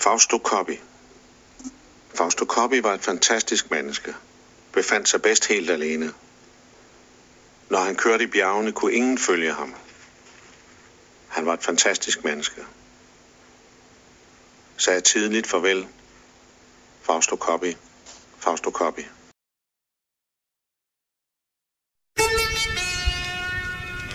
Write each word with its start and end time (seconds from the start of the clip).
Fausto 0.00 0.38
Coppi. 0.38 0.80
Fausto 2.14 2.44
Coppi 2.46 2.82
var 2.82 2.94
et 2.94 3.04
fantastisk 3.04 3.70
menneske. 3.70 4.14
Befandt 4.72 5.08
sig 5.08 5.22
bedst 5.22 5.46
helt 5.46 5.70
alene. 5.70 6.14
Når 7.68 7.78
han 7.78 7.96
kørte 7.96 8.24
i 8.24 8.26
bjergene, 8.26 8.72
kunne 8.72 8.92
ingen 8.92 9.18
følge 9.18 9.52
ham. 9.52 9.74
Han 11.28 11.46
var 11.46 11.54
et 11.54 11.62
fantastisk 11.62 12.24
menneske. 12.24 12.64
Sagde 14.76 15.00
tidligt 15.00 15.46
farvel. 15.46 15.88
Fausto 17.02 17.36
Coppi. 17.36 17.76
Fausto 18.38 18.70
Coppi. 18.70 19.06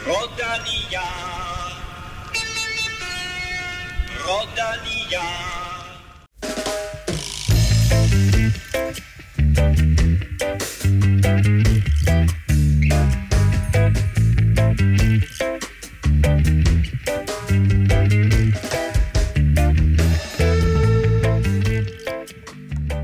Rodalia. 0.07 1.05
Rodalia. 4.27 5.64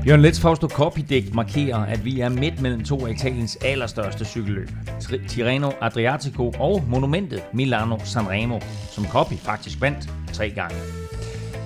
Jørgen 0.06 0.22
Lets 0.22 0.40
Fausto 0.40 0.68
Coppi-digt 0.68 1.34
markerer, 1.34 1.78
at 1.78 2.04
vi 2.04 2.20
er 2.20 2.28
midt 2.28 2.60
mellem 2.60 2.84
to 2.84 3.06
af 3.06 3.10
Italiens 3.10 3.58
allerstørste 3.64 4.24
cykelløb. 4.24 4.68
Tirreno 5.28 5.70
Adriatico 5.80 6.52
og 6.58 6.84
monumentet 6.88 7.42
Milano 7.54 7.98
Sanremo, 8.04 8.60
som 8.90 9.06
Coppi 9.06 9.36
faktisk 9.36 9.80
vandt 9.80 10.10
tre 10.32 10.50
gange. 10.50 11.01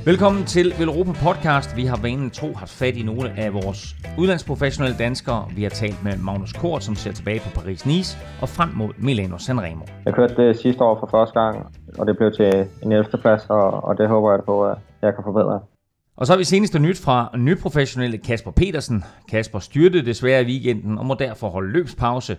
Velkommen 0.06 0.45
til 0.45 0.74
Velropa 0.78 1.12
Podcast. 1.12 1.77
Vi 1.77 1.84
har 1.84 1.98
vanen 2.02 2.30
tro 2.30 2.52
haft 2.55 2.70
fat 2.70 2.96
i 2.96 3.02
nogle 3.02 3.30
af 3.30 3.55
vores 3.55 3.96
udlandsprofessionelle 4.19 4.98
danskere. 4.98 5.49
Vi 5.57 5.62
har 5.62 5.71
talt 5.71 6.04
med 6.04 6.16
Magnus 6.18 6.52
Kort, 6.52 6.85
som 6.85 6.95
ser 6.95 7.12
tilbage 7.12 7.40
på 7.40 7.60
Paris-Nice 7.60 8.18
og 8.43 8.49
frem 8.49 8.68
mod 8.74 8.93
Milano 8.99 9.38
Sanremo. 9.38 9.84
Jeg 10.04 10.15
kørte 10.15 10.37
det 10.37 10.59
sidste 10.59 10.84
år 10.84 11.01
for 11.01 11.09
første 11.10 11.40
gang, 11.40 11.77
og 11.99 12.07
det 12.07 12.16
blev 12.16 12.32
til 12.32 12.68
en 12.82 12.93
11. 12.93 13.18
plads, 13.21 13.46
og, 13.49 13.84
og 13.84 13.99
det 13.99 14.09
håber 14.09 14.30
jeg 14.30 14.40
på, 14.46 14.66
at 14.66 14.79
jeg 15.02 15.15
kan 15.15 15.24
forbedre. 15.24 15.60
Og 16.16 16.27
så 16.27 16.32
har 16.32 16.38
vi 16.38 16.45
seneste 16.45 16.79
nyt 16.79 16.99
fra 16.99 17.30
nyprofessionelle 17.37 18.18
Kasper 18.18 18.51
Petersen. 18.51 19.04
Kasper 19.30 19.59
styrtede 19.59 20.07
desværre 20.07 20.43
i 20.43 20.46
weekenden 20.46 20.99
og 20.99 21.07
må 21.07 21.15
derfor 21.15 21.49
holde 21.49 21.73
løbspause. 21.73 22.37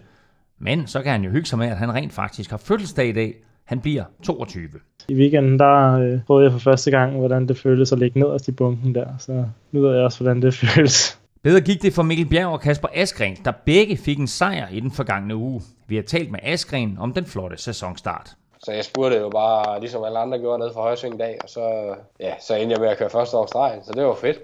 Men 0.60 0.88
så 0.88 1.02
kan 1.02 1.12
han 1.12 1.24
jo 1.24 1.32
hygge 1.32 1.48
sig 1.48 1.60
med, 1.60 1.68
at 1.68 1.78
han 1.78 1.94
rent 1.94 2.14
faktisk 2.14 2.50
har 2.50 2.58
fødselsdag 2.58 3.08
i 3.08 3.14
dag. 3.14 3.34
Han 3.68 3.80
bliver 3.80 4.04
22. 4.24 4.70
I 5.08 5.16
weekenden, 5.16 5.60
der 5.60 6.00
øh, 6.00 6.20
prøvede 6.28 6.44
jeg 6.44 6.52
for 6.52 6.60
første 6.60 6.92
gang, 6.92 7.18
hvordan 7.18 7.48
det 7.48 7.58
føltes 7.58 7.92
at 7.92 8.00
ligge 8.00 8.20
nederst 8.20 8.48
i 8.48 8.52
bunken 8.52 8.96
der. 8.96 9.08
Så 9.20 9.46
nu 9.72 9.82
ved 9.82 9.96
jeg 9.96 10.04
også, 10.04 10.24
hvordan 10.24 10.42
det 10.42 10.54
føles. 10.76 11.20
Bedre 11.44 11.62
gik 11.62 11.82
det 11.82 11.94
for 11.94 12.04
Mikkel 12.04 12.30
Bjerg 12.30 12.48
og 12.48 12.62
Kasper 12.62 12.88
Askren, 12.94 13.38
der 13.46 13.52
begge 13.66 13.98
fik 13.98 14.20
en 14.20 14.28
sejr 14.28 14.68
i 14.72 14.80
den 14.80 14.92
forgangne 14.92 15.36
uge. 15.36 15.62
Vi 15.88 15.96
har 15.96 16.04
talt 16.04 16.32
med 16.32 16.40
Askren 16.44 16.98
om 17.00 17.14
den 17.14 17.26
flotte 17.26 17.58
sæsonstart. 17.58 18.30
Så 18.60 18.72
jeg 18.72 18.86
spurgte 18.86 19.18
jo 19.18 19.30
bare, 19.30 19.80
ligesom 19.80 20.04
alle 20.04 20.20
andre 20.20 20.40
gjorde, 20.40 20.60
ned 20.60 20.74
for 20.74 20.82
Højsving 20.82 21.20
dag, 21.20 21.38
og 21.44 21.50
så, 21.50 21.96
ja, 22.20 22.34
så 22.40 22.56
endte 22.56 22.74
jeg 22.74 22.82
med 22.82 22.90
at 22.90 22.98
køre 22.98 23.10
første 23.10 23.38
års 23.38 23.50
stregen, 23.50 23.84
så 23.84 23.92
det 23.96 24.04
var 24.04 24.16
fedt. 24.16 24.38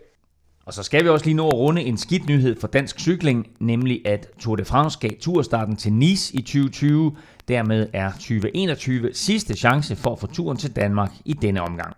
Og 0.66 0.74
så 0.74 0.84
skal 0.84 1.04
vi 1.04 1.10
også 1.10 1.26
lige 1.26 1.36
nå 1.36 1.48
at 1.48 1.54
runde 1.54 1.82
en 1.82 1.98
skidt 1.98 2.26
nyhed 2.26 2.60
for 2.60 2.68
dansk 2.68 3.00
cykling, 3.00 3.48
nemlig 3.60 4.08
at 4.08 4.28
Tour 4.40 4.56
de 4.56 4.66
France 4.66 5.00
gav 5.00 5.12
turstarten 5.20 5.76
til 5.76 5.94
Nice 5.94 6.36
i 6.36 6.42
2020. 6.42 7.16
Dermed 7.48 7.88
er 7.94 8.12
2021 8.12 9.14
sidste 9.14 9.58
chance 9.58 9.96
for 9.96 10.12
at 10.12 10.20
få 10.20 10.28
turen 10.28 10.58
til 10.58 10.76
Danmark 10.76 11.12
i 11.26 11.34
denne 11.34 11.62
omgang. 11.62 11.96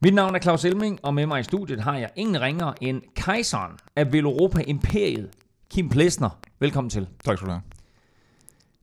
Mit 0.00 0.14
navn 0.14 0.34
er 0.34 0.40
Claus 0.40 0.64
Elming, 0.64 0.98
og 1.02 1.14
med 1.14 1.26
mig 1.26 1.40
i 1.40 1.42
studiet 1.42 1.80
har 1.80 1.96
jeg 1.96 2.10
ingen 2.16 2.40
ringer 2.40 2.72
end 2.80 3.02
kejseren 3.16 3.72
af 3.96 4.12
Veloropa 4.12 4.62
Imperiet, 4.66 5.30
Kim 5.70 5.88
Plesner. 5.88 6.30
Velkommen 6.60 6.90
til. 6.90 7.06
Tak 7.24 7.36
skal 7.36 7.46
du 7.46 7.52
have. 7.52 7.62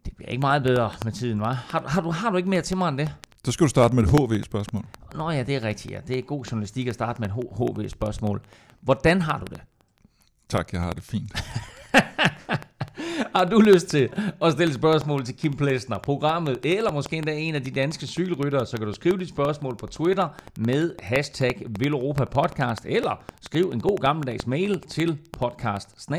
Det 0.05 0.13
bliver 0.17 0.29
ikke 0.29 0.41
meget 0.41 0.63
bedre 0.63 0.91
med 1.03 1.11
tiden, 1.11 1.41
hva'? 1.41 1.53
Har, 1.53 1.83
har, 1.87 2.01
du, 2.01 2.11
har 2.11 2.29
du 2.29 2.37
ikke 2.37 2.49
mere 2.49 2.61
til 2.61 2.77
mig 2.77 2.89
end 2.89 2.97
det? 2.97 3.09
Så 3.45 3.51
skal 3.51 3.63
du 3.63 3.69
starte 3.69 3.95
med 3.95 4.03
et 4.03 4.09
HV-spørgsmål. 4.09 4.85
Nå 5.15 5.29
ja, 5.29 5.43
det 5.43 5.55
er 5.55 5.63
rigtigt, 5.63 5.93
ja. 5.93 5.99
Det 6.07 6.17
er 6.17 6.21
god 6.21 6.45
journalistik 6.45 6.87
at 6.87 6.93
starte 6.93 7.21
med 7.21 7.29
et 7.29 7.33
HV-spørgsmål. 7.33 8.41
Hvordan 8.81 9.21
har 9.21 9.39
du 9.39 9.45
det? 9.49 9.61
Tak, 10.49 10.73
jeg 10.73 10.81
har 10.81 10.91
det 10.91 11.03
fint. 11.03 11.31
Har 13.35 13.45
du 13.45 13.59
lyst 13.59 13.87
til 13.87 14.09
at 14.41 14.53
stille 14.53 14.73
spørgsmål 14.73 15.25
til 15.25 15.35
Kim 15.35 15.53
Plesner, 15.53 15.97
programmet, 15.97 16.59
eller 16.63 16.91
måske 16.91 17.15
endda 17.15 17.33
en 17.33 17.55
af 17.55 17.63
de 17.63 17.71
danske 17.71 18.07
cykelryttere, 18.07 18.65
så 18.65 18.77
kan 18.77 18.87
du 18.87 18.93
skrive 18.93 19.17
dit 19.17 19.29
spørgsmål 19.29 19.75
på 19.75 19.87
Twitter 19.87 20.27
med 20.57 20.95
hashtag 20.99 21.61
Villeuropa 21.79 22.25
Podcast, 22.25 22.85
eller 22.85 23.23
skriv 23.41 23.71
en 23.73 23.81
god 23.81 23.97
gammeldags 23.97 24.47
mail 24.47 24.81
til 24.81 25.17
podcast 25.31 26.09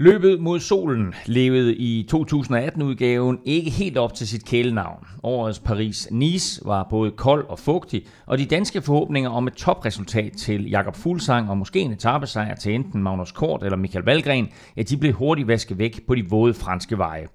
Løbet 0.00 0.40
mod 0.40 0.60
solen 0.60 1.14
levede 1.26 1.74
i 1.76 2.08
2018-udgaven 2.12 3.38
ikke 3.44 3.70
helt 3.70 3.98
op 3.98 4.14
til 4.14 4.28
sit 4.28 4.46
kælenavn. 4.46 5.06
Årets 5.22 5.58
Paris-Nice 5.58 6.68
var 6.68 6.86
både 6.90 7.10
kold 7.10 7.44
og 7.48 7.58
fugtig, 7.58 8.06
og 8.26 8.38
de 8.38 8.46
danske 8.46 8.82
forhåbninger 8.82 9.30
om 9.30 9.46
et 9.46 9.52
topresultat 9.52 10.32
til 10.32 10.70
Jakob 10.70 10.96
Fuglsang 10.96 11.50
og 11.50 11.58
måske 11.58 11.80
en 11.80 11.92
etappesejr 11.92 12.54
til 12.54 12.74
enten 12.74 13.02
Magnus 13.02 13.32
Kort 13.32 13.62
eller 13.62 13.76
Michael 13.76 14.04
Valgren, 14.04 14.48
ja, 14.76 14.82
de 14.82 14.96
blev 14.96 15.12
hurtigt 15.12 15.48
vasket 15.48 15.78
væk 15.78 16.06
på 16.06 16.14
de 16.14 16.24
våde 16.30 16.54
franske 16.54 16.98
veje. 16.98 17.26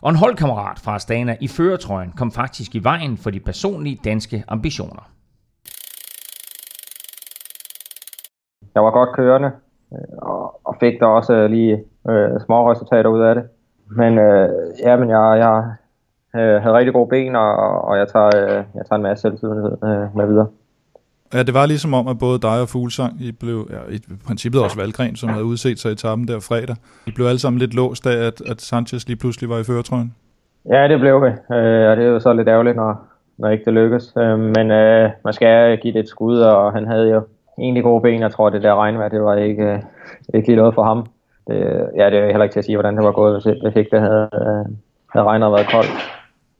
Og 0.00 0.10
en 0.10 0.16
holdkammerat 0.16 0.78
fra 0.78 0.94
Astana 0.94 1.36
i 1.40 1.48
føretrøjen 1.48 2.12
kom 2.12 2.32
faktisk 2.32 2.74
i 2.74 2.78
vejen 2.78 3.16
for 3.16 3.30
de 3.30 3.40
personlige 3.40 4.00
danske 4.04 4.44
ambitioner. 4.48 5.10
Jeg 8.74 8.82
var 8.82 8.90
godt 8.90 9.16
kørende, 9.16 9.50
og, 10.22 10.60
og 10.64 10.76
fik 10.80 11.00
der 11.00 11.06
også 11.06 11.32
øh, 11.32 11.50
lige 11.50 11.84
øh, 12.08 12.40
små 12.40 12.72
resultater 12.72 13.10
ud 13.10 13.20
af 13.20 13.34
det. 13.34 13.44
Men 13.90 14.18
øh, 14.18 14.48
ja, 14.84 14.96
men 14.96 15.10
jeg, 15.10 15.38
jeg 15.38 15.64
øh, 16.40 16.62
havde 16.62 16.76
rigtig 16.76 16.94
gode 16.94 17.08
ben, 17.08 17.36
og, 17.36 17.56
og 17.84 17.98
jeg, 17.98 18.08
tager, 18.08 18.26
øh, 18.36 18.64
jeg 18.74 18.86
tager 18.86 18.96
en 18.96 19.02
masse 19.02 19.22
selvtid 19.22 19.48
øh, 19.48 20.16
med 20.16 20.26
videre. 20.26 20.46
Ja, 21.34 21.42
det 21.42 21.54
var 21.54 21.66
ligesom 21.66 21.94
om, 21.94 22.08
at 22.08 22.18
både 22.18 22.38
dig 22.38 22.60
og 22.60 22.68
Fuglsang, 22.68 23.20
I 23.20 23.32
blev 23.32 23.68
ja, 23.70 23.94
i 23.94 23.98
princippet 24.26 24.62
også 24.62 24.76
Valgren, 24.76 25.16
som 25.16 25.28
havde 25.28 25.44
udset 25.44 25.78
sig 25.78 25.88
i 25.88 25.92
etappen 25.92 26.28
der 26.28 26.40
fredag. 26.40 26.76
I 27.06 27.10
blev 27.10 27.26
alle 27.26 27.38
sammen 27.38 27.58
lidt 27.58 27.74
låst 27.74 28.06
af, 28.06 28.26
at, 28.26 28.40
at 28.50 28.60
Sanchez 28.60 29.06
lige 29.06 29.16
pludselig 29.16 29.50
var 29.50 29.58
i 29.58 29.64
føretrøjen. 29.64 30.14
Ja, 30.68 30.88
det 30.88 31.00
blev 31.00 31.22
vi, 31.22 31.28
øh, 31.28 31.90
og 31.90 31.96
det 31.96 32.04
er 32.04 32.10
jo 32.10 32.20
så 32.20 32.32
lidt 32.32 32.48
ærgerligt, 32.48 32.76
når, 32.76 33.04
når 33.38 33.48
ikke 33.48 33.64
det 33.64 33.72
lykkes. 33.72 34.12
Øh, 34.18 34.38
men 34.38 34.70
øh, 34.70 35.10
man 35.24 35.32
skal 35.32 35.78
give 35.78 35.92
det 35.92 36.00
et 36.00 36.08
skud, 36.08 36.38
og 36.38 36.72
han 36.72 36.86
havde 36.86 37.08
jo 37.10 37.22
egentlig 37.58 37.82
gode 37.82 38.00
ben. 38.00 38.20
Jeg 38.20 38.30
tror, 38.30 38.50
det 38.50 38.62
der 38.62 38.74
regnvejr, 38.74 39.08
det 39.08 39.22
var 39.22 39.34
ikke, 39.34 39.64
øh, 39.64 39.82
ikke 40.34 40.48
lige 40.48 40.56
noget 40.56 40.74
for 40.74 40.82
ham. 40.82 41.06
Det, 41.46 41.56
ja, 41.96 42.10
det 42.10 42.18
er 42.18 42.26
heller 42.26 42.42
ikke 42.42 42.52
til 42.52 42.58
at 42.58 42.64
sige, 42.64 42.76
hvordan 42.76 42.96
det 42.96 43.04
var 43.04 43.12
gået, 43.12 43.32
hvis, 43.34 43.60
hvis 43.62 43.76
ikke 43.76 43.90
det 43.90 44.00
havde, 44.00 44.28
øh, 44.34 44.64
havde 45.12 45.26
regnet 45.26 45.48
og 45.48 45.52
været 45.52 45.70
koldt. 45.70 45.90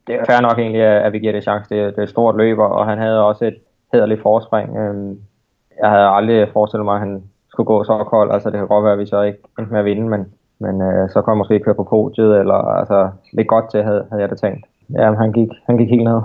Det 0.07 0.15
er 0.15 0.25
fair 0.25 0.41
nok 0.41 0.59
egentlig, 0.59 0.83
at 0.83 1.13
vi 1.13 1.19
giver 1.19 1.33
det 1.33 1.43
chance. 1.43 1.75
Det, 1.75 1.93
det 1.93 1.99
er 1.99 2.03
et 2.03 2.09
stort 2.09 2.37
løb, 2.37 2.59
og 2.59 2.87
han 2.87 2.99
havde 2.99 3.25
også 3.25 3.45
et 3.45 3.57
hederligt 3.93 4.23
forspring. 4.23 4.77
Øhm, 4.77 5.19
jeg 5.83 5.91
havde 5.91 6.09
aldrig 6.09 6.49
forestillet 6.53 6.85
mig, 6.85 6.95
at 6.95 7.01
han 7.01 7.23
skulle 7.49 7.67
gå 7.67 7.85
så 7.85 8.05
koldt. 8.05 8.33
Altså, 8.33 8.51
det 8.51 8.59
kan 8.59 8.69
godt 8.69 8.85
være, 8.85 8.93
at 8.93 8.99
vi 8.99 9.07
så 9.07 9.23
ikke 9.23 9.39
endte 9.59 9.73
med 9.73 9.81
at 9.81 9.85
vinde, 9.85 10.09
men, 10.09 10.27
men 10.59 10.83
øh, 10.83 11.11
så 11.11 11.23
kunne 11.23 11.33
jeg 11.33 11.39
måske 11.39 11.61
køre 11.61 11.75
på 11.75 11.85
podiet, 11.85 12.39
eller 12.41 12.55
altså, 12.55 13.11
lidt 13.33 13.49
godt 13.49 13.71
til, 13.71 13.83
havde, 13.83 14.07
havde 14.11 14.23
jeg 14.23 14.31
det 14.31 14.39
tænkt. 14.39 14.67
Ja, 14.99 15.13
han 15.13 15.33
gik, 15.33 15.49
han 15.67 15.77
gik 15.77 15.91
helt 15.91 16.05
ned. 16.05 16.21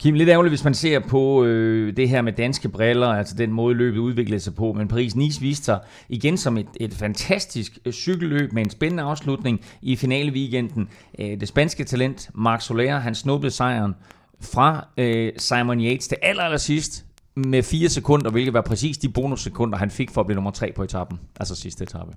Kim, 0.00 0.14
lidt 0.14 0.28
ærgerligt, 0.28 0.50
hvis 0.50 0.64
man 0.64 0.74
ser 0.74 0.98
på 0.98 1.44
øh, 1.44 1.96
det 1.96 2.08
her 2.08 2.22
med 2.22 2.32
danske 2.32 2.68
briller, 2.68 3.06
altså 3.06 3.34
den 3.34 3.52
måde 3.52 3.74
løbet 3.74 3.98
udviklede 3.98 4.40
sig 4.40 4.54
på, 4.54 4.72
men 4.72 4.88
Paris-Nice 4.92 5.40
viste 5.40 5.64
sig 5.64 5.80
igen 6.08 6.36
som 6.36 6.56
et, 6.56 6.66
et 6.76 6.94
fantastisk 6.94 7.78
øh, 7.84 7.92
cykelløb 7.92 8.52
med 8.52 8.62
en 8.62 8.70
spændende 8.70 9.02
afslutning 9.02 9.60
i 9.82 9.96
finale 9.96 10.32
weekenden. 10.32 10.88
Øh, 11.18 11.40
det 11.40 11.48
spanske 11.48 11.84
talent 11.84 12.30
Marc 12.34 12.62
Soler, 12.62 12.98
han 12.98 13.14
snublede 13.14 13.50
sejren 13.50 13.94
fra 14.40 14.86
øh, 14.96 15.32
Simon 15.36 15.80
Yates 15.80 16.08
til 16.08 16.16
aller, 16.22 16.42
aller 16.42 16.58
sidst 16.58 17.04
med 17.36 17.62
fire 17.62 17.88
sekunder, 17.88 18.30
hvilket 18.30 18.54
var 18.54 18.62
præcis 18.62 18.98
de 18.98 19.08
bonussekunder, 19.08 19.78
han 19.78 19.90
fik 19.90 20.10
for 20.10 20.20
at 20.20 20.26
blive 20.26 20.34
nummer 20.34 20.50
tre 20.50 20.72
på 20.76 20.82
etappen, 20.82 21.20
altså 21.40 21.54
sidste 21.54 21.84
etape. 21.84 22.12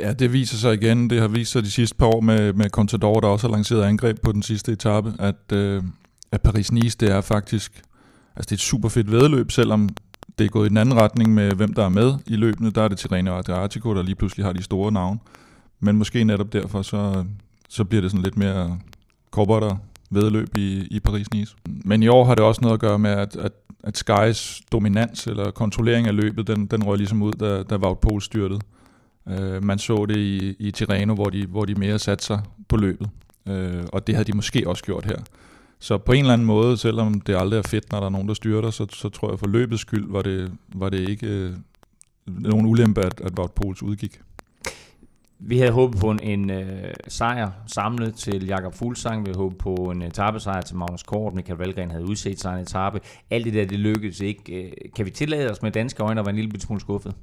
Ja, 0.00 0.12
det 0.12 0.32
viser 0.32 0.56
sig 0.56 0.74
igen. 0.74 1.10
Det 1.10 1.20
har 1.20 1.28
vist 1.28 1.52
sig 1.52 1.62
de 1.62 1.70
sidste 1.70 1.96
par 1.96 2.06
år 2.06 2.20
med, 2.20 2.52
med 2.52 2.70
Contador, 2.70 3.20
der 3.20 3.28
også 3.28 3.48
har 3.48 3.54
lanceret 3.54 3.82
angreb 3.82 4.20
på 4.22 4.32
den 4.32 4.42
sidste 4.42 4.72
etape, 4.72 5.12
at, 5.18 5.52
øh, 5.52 5.82
at 6.32 6.40
Paris-Nice, 6.48 6.96
det 7.00 7.10
er 7.10 7.20
faktisk 7.20 7.82
altså 8.36 8.46
det 8.48 8.52
er 8.52 8.56
et 8.56 8.60
super 8.60 8.88
fedt 8.88 9.10
vedløb, 9.10 9.50
selvom 9.50 9.88
det 10.38 10.44
er 10.44 10.48
gået 10.48 10.66
i 10.66 10.68
den 10.68 10.76
anden 10.76 10.96
retning 10.96 11.34
med, 11.34 11.52
hvem 11.52 11.74
der 11.74 11.84
er 11.84 11.88
med 11.88 12.14
i 12.26 12.36
løbene. 12.36 12.70
Der 12.70 12.82
er 12.82 12.88
det 12.88 12.98
Tirreno 12.98 13.38
Adriatico, 13.38 13.94
der 13.94 14.02
lige 14.02 14.14
pludselig 14.14 14.46
har 14.46 14.52
de 14.52 14.62
store 14.62 14.92
navne. 14.92 15.20
Men 15.80 15.96
måske 15.96 16.24
netop 16.24 16.52
derfor, 16.52 16.82
så, 16.82 17.24
så 17.68 17.84
bliver 17.84 18.00
det 18.02 18.10
sådan 18.10 18.22
lidt 18.22 18.36
mere 18.36 18.78
korporter 19.30 19.76
vedløb 20.10 20.56
i, 20.56 20.86
i 20.90 21.00
Paris-Nice. 21.08 21.56
Men 21.66 22.02
i 22.02 22.08
år 22.08 22.24
har 22.24 22.34
det 22.34 22.44
også 22.44 22.60
noget 22.60 22.74
at 22.74 22.80
gøre 22.80 22.98
med, 22.98 23.10
at, 23.10 23.36
at, 23.36 23.52
at 23.84 23.96
Skys 23.96 24.62
dominans 24.72 25.26
eller 25.26 25.50
kontrollering 25.50 26.06
af 26.06 26.16
løbet, 26.16 26.46
den, 26.46 26.66
den 26.66 26.84
røg 26.84 26.98
ligesom 26.98 27.22
ud, 27.22 27.32
da, 27.32 27.62
da 27.62 27.76
Wout 27.76 27.98
Poels 27.98 28.24
styrtede. 28.24 28.60
Uh, 29.26 29.64
man 29.64 29.78
så 29.78 30.06
det 30.06 30.16
i, 30.16 30.56
i 30.58 30.70
Tirreno, 30.70 31.14
hvor 31.14 31.24
de, 31.24 31.46
hvor 31.46 31.64
de 31.64 31.74
mere 31.74 31.98
satte 31.98 32.24
sig 32.24 32.40
på 32.68 32.76
løbet. 32.76 33.08
Øh, 33.48 33.82
og 33.92 34.06
det 34.06 34.14
havde 34.14 34.32
de 34.32 34.36
måske 34.36 34.68
også 34.68 34.84
gjort 34.84 35.04
her. 35.04 35.16
Så 35.82 35.98
på 35.98 36.12
en 36.12 36.20
eller 36.20 36.32
anden 36.32 36.46
måde, 36.46 36.76
selvom 36.76 37.20
det 37.20 37.36
aldrig 37.36 37.58
er 37.58 37.62
fedt, 37.62 37.92
når 37.92 37.98
der 38.00 38.06
er 38.06 38.10
nogen, 38.10 38.28
der 38.28 38.34
styrter, 38.34 38.70
så, 38.70 38.86
så 38.90 39.08
tror 39.08 39.30
jeg 39.30 39.38
for 39.38 39.46
løbets 39.46 39.80
skyld, 39.80 40.12
var 40.12 40.22
det, 40.22 40.52
var 40.74 40.88
det 40.88 41.08
ikke 41.08 41.26
øh, 41.26 41.52
nogen 42.26 42.66
ulempe, 42.66 43.00
at, 43.00 43.20
at 43.20 43.38
Wout 43.38 43.52
Pols 43.52 43.82
udgik. 43.82 44.20
Vi 45.38 45.58
havde 45.58 45.72
håbet 45.72 46.00
på 46.00 46.10
en, 46.10 46.22
en 46.22 46.50
øh, 46.50 46.94
sejr 47.08 47.50
samlet 47.66 48.14
til 48.14 48.46
Jakob 48.46 48.74
Fuglsang. 48.74 49.26
Vi 49.26 49.28
havde 49.28 49.38
håbet 49.38 49.58
på 49.58 49.74
en 49.74 50.02
etappesejr 50.02 50.60
til 50.60 50.76
Magnus 50.76 51.02
Kort. 51.02 51.34
Michael 51.34 51.58
Valgren 51.58 51.90
havde 51.90 52.08
udset 52.08 52.40
sig 52.40 52.54
en 52.54 52.60
etape. 52.60 53.00
Alt 53.30 53.44
det 53.44 53.54
der, 53.54 53.64
det 53.64 53.78
lykkedes 53.78 54.20
ikke. 54.20 54.64
Øh, 54.64 54.72
kan 54.96 55.06
vi 55.06 55.10
tillade 55.10 55.50
os 55.50 55.62
med 55.62 55.70
danske 55.70 56.02
øjne 56.02 56.20
at 56.20 56.26
være 56.26 56.34
en 56.34 56.40
lille 56.40 56.60
smule 56.60 56.80
skuffet? 56.80 57.14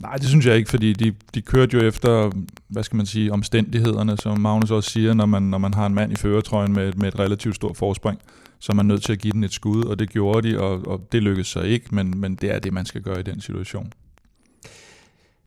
Nej, 0.00 0.16
det 0.16 0.26
synes 0.26 0.46
jeg 0.46 0.56
ikke, 0.56 0.70
fordi 0.70 0.92
de, 0.92 1.14
de 1.34 1.42
kørte 1.42 1.76
jo 1.76 1.82
efter, 1.88 2.30
hvad 2.68 2.82
skal 2.82 2.96
man 2.96 3.06
sige, 3.06 3.32
omstændighederne, 3.32 4.16
som 4.16 4.40
Magnus 4.40 4.70
også 4.70 4.90
siger, 4.90 5.14
når 5.14 5.26
man, 5.26 5.42
når 5.42 5.58
man 5.58 5.74
har 5.74 5.86
en 5.86 5.94
mand 5.94 6.12
i 6.12 6.16
føretrøjen 6.16 6.72
med, 6.72 6.92
med 6.92 7.08
et 7.08 7.18
relativt 7.18 7.56
stort 7.56 7.76
forspring, 7.76 8.20
så 8.58 8.72
er 8.72 8.74
man 8.74 8.86
nødt 8.86 9.02
til 9.02 9.12
at 9.12 9.18
give 9.18 9.32
den 9.32 9.44
et 9.44 9.52
skud, 9.52 9.84
og 9.84 9.98
det 9.98 10.10
gjorde 10.10 10.48
de, 10.48 10.60
og, 10.60 10.86
og 10.86 11.08
det 11.12 11.22
lykkedes 11.22 11.46
så 11.46 11.60
ikke, 11.60 11.94
men, 11.94 12.20
men 12.20 12.34
det 12.34 12.54
er 12.54 12.58
det, 12.58 12.72
man 12.72 12.86
skal 12.86 13.02
gøre 13.02 13.20
i 13.20 13.22
den 13.22 13.40
situation. 13.40 13.92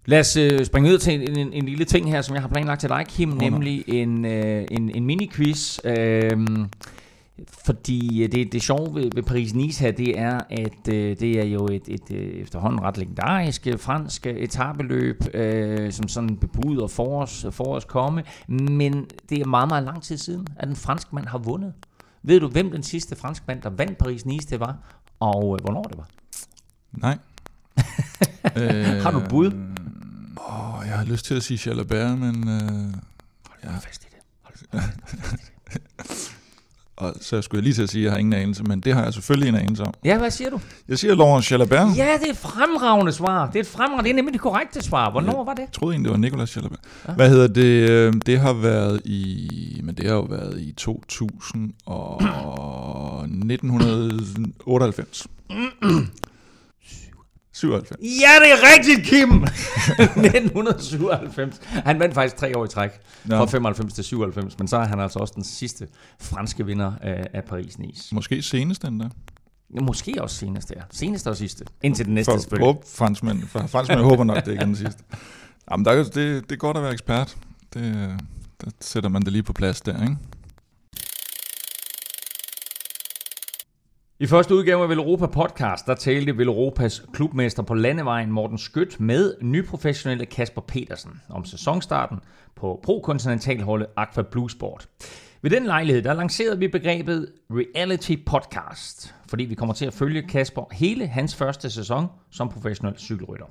Lad 0.05 0.19
os 0.19 0.37
øh, 0.37 0.65
springe 0.65 0.93
ud 0.93 0.97
til 0.97 1.13
en, 1.13 1.37
en, 1.39 1.53
en 1.53 1.65
lille 1.65 1.85
ting 1.85 2.09
her, 2.09 2.21
som 2.21 2.35
jeg 2.35 2.41
har 2.41 2.49
planlagt 2.49 2.79
til 2.79 2.89
dig, 2.89 3.05
Kim, 3.07 3.31
oh, 3.31 3.37
nemlig 3.37 3.83
en, 3.87 4.25
øh, 4.25 4.65
en, 4.71 4.95
en 4.95 5.05
mini-quiz. 5.05 5.79
Øh, 5.83 6.47
fordi 7.65 8.27
det, 8.27 8.51
det 8.51 8.61
sjove 8.61 8.95
ved, 8.95 9.11
ved 9.15 9.23
Paris-Nice 9.23 9.79
her, 9.79 9.91
det 9.91 10.19
er, 10.19 10.39
at 10.49 10.87
øh, 10.93 11.19
det 11.19 11.39
er 11.39 11.43
jo 11.43 11.65
et, 11.65 11.87
et, 11.87 11.89
et 12.09 12.11
øh, 12.11 12.41
efterhånden 12.41 12.81
ret 12.81 12.97
legendarisk 12.97 13.67
øh, 13.67 13.79
fransk 13.79 14.27
etabeløb, 14.27 15.23
øh, 15.33 15.91
som 15.91 16.07
sådan 16.07 16.37
bebuder 16.37 16.87
for 16.87 17.21
os, 17.21 17.45
for 17.51 17.75
os 17.75 17.85
komme. 17.85 18.23
Men 18.47 19.07
det 19.29 19.41
er 19.41 19.45
meget, 19.45 19.67
meget 19.67 19.83
lang 19.83 20.03
tid 20.03 20.17
siden, 20.17 20.47
at 20.55 20.69
en 20.69 20.75
fransk 20.75 21.13
mand 21.13 21.25
har 21.25 21.37
vundet. 21.37 21.73
Ved 22.23 22.39
du, 22.39 22.47
hvem 22.47 22.71
den 22.71 22.83
sidste 22.83 23.15
fransk 23.15 23.43
mand, 23.47 23.61
der 23.61 23.69
vandt 23.69 24.03
Paris-Nice, 24.03 24.49
det 24.49 24.59
var? 24.59 24.77
Og 25.19 25.57
øh, 25.57 25.63
hvornår 25.63 25.83
det 25.83 25.97
var? 25.97 26.09
Nej. 26.91 27.17
øh, 28.57 29.01
har 29.03 29.11
du 29.11 29.21
bud? 29.29 29.51
Åh, 30.49 30.87
jeg 30.87 30.97
har 30.97 31.05
lyst 31.05 31.25
til 31.25 31.35
at 31.35 31.43
sige 31.43 31.69
Jalabert, 31.69 32.17
men... 32.19 32.49
Øh, 32.49 32.93
Hold 33.49 33.59
ja. 33.63 33.77
fast 33.77 34.03
i 34.03 34.07
det. 34.11 34.19
Hold 34.41 34.55
fast 35.05 35.43
i 35.43 35.73
det. 35.73 36.39
Og 37.03 37.13
så 37.21 37.41
skulle 37.41 37.59
jeg 37.59 37.63
lige 37.63 37.73
til 37.73 37.83
at 37.83 37.89
sige, 37.89 38.01
at 38.01 38.03
jeg 38.03 38.11
har 38.11 38.19
ingen 38.19 38.33
anelse, 38.33 38.63
men 38.63 38.79
det 38.79 38.93
har 38.93 39.03
jeg 39.03 39.13
selvfølgelig 39.13 39.49
en 39.49 39.55
anelse 39.55 39.83
om. 39.83 39.93
Ja, 40.05 40.17
hvad 40.17 40.31
siger 40.31 40.49
du? 40.49 40.59
Jeg 40.87 40.99
siger 40.99 41.15
Laurent 41.15 41.51
Jalabert. 41.51 41.87
Ja, 41.97 42.07
det 42.19 42.27
er 42.27 42.31
et 42.31 42.37
fremragende 42.37 43.11
svar. 43.11 43.47
Det 43.47 43.55
er 43.55 43.59
et 43.59 43.67
fremragende, 43.67 44.03
det 44.03 44.09
er 44.09 44.15
nemlig 44.15 44.33
det 44.33 44.41
korrekte 44.41 44.81
svar. 44.81 45.11
Hvornår 45.11 45.37
jeg 45.37 45.45
var 45.45 45.53
det? 45.53 45.61
Jeg 45.61 45.71
troede 45.71 45.93
egentlig, 45.93 46.09
det 46.09 46.11
var 46.11 46.17
Nicolas 46.19 46.55
Jalabert. 46.55 46.79
Ja. 47.07 47.13
Hvad 47.13 47.29
hedder 47.29 47.47
det? 47.47 47.89
Øh, 47.89 48.13
det 48.25 48.39
har 48.39 48.53
været 48.53 49.01
i, 49.05 49.81
men 49.83 49.95
det 49.95 50.05
har 50.07 50.15
jo 50.15 50.21
været 50.21 50.61
i 50.61 50.71
2000 50.77 51.73
og 51.85 52.21
1998. 53.23 55.27
97. 57.63 57.99
Ja, 58.01 58.31
det 58.43 58.51
er 58.51 58.59
rigtigt, 58.73 59.07
Kim! 59.07 59.31
1997. 60.25 61.61
Han 61.67 61.99
vandt 61.99 62.13
faktisk 62.13 62.35
tre 62.35 62.57
år 62.57 62.65
i 62.65 62.67
træk, 62.67 62.91
ja. 63.29 63.39
fra 63.39 63.45
95 63.45 63.93
til 63.93 64.03
97, 64.03 64.59
men 64.59 64.67
så 64.67 64.77
er 64.77 64.85
han 64.85 64.99
altså 64.99 65.19
også 65.19 65.33
den 65.35 65.43
sidste 65.43 65.87
franske 66.21 66.65
vinder 66.65 66.93
af, 67.01 67.27
af 67.33 67.41
Paris-Nice. 67.41 68.09
Måske 68.11 68.41
senest 68.41 68.81
den 68.81 68.99
der. 68.99 69.09
Måske 69.81 70.15
også 70.21 70.35
senest, 70.35 70.71
ja. 70.75 70.81
Senest 70.91 71.27
og 71.27 71.37
sidste. 71.37 71.65
Indtil 71.81 72.05
den 72.05 72.13
næste 72.13 72.31
for, 72.31 72.37
selvfølgelig. 72.37 72.75
For 72.75 72.97
franskmænd, 72.97 73.47
for 73.47 73.67
franskmænd 73.67 74.01
håber 74.09 74.23
nok, 74.23 74.45
det 74.45 74.51
ikke 74.51 74.61
er 74.61 74.65
den 74.65 74.75
sidste. 74.75 75.03
Jamen, 75.71 75.85
der 75.85 75.91
er, 75.91 76.03
det, 76.03 76.15
det 76.15 76.51
er 76.51 76.55
godt 76.55 76.77
at 76.77 76.83
være 76.83 76.93
ekspert. 76.93 77.37
Det, 77.73 78.09
der 78.61 78.71
sætter 78.81 79.09
man 79.09 79.21
det 79.21 79.31
lige 79.31 79.43
på 79.43 79.53
plads 79.53 79.81
der, 79.81 80.01
ikke? 80.01 80.17
I 84.23 84.27
første 84.27 84.55
udgave 84.55 84.83
af 84.83 84.89
Velropa 84.89 85.25
Podcast, 85.25 85.85
der 85.87 85.95
talte 85.95 86.37
Velropas 86.37 87.05
klubmester 87.13 87.63
på 87.63 87.73
landevejen 87.73 88.31
Morten 88.31 88.57
Skødt 88.57 88.99
med 88.99 89.33
nyprofessionelle 89.41 90.25
Kasper 90.25 90.61
Petersen 90.61 91.11
om 91.29 91.45
sæsonstarten 91.45 92.19
på 92.55 92.79
pro 92.83 93.05
Aqua 93.95 94.23
Blue 94.31 94.49
Sport. 94.49 94.89
Ved 95.41 95.51
den 95.51 95.65
lejlighed, 95.65 96.01
der 96.01 96.13
lancerede 96.13 96.59
vi 96.59 96.67
begrebet 96.67 97.31
Reality 97.51 98.15
Podcast, 98.25 99.15
fordi 99.27 99.43
vi 99.43 99.55
kommer 99.55 99.73
til 99.73 99.85
at 99.85 99.93
følge 99.93 100.21
Kasper 100.21 100.63
hele 100.71 101.07
hans 101.07 101.35
første 101.35 101.69
sæson 101.69 102.07
som 102.31 102.49
professionel 102.49 102.97
cykelrytter. 102.97 103.45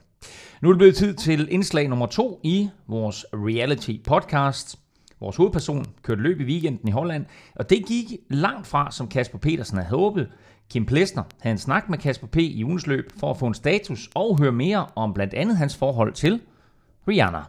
Nu 0.62 0.68
er 0.68 0.72
det 0.72 0.78
blevet 0.78 0.96
tid 0.96 1.14
til 1.14 1.48
indslag 1.50 1.88
nummer 1.88 2.06
to 2.06 2.40
i 2.42 2.68
vores 2.88 3.26
Reality 3.32 3.92
Podcast. 4.04 4.78
Vores 5.20 5.36
hovedperson 5.36 5.84
kørte 6.02 6.22
løb 6.22 6.40
i 6.40 6.44
weekenden 6.44 6.88
i 6.88 6.90
Holland, 6.90 7.26
og 7.54 7.70
det 7.70 7.86
gik 7.86 8.06
langt 8.30 8.66
fra, 8.66 8.90
som 8.90 9.08
Kasper 9.08 9.38
Petersen 9.38 9.76
havde 9.76 9.88
håbet, 9.88 10.28
Kim 10.70 10.86
Plesner 10.86 11.22
havde 11.40 11.52
en 11.52 11.58
snak 11.58 11.88
med 11.88 11.98
Kasper 11.98 12.26
P. 12.26 12.36
i 12.36 12.64
ugens 12.64 12.86
løb 12.86 13.12
for 13.20 13.30
at 13.30 13.36
få 13.36 13.46
en 13.46 13.54
status 13.54 14.10
og 14.14 14.38
høre 14.38 14.52
mere 14.52 14.86
om 14.96 15.14
blandt 15.14 15.34
andet 15.34 15.56
hans 15.56 15.76
forhold 15.76 16.12
til 16.12 16.40
Rihanna. 17.08 17.40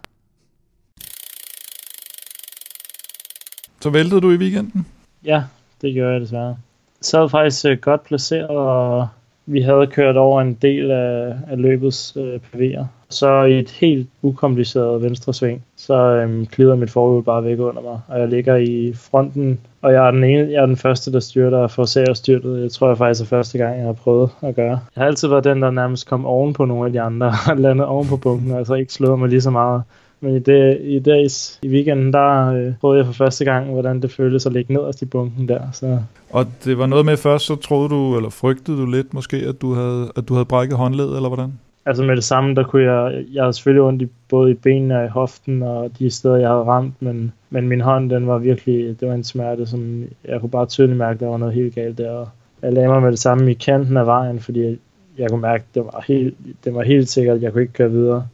Så 3.81 3.89
væltede 3.89 4.21
du 4.21 4.31
i 4.31 4.37
weekenden? 4.37 4.87
Ja, 5.25 5.43
det 5.81 5.93
gjorde 5.93 6.11
jeg 6.11 6.21
desværre. 6.21 6.57
Så 7.01 7.19
var 7.19 7.27
faktisk 7.27 7.65
øh, 7.65 7.77
godt 7.77 8.03
placeret, 8.03 8.47
og 8.47 9.07
vi 9.45 9.61
havde 9.61 9.87
kørt 9.87 10.17
over 10.17 10.41
en 10.41 10.53
del 10.53 10.91
af, 10.91 11.33
af 11.47 11.61
løbets 11.61 12.17
øh, 12.17 12.39
PV'er. 12.53 12.85
Så 13.09 13.43
i 13.43 13.59
et 13.59 13.69
helt 13.69 14.09
ukompliceret 14.21 15.01
venstre 15.01 15.33
sving, 15.33 15.63
så 15.75 15.93
øhm, 15.93 16.45
glider 16.45 16.75
mit 16.75 16.91
forhjul 16.91 17.23
bare 17.23 17.43
væk 17.43 17.59
under 17.59 17.81
mig, 17.81 17.99
og 18.07 18.19
jeg 18.19 18.27
ligger 18.27 18.55
i 18.55 18.93
fronten, 18.95 19.59
og 19.81 19.93
jeg 19.93 20.07
er 20.07 20.11
den, 20.11 20.23
ene, 20.23 20.51
jeg 20.51 20.61
er 20.61 20.65
den 20.65 20.77
første, 20.77 21.11
der 21.11 21.19
styrter 21.19 21.57
og 21.57 21.71
får 21.71 22.13
styrtet. 22.13 22.61
Jeg 22.61 22.71
tror 22.71 22.87
jeg 22.87 22.97
faktisk 22.97 23.21
er 23.21 23.37
første 23.37 23.57
gang, 23.57 23.77
jeg 23.77 23.85
har 23.85 23.93
prøvet 23.93 24.29
at 24.41 24.55
gøre. 24.55 24.79
Jeg 24.95 25.01
har 25.01 25.05
altid 25.05 25.27
været 25.27 25.43
den, 25.43 25.61
der 25.61 25.71
nærmest 25.71 26.07
kom 26.07 26.25
oven 26.25 26.53
på 26.53 26.65
nogle 26.65 26.85
af 26.85 26.91
de 26.91 27.01
andre, 27.01 27.33
og 27.49 27.57
landet 27.65 27.85
oven 27.85 28.07
på 28.07 28.17
bunken, 28.17 28.51
altså 28.51 28.73
ikke 28.73 28.93
slået 28.93 29.19
mig 29.19 29.29
lige 29.29 29.41
så 29.41 29.49
meget. 29.49 29.83
Men 30.23 30.35
i, 30.35 30.39
det, 30.39 30.77
i 30.81 30.99
dags, 30.99 31.59
i 31.61 31.67
weekenden, 31.67 32.13
der 32.13 32.53
øh, 32.53 32.73
prøvede 32.81 32.97
jeg 32.97 33.05
for 33.05 33.13
første 33.13 33.45
gang, 33.45 33.71
hvordan 33.71 34.01
det 34.01 34.11
føltes 34.11 34.45
at 34.45 34.53
ligge 34.53 34.73
nederst 34.73 35.01
i 35.01 35.05
bunken 35.05 35.47
der. 35.47 35.61
Så. 35.73 35.99
Og 36.29 36.45
det 36.63 36.77
var 36.77 36.85
noget 36.85 37.05
med 37.05 37.17
først, 37.17 37.45
så 37.45 37.55
troede 37.55 37.89
du, 37.89 38.15
eller 38.17 38.29
frygtede 38.29 38.77
du 38.77 38.85
lidt 38.85 39.13
måske, 39.13 39.37
at 39.37 39.61
du 39.61 39.73
havde, 39.73 40.11
at 40.15 40.27
du 40.27 40.33
havde 40.33 40.45
brækket 40.45 40.77
håndled, 40.77 41.15
eller 41.15 41.27
hvordan? 41.27 41.53
Altså 41.85 42.03
med 42.03 42.15
det 42.15 42.23
samme, 42.23 42.55
der 42.55 42.63
kunne 42.63 42.83
jeg, 42.83 43.25
jeg 43.33 43.43
havde 43.43 43.53
selvfølgelig 43.53 43.83
ondt 43.83 44.01
i, 44.01 44.07
både 44.29 44.51
i 44.51 44.53
benene 44.53 44.99
og 44.99 45.05
i 45.05 45.07
hoften, 45.07 45.63
og 45.63 45.91
de 45.99 46.09
steder, 46.09 46.35
jeg 46.35 46.49
havde 46.49 46.63
ramt, 46.63 47.01
men, 47.01 47.31
men 47.49 47.67
min 47.67 47.81
hånd, 47.81 48.09
den 48.09 48.27
var 48.27 48.37
virkelig, 48.37 48.99
det 48.99 49.07
var 49.07 49.13
en 49.13 49.23
smerte, 49.23 49.65
som 49.65 50.03
jeg 50.25 50.39
kunne 50.39 50.49
bare 50.49 50.65
tydeligt 50.65 50.97
mærke, 50.97 51.19
der 51.19 51.27
var 51.27 51.37
noget 51.37 51.53
helt 51.53 51.75
galt 51.75 51.97
der. 51.97 52.11
Og 52.11 52.27
jeg 52.61 52.73
lagde 52.73 52.89
mig 52.89 53.01
med 53.01 53.11
det 53.11 53.19
samme 53.19 53.51
i 53.51 53.53
kanten 53.53 53.97
af 53.97 54.05
vejen, 54.05 54.39
fordi 54.39 54.79
jeg 55.17 55.29
kunne 55.29 55.41
mærke, 55.41 55.63
det 55.75 55.85
var 55.85 56.03
helt, 56.07 56.35
det 56.63 56.73
var 56.73 56.83
helt 56.83 57.09
sikkert, 57.09 57.35
at 57.35 57.41
jeg 57.43 57.51
kunne 57.51 57.61
ikke 57.61 57.73
køre 57.73 57.91
videre. 57.91 58.27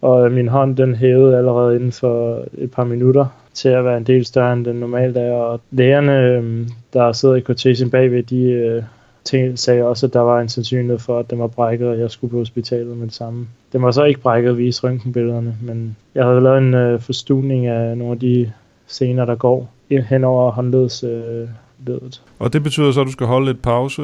Og 0.00 0.32
min 0.32 0.48
hånd, 0.48 0.76
den 0.76 0.94
hævede 0.94 1.38
allerede 1.38 1.76
inden 1.76 1.92
for 1.92 2.44
et 2.58 2.70
par 2.70 2.84
minutter 2.84 3.26
til 3.54 3.68
at 3.68 3.84
være 3.84 3.96
en 3.96 4.04
del 4.04 4.24
større, 4.24 4.52
end 4.52 4.64
den 4.64 4.76
normalt 4.76 5.16
er. 5.16 5.32
Og 5.32 5.60
lægerne, 5.70 6.20
øhm, 6.20 6.68
der 6.92 7.12
sidder 7.12 7.34
i 7.34 7.40
kortesen 7.40 7.90
bagved, 7.90 8.22
de 8.22 8.42
øh, 8.42 8.82
sagde 9.54 9.84
også, 9.84 10.06
at 10.06 10.12
der 10.12 10.20
var 10.20 10.40
en 10.40 10.48
sandsynlighed 10.48 10.98
for, 10.98 11.18
at 11.18 11.30
den 11.30 11.38
var 11.38 11.46
brækket, 11.46 11.88
og 11.88 11.98
jeg 11.98 12.10
skulle 12.10 12.30
på 12.30 12.38
hospitalet 12.38 12.96
med 12.96 13.06
det 13.06 13.14
samme. 13.14 13.46
Den 13.72 13.82
var 13.82 13.90
så 13.90 14.04
ikke 14.04 14.20
brækket 14.20 14.58
vise 14.58 14.82
røntgenbillederne, 14.84 15.56
men 15.62 15.96
jeg 16.14 16.24
havde 16.24 16.40
lavet 16.40 16.58
en 16.58 16.74
øh, 16.74 17.00
forstuning 17.00 17.66
af 17.66 17.98
nogle 17.98 18.12
af 18.12 18.18
de 18.18 18.52
scener, 18.86 19.24
der 19.24 19.34
går 19.34 19.70
hen 19.90 20.24
over 20.24 20.50
håndleds 20.50 21.04
øh, 21.04 21.48
ledet. 21.86 22.22
Og 22.38 22.52
det 22.52 22.62
betyder 22.62 22.92
så, 22.92 23.00
at 23.00 23.06
du 23.06 23.12
skal 23.12 23.26
holde 23.26 23.50
et 23.50 23.60
pause. 23.60 24.02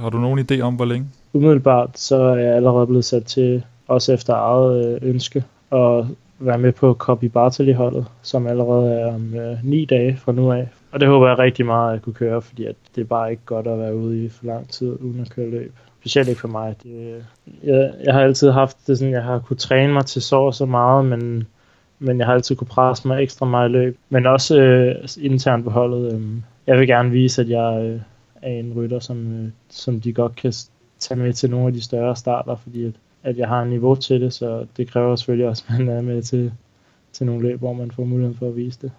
Har 0.00 0.10
du 0.10 0.18
nogen 0.18 0.46
idé 0.50 0.60
om, 0.60 0.74
hvor 0.74 0.84
længe? 0.84 1.06
Umiddelbart 1.32 1.98
så 1.98 2.16
er 2.16 2.36
jeg 2.36 2.54
allerede 2.54 2.86
blevet 2.86 3.04
sat 3.04 3.24
til, 3.24 3.62
også 3.88 4.12
efter 4.12 4.34
eget 4.34 4.86
øh, 5.02 5.08
ønske, 5.10 5.44
at 5.72 6.04
være 6.38 6.58
med 6.58 6.72
på 6.72 6.94
Copy 6.94 7.24
Bartley-holdet, 7.24 8.06
som 8.22 8.46
allerede 8.46 8.92
er 8.92 9.14
om 9.14 9.34
øh, 9.34 9.64
ni 9.64 9.84
dage 9.84 10.16
fra 10.16 10.32
nu 10.32 10.52
af. 10.52 10.68
Og 10.92 11.00
det 11.00 11.08
håber 11.08 11.28
jeg 11.28 11.38
rigtig 11.38 11.66
meget, 11.66 11.88
at 11.88 11.94
jeg 11.94 12.02
kunne 12.02 12.14
køre, 12.14 12.42
fordi 12.42 12.64
at 12.64 12.76
det 12.94 13.00
er 13.00 13.06
bare 13.06 13.30
ikke 13.30 13.42
godt 13.46 13.66
at 13.66 13.78
være 13.78 13.96
ude 13.96 14.24
i 14.24 14.28
for 14.28 14.46
lang 14.46 14.68
tid 14.68 15.00
uden 15.00 15.20
at 15.20 15.30
køre 15.30 15.50
løb. 15.50 15.74
Specielt 16.00 16.28
ikke 16.28 16.40
for 16.40 16.48
mig. 16.48 16.76
Det, 16.82 16.90
øh, 16.90 17.22
jeg, 17.64 17.92
jeg 18.04 18.14
har 18.14 18.20
altid 18.20 18.50
haft 18.50 18.76
det 18.86 18.98
sådan, 18.98 19.14
jeg 19.14 19.22
har 19.22 19.38
kunne 19.38 19.56
træne 19.56 19.92
mig 19.92 20.06
til 20.06 20.22
så 20.22 20.52
så 20.52 20.66
meget, 20.66 21.04
men, 21.04 21.46
men 21.98 22.18
jeg 22.18 22.26
har 22.26 22.34
altid 22.34 22.56
kunne 22.56 22.66
presse 22.66 23.08
mig 23.08 23.22
ekstra 23.22 23.46
meget 23.46 23.68
i 23.68 23.72
løb. 23.72 23.96
Men 24.08 24.26
også 24.26 24.60
øh, 24.60 24.94
internt 25.20 25.64
på 25.64 25.70
holdet. 25.70 26.14
Øh, 26.14 26.22
jeg 26.66 26.78
vil 26.78 26.86
gerne 26.86 27.10
vise, 27.10 27.42
at 27.42 27.48
jeg 27.48 27.82
øh, 27.84 28.00
er 28.42 28.50
en 28.50 28.72
rytter, 28.76 28.98
som, 28.98 29.44
øh, 29.44 29.48
som 29.68 30.00
de 30.00 30.12
godt 30.12 30.36
kan 30.36 30.52
tage 30.98 31.20
med 31.20 31.32
til 31.32 31.50
nogle 31.50 31.66
af 31.66 31.72
de 31.72 31.82
større 31.82 32.16
starter, 32.16 32.56
fordi 32.56 32.84
at, 32.84 32.92
at 33.28 33.38
jeg 33.38 33.48
har 33.48 33.64
niveau 33.64 33.94
til 33.94 34.20
det, 34.20 34.32
så 34.32 34.66
det 34.76 34.90
kræver 34.90 35.16
selvfølgelig 35.16 35.48
også, 35.48 35.64
at 35.68 35.78
man 35.78 35.88
er 35.88 36.02
med 36.02 36.22
til, 36.22 36.52
til 37.12 37.26
nogle 37.26 37.42
løb, 37.42 37.58
hvor 37.58 37.72
man 37.72 37.90
får 37.90 38.04
muligheden 38.04 38.36
for 38.36 38.48
at 38.48 38.56
vise 38.56 38.78
det 38.82 38.90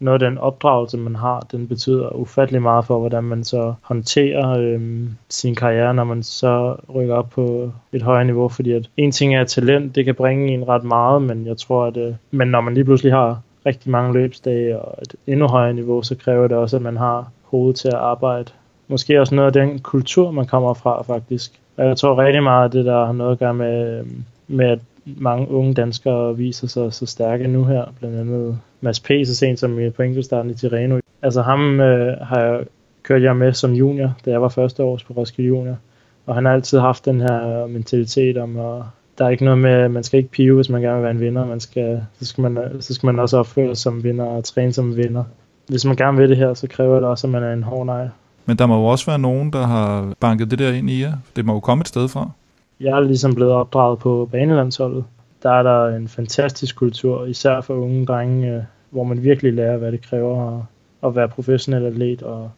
noget 0.00 0.22
af 0.22 0.30
den 0.30 0.38
opdragelse, 0.38 0.98
man 0.98 1.14
har, 1.14 1.46
den 1.52 1.68
betyder 1.68 2.16
ufattelig 2.16 2.62
meget 2.62 2.84
for, 2.84 2.98
hvordan 2.98 3.24
man 3.24 3.44
så 3.44 3.74
håndterer 3.82 4.58
øhm, 4.58 5.10
sin 5.28 5.54
karriere, 5.54 5.94
når 5.94 6.04
man 6.04 6.22
så 6.22 6.76
rykker 6.94 7.14
op 7.14 7.30
på 7.30 7.72
et 7.92 8.02
højere 8.02 8.24
niveau, 8.24 8.48
fordi 8.48 8.72
at 8.72 8.90
en 8.96 9.12
ting 9.12 9.34
er 9.34 9.44
talent, 9.44 9.94
det 9.94 10.04
kan 10.04 10.14
bringe 10.14 10.54
en 10.54 10.68
ret 10.68 10.84
meget, 10.84 11.22
men 11.22 11.46
jeg 11.46 11.56
tror, 11.56 11.86
at 11.86 11.96
øh, 11.96 12.14
men 12.30 12.48
når 12.48 12.60
man 12.60 12.74
lige 12.74 12.84
pludselig 12.84 13.12
har 13.12 13.40
rigtig 13.66 13.90
mange 13.90 14.12
løbsdage 14.12 14.78
og 14.78 14.98
et 15.02 15.14
endnu 15.26 15.46
højere 15.46 15.74
niveau, 15.74 16.02
så 16.02 16.14
kræver 16.14 16.48
det 16.48 16.56
også, 16.56 16.76
at 16.76 16.82
man 16.82 16.96
har 16.96 17.30
hovedet 17.42 17.76
til 17.76 17.88
at 17.88 17.94
arbejde. 17.94 18.52
Måske 18.88 19.20
også 19.20 19.34
noget 19.34 19.56
af 19.56 19.66
den 19.66 19.78
kultur, 19.78 20.30
man 20.30 20.46
kommer 20.46 20.74
fra 20.74 21.02
faktisk. 21.02 21.60
Og 21.80 21.86
jeg 21.86 21.96
tror 21.96 22.22
rigtig 22.22 22.42
meget 22.42 22.64
at 22.64 22.72
det, 22.72 22.84
der 22.84 23.06
har 23.06 23.12
noget 23.12 23.32
at 23.32 23.38
gøre 23.38 23.54
med, 23.54 24.04
med 24.48 24.66
at 24.66 24.78
mange 25.04 25.50
unge 25.50 25.74
danskere 25.74 26.36
viser 26.36 26.66
sig 26.66 26.92
så 26.92 27.06
stærke 27.06 27.48
nu 27.48 27.64
her. 27.64 27.84
Blandt 27.98 28.20
andet 28.20 28.58
Mads 28.80 29.00
P. 29.00 29.10
så 29.24 29.36
sent 29.36 29.58
som 29.58 29.78
på 29.96 30.02
enkeltstarten 30.02 30.50
i 30.50 30.54
Tireno. 30.54 31.00
Altså 31.22 31.42
ham 31.42 31.80
øh, 31.80 32.16
har 32.20 32.40
jeg 32.40 32.60
kørt 33.02 33.22
jeg 33.22 33.36
med 33.36 33.52
som 33.52 33.72
junior, 33.72 34.16
da 34.24 34.30
jeg 34.30 34.42
var 34.42 34.48
første 34.48 34.82
års 34.82 35.04
på 35.04 35.12
Roskilde 35.12 35.48
Junior. 35.48 35.76
Og 36.26 36.34
han 36.34 36.44
har 36.44 36.52
altid 36.52 36.78
haft 36.78 37.04
den 37.04 37.20
her 37.20 37.66
mentalitet 37.66 38.36
om, 38.36 38.58
at 38.58 38.82
der 39.18 39.24
er 39.24 39.30
ikke 39.30 39.44
noget 39.44 39.58
med, 39.58 39.88
man 39.88 40.02
skal 40.02 40.18
ikke 40.18 40.30
pive, 40.30 40.54
hvis 40.54 40.68
man 40.68 40.82
gerne 40.82 40.96
vil 40.96 41.02
være 41.02 41.10
en 41.10 41.20
vinder. 41.20 41.46
Man 41.46 41.60
skal, 41.60 42.02
så, 42.18 42.26
skal 42.26 42.42
man, 42.42 42.82
så 42.82 42.94
skal 42.94 43.06
man 43.06 43.18
også 43.18 43.38
opføre 43.38 43.74
sig 43.74 43.82
som 43.82 44.04
vinder 44.04 44.24
og 44.24 44.44
træne 44.44 44.72
som 44.72 44.96
vinder. 44.96 45.24
Hvis 45.68 45.84
man 45.84 45.96
gerne 45.96 46.18
vil 46.18 46.28
det 46.28 46.36
her, 46.36 46.54
så 46.54 46.66
kræver 46.66 46.94
det 46.94 47.08
også, 47.08 47.26
at 47.26 47.30
man 47.30 47.42
er 47.42 47.52
en 47.52 47.62
hård 47.62 47.86
nej. 47.86 48.08
Men 48.46 48.58
der 48.58 48.66
må 48.66 48.76
jo 48.76 48.84
også 48.84 49.06
være 49.06 49.18
nogen, 49.18 49.52
der 49.52 49.66
har 49.66 50.14
banket 50.20 50.50
det 50.50 50.58
der 50.58 50.72
ind 50.72 50.90
i 50.90 51.02
jer. 51.02 51.12
Det 51.36 51.44
må 51.44 51.52
jo 51.52 51.60
komme 51.60 51.80
et 51.80 51.88
sted 51.88 52.08
fra. 52.08 52.30
Jeg 52.80 52.90
er 52.90 53.00
ligesom 53.00 53.34
blevet 53.34 53.52
opdraget 53.52 53.98
på 53.98 54.28
banelandsholdet. 54.32 55.04
Der 55.42 55.50
er 55.50 55.62
der 55.62 55.96
en 55.96 56.08
fantastisk 56.08 56.76
kultur, 56.76 57.24
især 57.24 57.60
for 57.60 57.74
unge 57.74 58.06
drenge, 58.06 58.54
øh, 58.54 58.62
hvor 58.90 59.04
man 59.04 59.24
virkelig 59.24 59.52
lærer, 59.52 59.76
hvad 59.76 59.92
det 59.92 60.02
kræver 60.02 60.62
at 61.04 61.16
være 61.16 61.28
professionel 61.28 61.86
atlet, 61.86 62.22
og, 62.22 62.50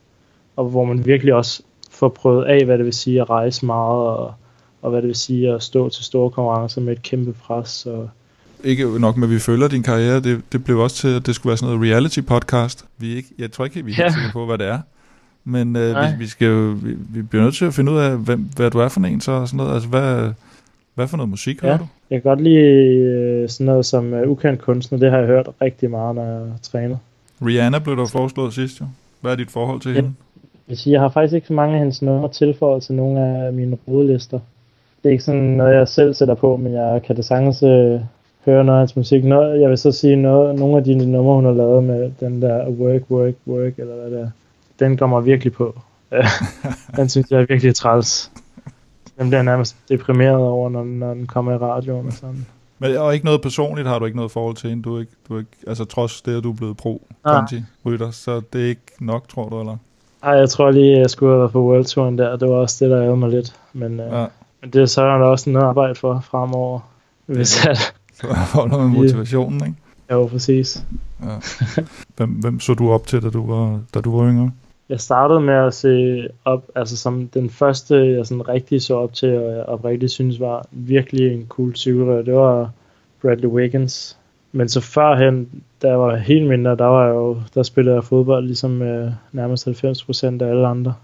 og 0.56 0.64
hvor 0.64 0.84
man 0.84 1.06
virkelig 1.06 1.34
også 1.34 1.62
får 1.90 2.08
prøvet 2.08 2.44
af, 2.44 2.64
hvad 2.64 2.78
det 2.78 2.84
vil 2.84 2.92
sige 2.92 3.20
at 3.20 3.30
rejse 3.30 3.66
meget, 3.66 4.00
og, 4.00 4.34
og 4.82 4.90
hvad 4.90 5.02
det 5.02 5.08
vil 5.08 5.16
sige 5.16 5.54
at 5.54 5.62
stå 5.62 5.88
til 5.88 6.04
store 6.04 6.30
konkurrencer 6.30 6.80
med 6.80 6.92
et 6.92 7.02
kæmpe 7.02 7.32
pres. 7.32 7.86
Og 7.86 8.10
ikke 8.64 9.00
nok 9.00 9.16
med, 9.16 9.28
at 9.28 9.34
vi 9.34 9.38
følger 9.38 9.68
din 9.68 9.82
karriere, 9.82 10.20
det, 10.20 10.42
det 10.52 10.64
blev 10.64 10.78
også 10.78 10.96
til, 10.96 11.08
at 11.08 11.26
det 11.26 11.34
skulle 11.34 11.50
være 11.50 11.56
sådan 11.56 11.74
noget 11.74 11.92
reality 11.92 12.20
podcast. 12.20 12.84
Vi 12.98 13.12
er 13.12 13.16
ikke, 13.16 13.28
jeg 13.38 13.52
tror 13.52 13.64
ikke, 13.64 13.84
vi 13.84 13.92
er 13.92 13.96
ja. 13.98 14.08
sikre 14.08 14.32
på, 14.32 14.46
hvad 14.46 14.58
det 14.58 14.66
er. 14.66 14.78
Men 15.44 15.76
øh, 15.76 15.96
vi, 15.96 16.06
vi, 16.18 16.26
skal 16.26 16.48
jo, 16.48 16.76
vi, 16.82 16.96
vi 17.08 17.22
bliver 17.22 17.44
nødt 17.44 17.54
til 17.54 17.64
at 17.64 17.74
finde 17.74 17.92
ud 17.92 17.98
af, 17.98 18.16
hvem, 18.18 18.48
hvad 18.56 18.70
du 18.70 18.78
er 18.78 18.88
for 18.88 19.00
en, 19.00 19.20
så 19.20 19.46
sådan 19.46 19.56
noget. 19.56 19.74
Altså, 19.74 19.88
hvad, 19.88 20.32
hvad 20.94 21.08
for 21.08 21.16
noget 21.16 21.30
musik 21.30 21.62
ja. 21.62 21.66
hører 21.66 21.78
du? 21.78 21.86
Jeg 22.10 22.22
kan 22.22 22.30
godt 22.30 22.40
lide 22.40 22.60
øh, 22.60 23.48
sådan 23.48 23.66
noget 23.66 23.86
som 23.86 24.12
uh, 24.12 24.30
ukendt 24.30 24.60
kunstner. 24.60 24.98
Det 24.98 25.10
har 25.10 25.18
jeg 25.18 25.26
hørt 25.26 25.48
rigtig 25.62 25.90
meget, 25.90 26.14
når 26.14 26.24
jeg 26.24 26.42
træner. 26.62 26.96
Rihanna 27.46 27.78
blev 27.78 27.96
der 27.96 28.06
foreslået 28.06 28.54
sidst 28.54 28.80
jo. 28.80 28.86
Hvad 29.20 29.32
er 29.32 29.36
dit 29.36 29.50
forhold 29.50 29.80
til 29.80 29.90
ja. 29.90 29.94
hende? 29.94 30.12
Jeg, 30.68 30.78
siger, 30.78 30.94
jeg 30.94 31.00
har 31.00 31.08
faktisk 31.08 31.34
ikke 31.34 31.46
så 31.46 31.52
mange 31.52 31.74
af 31.74 31.78
hendes 31.78 32.02
numre 32.02 32.28
tilføjet 32.28 32.82
til 32.82 32.94
nogle 32.94 33.20
af 33.20 33.52
mine 33.52 33.78
rodelister. 33.88 34.38
Det 35.02 35.08
er 35.08 35.12
ikke 35.12 35.24
sådan 35.24 35.40
noget, 35.40 35.74
jeg 35.74 35.88
selv 35.88 36.14
sætter 36.14 36.34
på, 36.34 36.56
men 36.56 36.72
jeg 36.72 37.02
kan 37.06 37.16
da 37.16 37.22
sagtens 37.22 37.62
øh, 37.62 38.00
høre 38.44 38.64
noget 38.64 38.78
af 38.78 38.80
hans 38.80 38.96
musik. 38.96 39.24
Noget, 39.24 39.60
jeg 39.60 39.70
vil 39.70 39.78
så 39.78 39.92
sige, 39.92 40.16
noget, 40.16 40.58
nogle 40.58 40.76
af 40.76 40.84
de 40.84 40.94
numre, 40.94 41.34
hun 41.34 41.44
har 41.44 41.52
lavet 41.52 41.84
med 41.84 42.10
den 42.20 42.42
der 42.42 42.68
Work, 42.68 43.10
Work, 43.10 43.34
Work, 43.46 43.78
eller 43.78 43.94
hvad 43.94 44.10
det 44.10 44.20
er, 44.20 44.30
den 44.82 44.96
kommer 44.96 45.20
virkelig 45.20 45.52
på. 45.52 45.80
den 46.96 47.08
synes 47.08 47.30
jeg 47.30 47.40
er 47.40 47.46
virkelig 47.46 47.74
træls. 47.74 48.30
Den 49.18 49.28
bliver 49.28 49.42
nærmest 49.42 49.76
deprimeret 49.88 50.36
over, 50.36 50.68
når, 50.70 50.84
når 50.84 51.14
den 51.14 51.26
kommer 51.26 51.52
i 51.52 51.56
radioen 51.56 52.06
og 52.06 52.12
sådan. 52.12 52.46
Men 52.78 52.96
og 52.96 53.14
ikke 53.14 53.26
noget 53.26 53.42
personligt 53.42 53.88
har 53.88 53.98
du 53.98 54.04
ikke 54.04 54.16
noget 54.16 54.32
forhold 54.32 54.56
til 54.56 54.70
hende? 54.70 54.82
Du 54.82 54.96
er 54.96 55.00
ikke, 55.00 55.12
du 55.28 55.34
er 55.34 55.38
ikke, 55.38 55.50
altså 55.66 55.84
trods 55.84 56.22
det, 56.22 56.36
at 56.36 56.44
du 56.44 56.50
er 56.50 56.56
blevet 56.56 56.76
pro 56.76 57.02
konti 57.24 57.62
rytter 57.86 58.10
så 58.10 58.40
det 58.52 58.64
er 58.64 58.68
ikke 58.68 58.80
nok, 59.00 59.28
tror 59.28 59.48
du, 59.48 59.60
eller? 59.60 59.76
Nej, 60.22 60.32
jeg 60.32 60.48
tror 60.48 60.70
lige, 60.70 60.98
jeg 60.98 61.10
skulle 61.10 61.32
have 61.32 61.40
været 61.40 61.52
på 61.52 61.62
World 61.62 61.84
Touren 61.84 62.18
der. 62.18 62.36
Det 62.36 62.48
var 62.48 62.54
også 62.54 62.84
det, 62.84 62.90
der 62.90 63.02
ærede 63.02 63.16
mig 63.16 63.30
lidt. 63.30 63.56
Men, 63.72 64.00
øh, 64.00 64.12
ja. 64.12 64.26
men 64.60 64.70
det 64.70 64.82
er 64.82 64.86
så 64.86 65.02
der 65.02 65.24
også 65.24 65.50
noget 65.50 65.66
arbejde 65.66 65.94
for 65.94 66.20
fremover. 66.20 66.80
Hvis 67.26 67.66
at, 67.66 67.78
så 68.20 68.26
får 68.46 68.66
noget 68.66 68.90
med 68.90 68.96
motivationen, 68.98 69.66
ikke? 69.66 69.78
Jo, 70.10 70.26
præcis. 70.26 70.84
Ja. 71.22 71.26
Hvem, 72.16 72.30
hvem 72.30 72.60
så 72.60 72.74
du 72.74 72.92
op 72.92 73.06
til, 73.06 73.22
da 73.22 73.30
du 73.30 73.46
var, 73.46 73.80
da 73.94 74.00
du 74.00 74.18
var 74.18 74.28
yngre? 74.28 74.50
Jeg 74.92 75.00
startede 75.00 75.40
med 75.40 75.54
at 75.54 75.74
se 75.74 76.28
op, 76.44 76.64
altså 76.74 76.96
som 76.96 77.28
den 77.28 77.50
første, 77.50 77.96
jeg 77.96 78.26
sådan 78.26 78.48
rigtig 78.48 78.82
så 78.82 78.94
op 78.94 79.14
til, 79.14 79.38
og 79.38 79.52
jeg 79.56 79.62
oprigtigt 79.62 80.12
synes 80.12 80.40
var 80.40 80.66
virkelig 80.70 81.32
en 81.32 81.46
cool 81.48 81.76
cykelrytter, 81.76 82.22
det 82.22 82.34
var 82.34 82.70
Bradley 83.22 83.48
Wiggins. 83.48 84.18
Men 84.52 84.68
så 84.68 84.80
førhen, 84.80 85.62
da 85.82 85.88
jeg 85.88 86.00
var 86.00 86.16
helt 86.16 86.48
mindre, 86.48 86.76
der 86.76 86.84
var 86.84 87.06
jeg 87.06 87.14
jo, 87.14 87.36
der 87.54 87.62
spillede 87.62 87.94
jeg 87.94 88.04
fodbold 88.04 88.46
ligesom 88.46 88.82
øh, 88.82 89.10
nærmest 89.32 89.68
90% 89.68 90.42
af 90.42 90.50
alle 90.50 90.66
andre. 90.66 90.94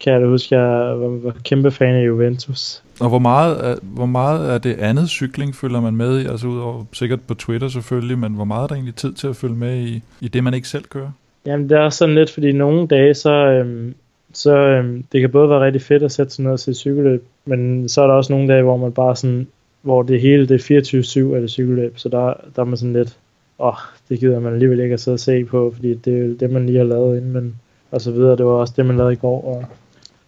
Kan 0.00 0.12
jeg 0.12 0.20
da 0.20 0.26
huske, 0.26 0.58
jeg 0.58 1.00
var, 1.00 1.08
var 1.08 1.34
kæmpe 1.44 1.70
fan 1.70 1.94
af 1.94 2.06
Juventus. 2.06 2.82
Og 3.00 3.08
hvor 3.08 3.18
meget, 3.18 3.66
er, 3.66 3.76
hvor 3.82 4.06
meget 4.06 4.50
er 4.50 4.58
det 4.58 4.74
andet 4.74 5.08
cykling 5.08 5.54
følger 5.54 5.80
man 5.80 5.96
med 5.96 6.20
i? 6.20 6.26
Altså 6.26 6.46
udover 6.46 6.84
sikkert 6.92 7.20
på 7.20 7.34
Twitter 7.34 7.68
selvfølgelig, 7.68 8.18
men 8.18 8.34
hvor 8.34 8.44
meget 8.44 8.62
er 8.62 8.66
der 8.66 8.74
egentlig 8.74 8.94
tid 8.94 9.12
til 9.12 9.28
at 9.28 9.36
følge 9.36 9.56
med 9.56 9.76
i, 9.76 10.02
i 10.20 10.28
det, 10.28 10.44
man 10.44 10.54
ikke 10.54 10.68
selv 10.68 10.84
kører? 10.84 11.10
Jamen 11.48 11.68
det 11.68 11.78
er 11.78 11.90
sådan 11.90 12.14
lidt, 12.14 12.30
fordi 12.30 12.52
nogle 12.52 12.86
dage, 12.86 13.14
så, 13.14 13.32
øhm, 13.32 13.94
så 14.32 14.56
øhm, 14.56 15.04
det 15.12 15.20
kan 15.20 15.30
både 15.30 15.50
være 15.50 15.64
rigtig 15.64 15.82
fedt 15.82 16.02
at 16.02 16.12
sætte 16.12 16.32
sig 16.32 16.44
ned 16.44 16.52
og 16.52 16.58
se 16.58 16.74
cykelløb, 16.74 17.24
men 17.44 17.88
så 17.88 18.02
er 18.02 18.06
der 18.06 18.14
også 18.14 18.32
nogle 18.32 18.52
dage, 18.52 18.62
hvor 18.62 18.76
man 18.76 18.92
bare 18.92 19.16
sådan, 19.16 19.46
hvor 19.82 20.02
det 20.02 20.20
hele, 20.20 20.48
det 20.48 20.70
er 20.70 21.30
24-7 21.30 21.34
af 21.34 21.40
det 21.40 21.50
cykelløb, 21.50 21.98
så 21.98 22.08
der, 22.08 22.34
der 22.56 22.62
er 22.62 22.64
man 22.64 22.76
sådan 22.76 22.92
lidt, 22.92 23.16
åh, 23.58 23.66
oh, 23.66 23.74
det 24.08 24.20
gider 24.20 24.40
man 24.40 24.52
alligevel 24.52 24.80
ikke 24.80 24.92
at 24.92 25.00
sidde 25.00 25.14
og 25.14 25.20
se 25.20 25.44
på, 25.44 25.72
fordi 25.76 25.94
det 25.94 26.24
er 26.24 26.34
det, 26.40 26.50
man 26.50 26.66
lige 26.66 26.78
har 26.78 26.84
lavet 26.84 27.16
inden, 27.16 27.32
men, 27.32 27.56
og 27.90 28.00
så 28.00 28.10
videre, 28.10 28.36
det 28.36 28.46
var 28.46 28.52
også 28.52 28.74
det, 28.76 28.86
man 28.86 28.96
lavede 28.96 29.12
i 29.12 29.16
går, 29.16 29.44
og 29.44 29.64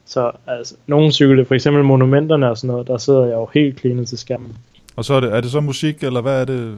så 0.04 0.30
altså, 0.46 0.74
nogle 0.86 1.12
cykelløb, 1.12 1.46
for 1.46 1.54
eksempel 1.54 1.84
monumenterne 1.84 2.50
og 2.50 2.58
sådan 2.58 2.68
noget, 2.68 2.86
der 2.86 2.98
sidder 2.98 3.24
jeg 3.24 3.34
jo 3.34 3.48
helt 3.54 3.76
klinet 3.76 4.08
til 4.08 4.18
skærmen. 4.18 4.56
Og 4.96 5.04
så 5.04 5.14
er 5.14 5.20
det, 5.20 5.34
er 5.34 5.40
det 5.40 5.50
så 5.50 5.60
musik, 5.60 6.04
eller 6.04 6.20
hvad 6.20 6.40
er 6.40 6.44
det, 6.44 6.76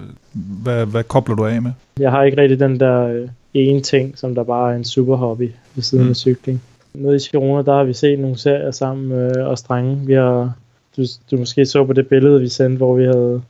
hvad, 0.62 0.87
hvad 0.87 1.04
kobler 1.04 1.34
du 1.34 1.44
af 1.44 1.62
med? 1.62 1.70
Jeg 1.99 2.11
har 2.11 2.22
ikke 2.22 2.40
rigtig 2.42 2.61
den 2.61 2.80
der 2.80 3.28
ene 3.54 3.80
ting, 3.80 4.18
som 4.18 4.35
der 4.35 4.44
bare 4.44 4.73
er 4.73 4.76
en 4.76 4.85
super 4.85 5.16
hobby 5.16 5.50
ved 5.75 5.82
siden 5.82 6.04
mm. 6.04 6.11
af 6.11 6.16
cykling. 6.16 6.62
Nede 6.94 7.16
i 7.16 7.18
Girona, 7.18 7.62
der 7.62 7.76
har 7.76 7.85
vi 7.85 7.92
set 7.92 8.18
nogle 8.18 8.38
serier 8.38 8.71
sammen 8.71 9.09
med 9.09 9.37
øh, 9.37 9.47
os 9.47 9.62
drenge. 9.62 10.06
Vi 10.06 10.12
har, 10.12 10.52
du, 10.97 11.02
du 11.30 11.37
måske 11.37 11.66
så 11.66 11.85
på 11.85 11.92
det 11.92 12.06
billede, 12.06 12.40
vi 12.40 12.49
sendte, 12.49 12.76
hvor 12.76 12.97
vi 12.97 13.04
havde 13.04 13.42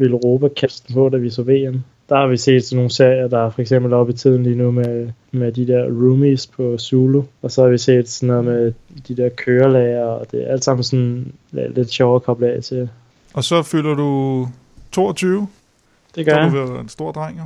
Europa 0.00 0.48
kasten 0.48 0.94
på, 0.94 1.08
da 1.08 1.16
vi 1.16 1.30
så 1.30 1.42
VM. 1.42 1.82
Der 2.08 2.16
har 2.16 2.26
vi 2.26 2.36
set 2.36 2.64
sådan 2.64 2.76
nogle 2.76 2.90
serier, 2.90 3.28
der 3.28 3.46
er 3.46 3.50
for 3.50 3.60
eksempel 3.60 3.92
oppe 3.92 4.12
i 4.12 4.16
tiden 4.16 4.42
lige 4.42 4.56
nu 4.56 4.70
med, 4.70 5.10
med 5.32 5.52
de 5.52 5.66
der 5.66 5.84
roomies 5.84 6.46
på 6.46 6.78
Zulu. 6.78 7.22
Og 7.42 7.50
så 7.50 7.62
har 7.62 7.68
vi 7.68 7.78
set 7.78 8.08
sådan 8.08 8.26
noget 8.26 8.44
med 8.44 8.72
de 9.08 9.16
der 9.16 9.28
kørelager, 9.28 10.04
og 10.04 10.30
det 10.32 10.42
er 10.42 10.52
alt 10.52 10.64
sammen 10.64 10.84
sådan 10.84 11.32
lidt 11.52 11.90
sjovere 11.90 12.16
at 12.16 12.22
koble 12.22 12.52
af 12.52 12.62
til. 12.62 12.88
Og 13.34 13.44
så 13.44 13.62
fylder 13.62 13.94
du 13.94 14.48
22? 14.92 15.48
Det 16.14 16.26
gør 16.26 16.36
jeg. 16.36 16.50
Så 16.50 16.56
du 16.56 16.78
en 16.78 16.88
stor 16.88 17.12
dreng, 17.12 17.38
jo. 17.38 17.44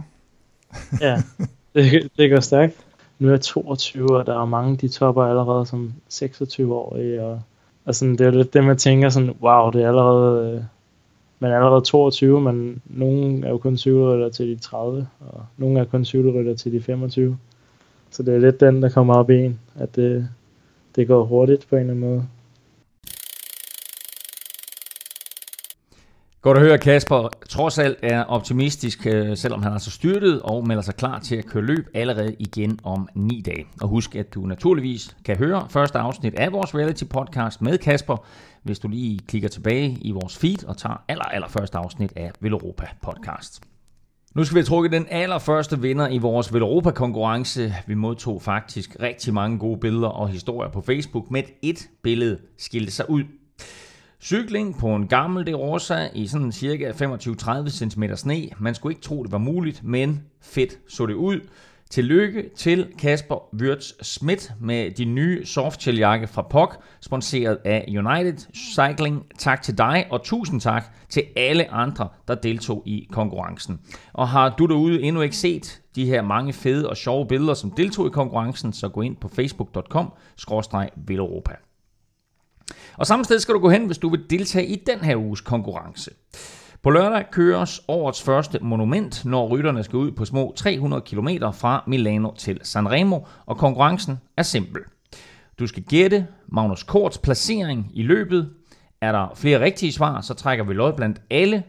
ja, 1.00 1.22
det, 1.76 2.08
det 2.16 2.30
går 2.30 2.40
stærkt. 2.40 2.76
Nu 3.18 3.28
er 3.28 3.32
jeg 3.32 3.40
22, 3.40 4.18
og 4.18 4.26
der 4.26 4.40
er 4.40 4.44
mange, 4.44 4.76
de 4.76 4.88
topper 4.88 5.22
allerede 5.22 5.66
som 5.66 5.92
26-årige. 6.12 7.22
Og, 7.22 7.40
og 7.84 7.94
sådan, 7.94 8.16
det 8.16 8.26
er 8.26 8.30
lidt 8.30 8.54
det, 8.54 8.64
man 8.64 8.76
tænker 8.76 9.08
sådan, 9.08 9.34
wow, 9.42 9.70
det 9.70 9.82
er 9.82 9.88
allerede, 9.88 10.54
øh, 10.54 10.62
man 11.38 11.50
er 11.50 11.56
allerede 11.56 11.80
22, 11.80 12.40
men 12.40 12.82
nogen 12.84 13.44
er 13.44 13.50
jo 13.50 13.58
kun 13.58 13.76
cykelrytter 13.76 14.28
til 14.28 14.48
de 14.48 14.56
30, 14.56 15.08
og 15.20 15.44
nogen 15.56 15.76
er 15.76 15.84
kun 15.84 16.04
cykelrytter 16.04 16.54
til 16.54 16.72
de 16.72 16.82
25. 16.82 17.38
Så 18.10 18.22
det 18.22 18.34
er 18.34 18.38
lidt 18.38 18.60
den, 18.60 18.82
der 18.82 18.88
kommer 18.88 19.14
op 19.14 19.30
i 19.30 19.34
en, 19.34 19.60
at 19.74 19.96
det, 19.96 20.28
det 20.96 21.08
går 21.08 21.24
hurtigt 21.24 21.66
på 21.70 21.76
en 21.76 21.80
eller 21.80 21.94
anden 21.94 22.10
måde. 22.10 22.26
Godt 26.40 26.58
at 26.58 26.64
høre, 26.64 26.78
Kasper 26.78 27.28
trods 27.48 27.78
alt 27.78 27.98
er 28.02 28.24
optimistisk, 28.24 29.06
øh, 29.06 29.36
selvom 29.36 29.62
han 29.62 29.72
er 29.72 29.78
så 29.78 29.90
styrtet 29.90 30.42
og 30.42 30.66
melder 30.66 30.82
sig 30.82 30.94
klar 30.94 31.18
til 31.18 31.36
at 31.36 31.46
køre 31.46 31.64
løb 31.64 31.86
allerede 31.94 32.36
igen 32.38 32.78
om 32.82 33.08
ni 33.14 33.40
dage. 33.46 33.66
Og 33.80 33.88
husk, 33.88 34.14
at 34.16 34.34
du 34.34 34.40
naturligvis 34.40 35.16
kan 35.24 35.36
høre 35.36 35.66
første 35.70 35.98
afsnit 35.98 36.34
af 36.34 36.52
vores 36.52 36.74
reality 36.74 37.04
podcast 37.04 37.62
med 37.62 37.78
Kasper, 37.78 38.26
hvis 38.62 38.78
du 38.78 38.88
lige 38.88 39.18
klikker 39.18 39.48
tilbage 39.48 39.98
i 40.00 40.10
vores 40.10 40.38
feed 40.38 40.64
og 40.64 40.76
tager 40.76 41.04
aller, 41.08 41.24
aller 41.24 41.48
første 41.48 41.78
afsnit 41.78 42.12
af 42.16 42.32
Veloropa 42.40 42.86
podcast. 43.02 43.60
Nu 44.34 44.44
skal 44.44 44.54
vi 44.54 44.60
have 44.60 44.66
trukket 44.66 44.92
den 44.92 45.06
allerførste 45.10 45.80
vinder 45.80 46.08
i 46.08 46.18
vores 46.18 46.54
Veloropa 46.54 46.90
konkurrence. 46.90 47.74
Vi 47.86 47.94
modtog 47.94 48.42
faktisk 48.42 48.96
rigtig 49.00 49.34
mange 49.34 49.58
gode 49.58 49.80
billeder 49.80 50.08
og 50.08 50.28
historier 50.28 50.70
på 50.70 50.80
Facebook, 50.80 51.30
med 51.30 51.42
et 51.62 51.88
billede 52.02 52.38
skilte 52.58 52.92
sig 52.92 53.10
ud. 53.10 53.22
Cykling 54.26 54.78
på 54.78 54.94
en 54.94 55.06
gammel 55.06 55.46
De 55.46 55.54
Rosa 55.54 56.08
i 56.14 56.26
sådan 56.26 56.52
cirka 56.52 56.90
25-30 56.90 57.70
cm 57.70 58.04
sne. 58.14 58.48
Man 58.58 58.74
skulle 58.74 58.92
ikke 58.92 59.02
tro, 59.02 59.22
det 59.22 59.32
var 59.32 59.38
muligt, 59.38 59.84
men 59.84 60.22
fedt 60.42 60.78
så 60.88 61.06
det 61.06 61.14
ud. 61.14 61.40
Tillykke 61.90 62.50
til 62.56 62.86
Kasper 62.98 63.54
Wirtz 63.54 63.92
Schmidt 64.02 64.52
med 64.60 64.90
de 64.90 65.04
nye 65.04 65.44
softshell-jakke 65.44 66.26
fra 66.26 66.42
POC, 66.42 66.70
sponsoreret 67.00 67.58
af 67.64 67.84
United 67.88 68.36
Cycling. 68.54 69.26
Tak 69.38 69.62
til 69.62 69.78
dig, 69.78 70.06
og 70.10 70.22
tusind 70.22 70.60
tak 70.60 70.84
til 71.08 71.22
alle 71.36 71.72
andre, 71.72 72.08
der 72.28 72.34
deltog 72.34 72.82
i 72.86 73.08
konkurrencen. 73.12 73.80
Og 74.12 74.28
har 74.28 74.54
du 74.58 74.66
derude 74.66 75.02
endnu 75.02 75.22
ikke 75.22 75.36
set 75.36 75.82
de 75.96 76.06
her 76.06 76.22
mange 76.22 76.52
fede 76.52 76.90
og 76.90 76.96
sjove 76.96 77.26
billeder, 77.26 77.54
som 77.54 77.70
deltog 77.70 78.06
i 78.06 78.10
konkurrencen, 78.10 78.72
så 78.72 78.88
gå 78.88 79.02
ind 79.02 79.16
på 79.16 79.28
facebook.com-villeuropa. 79.28 81.65
Og 82.96 83.06
samme 83.06 83.24
sted 83.24 83.38
skal 83.38 83.54
du 83.54 83.58
gå 83.58 83.70
hen, 83.70 83.86
hvis 83.86 83.98
du 83.98 84.08
vil 84.08 84.30
deltage 84.30 84.66
i 84.66 84.82
den 84.86 84.98
her 84.98 85.16
uges 85.16 85.40
konkurrence. 85.40 86.10
På 86.82 86.90
lørdag 86.90 87.30
køres 87.30 87.80
årets 87.88 88.22
første 88.22 88.58
monument, 88.62 89.24
når 89.24 89.48
rytterne 89.48 89.84
skal 89.84 89.96
ud 89.96 90.12
på 90.12 90.24
små 90.24 90.52
300 90.56 91.02
km 91.02 91.28
fra 91.52 91.84
Milano 91.86 92.34
til 92.34 92.60
Sanremo, 92.62 93.20
og 93.46 93.58
konkurrencen 93.58 94.18
er 94.36 94.42
simpel. 94.42 94.82
Du 95.58 95.66
skal 95.66 95.82
gætte 95.82 96.26
Magnus 96.48 96.82
Korts 96.82 97.18
placering 97.18 97.90
i 97.94 98.02
løbet. 98.02 98.50
Er 99.00 99.12
der 99.12 99.34
flere 99.34 99.60
rigtige 99.60 99.92
svar, 99.92 100.20
så 100.20 100.34
trækker 100.34 100.64
vi 100.64 100.74
lod 100.74 100.92
blandt 100.92 101.20
alle 101.30 101.62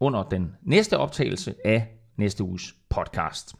under 0.00 0.22
den 0.22 0.54
næste 0.62 0.98
optagelse 0.98 1.54
af 1.64 1.88
næste 2.16 2.44
uges 2.44 2.74
podcast. 2.90 3.54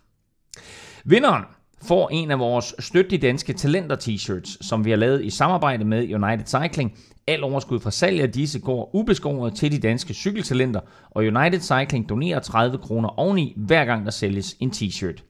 Vinderen 1.05 1.45
får 1.85 2.09
en 2.13 2.31
af 2.31 2.39
vores 2.39 2.75
støtte 2.79 3.17
danske 3.17 3.53
talenter 3.53 3.97
t-shirts, 3.97 4.57
som 4.61 4.85
vi 4.85 4.91
har 4.91 4.97
lavet 4.97 5.25
i 5.25 5.31
samarbejde 5.31 5.85
med 5.85 6.15
United 6.15 6.47
Cycling. 6.47 6.99
Al 7.27 7.45
overskud 7.45 7.81
fra 7.81 7.91
salg 7.91 8.21
af 8.21 8.33
disse 8.33 8.61
går 8.61 8.91
ubeskåret 8.95 9.55
til 9.55 9.73
de 9.73 9.79
danske 9.79 10.15
cykeltalenter, 10.15 10.81
og 11.11 11.23
United 11.23 11.61
Cycling 11.61 12.09
donerer 12.09 12.41
30 12.41 12.79
kroner 12.79 13.21
oveni, 13.21 13.55
hver 13.57 13.85
gang 13.85 14.05
der 14.05 14.11
sælges 14.11 14.57
en 14.61 14.71
t-shirt. 14.71 15.23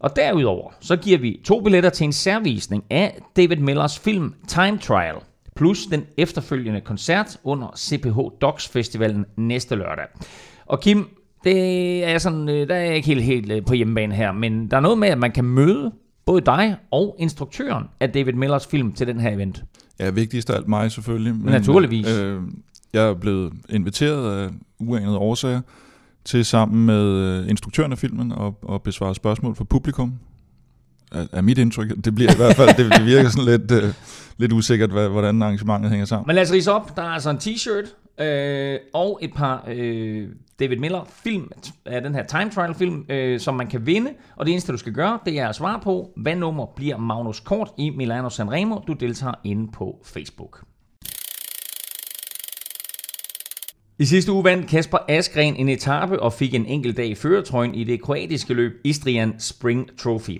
Og 0.00 0.16
derudover, 0.16 0.70
så 0.80 0.96
giver 0.96 1.18
vi 1.18 1.40
to 1.44 1.60
billetter 1.60 1.90
til 1.90 2.04
en 2.04 2.12
særvisning 2.12 2.84
af 2.90 3.18
David 3.36 3.56
Millers 3.56 3.98
film 3.98 4.34
Time 4.48 4.78
Trial, 4.78 5.14
plus 5.56 5.86
den 5.86 6.06
efterfølgende 6.16 6.80
koncert 6.80 7.40
under 7.44 7.68
CPH 7.78 8.18
Docs 8.40 8.68
Festivalen 8.68 9.24
næste 9.36 9.74
lørdag. 9.74 10.06
Og 10.66 10.80
Kim, 10.80 11.08
det 11.44 12.04
er 12.04 12.18
sådan, 12.18 12.48
øh, 12.48 12.68
der 12.68 12.74
er 12.74 12.80
jeg 12.84 12.96
ikke 12.96 13.06
helt, 13.06 13.22
helt 13.22 13.52
øh, 13.52 13.64
på 13.64 13.74
hjemmebane 13.74 14.14
her, 14.14 14.32
men 14.32 14.70
der 14.70 14.76
er 14.76 14.80
noget 14.80 14.98
med, 14.98 15.08
at 15.08 15.18
man 15.18 15.32
kan 15.32 15.44
møde 15.44 15.92
både 16.26 16.40
dig 16.40 16.76
og 16.90 17.16
instruktøren 17.18 17.84
af 18.00 18.10
David 18.10 18.32
Millers 18.32 18.66
film 18.66 18.92
til 18.92 19.06
den 19.06 19.20
her 19.20 19.30
event. 19.30 19.64
Ja, 20.00 20.10
vigtigst 20.10 20.50
af 20.50 20.56
alt 20.56 20.68
mig 20.68 20.92
selvfølgelig. 20.92 21.34
Men, 21.34 21.44
Naturligvis. 21.44 22.18
Øh, 22.18 22.40
jeg 22.92 23.08
er 23.08 23.14
blevet 23.14 23.52
inviteret 23.68 24.38
af 24.38 24.50
uanede 24.78 25.16
årsager 25.16 25.60
til 26.24 26.44
sammen 26.44 26.86
med 26.86 27.04
øh, 27.04 27.50
instruktøren 27.50 27.92
af 27.92 27.98
filmen 27.98 28.32
og, 28.32 28.58
og 28.62 28.82
besvare 28.82 29.14
spørgsmål 29.14 29.56
fra 29.56 29.64
publikum. 29.64 30.12
Er, 31.12 31.26
er 31.32 31.40
mit 31.40 31.58
indtryk. 31.58 32.04
Det 32.04 32.14
bliver 32.14 32.32
i 32.32 32.36
hvert 32.36 32.56
fald, 32.56 32.68
det, 32.68 32.92
det 32.98 33.06
virker 33.06 33.28
sådan 33.28 33.44
lidt, 33.44 33.70
øh, 33.70 33.94
lidt 34.36 34.52
usikkert, 34.52 34.90
hvad, 34.90 35.08
hvordan 35.08 35.42
arrangementet 35.42 35.90
hænger 35.90 36.06
sammen. 36.06 36.26
Men 36.26 36.34
lad 36.34 36.42
os 36.42 36.52
rise 36.52 36.72
op. 36.72 36.96
Der 36.96 37.02
er 37.02 37.06
altså 37.06 37.30
en 37.30 37.36
t-shirt 37.36 37.94
øh, 38.18 38.78
og 38.94 39.18
et 39.22 39.34
par 39.34 39.64
øh, 39.68 40.28
David 40.60 40.76
Miller 40.76 41.04
film 41.24 41.50
af 41.86 42.02
den 42.02 42.14
her 42.14 42.22
time 42.22 42.50
trial 42.50 42.74
film, 42.74 43.04
øh, 43.08 43.40
som 43.40 43.54
man 43.54 43.66
kan 43.66 43.86
vinde. 43.86 44.10
Og 44.36 44.46
det 44.46 44.52
eneste, 44.52 44.72
du 44.72 44.78
skal 44.78 44.92
gøre, 44.92 45.18
det 45.24 45.38
er 45.38 45.48
at 45.48 45.54
svare 45.54 45.80
på, 45.80 46.12
hvad 46.16 46.36
nummer 46.36 46.66
bliver 46.76 46.96
Magnus 46.96 47.40
Kort 47.40 47.70
i 47.78 47.90
Milano 47.90 48.28
Sanremo. 48.28 48.78
Du 48.86 48.92
deltager 48.92 49.34
inde 49.44 49.72
på 49.72 49.98
Facebook. 50.04 50.64
I 53.98 54.04
sidste 54.04 54.32
uge 54.32 54.44
vandt 54.44 54.68
Kasper 54.68 54.98
Askren 55.08 55.56
en 55.56 55.68
etape 55.68 56.22
og 56.22 56.32
fik 56.32 56.54
en 56.54 56.66
enkelt 56.66 56.96
dag 56.96 57.06
i 57.06 57.14
føretrøjen 57.14 57.74
i 57.74 57.84
det 57.84 58.02
kroatiske 58.02 58.54
løb 58.54 58.72
Istrian 58.84 59.34
Spring 59.40 59.98
Trophy. 59.98 60.38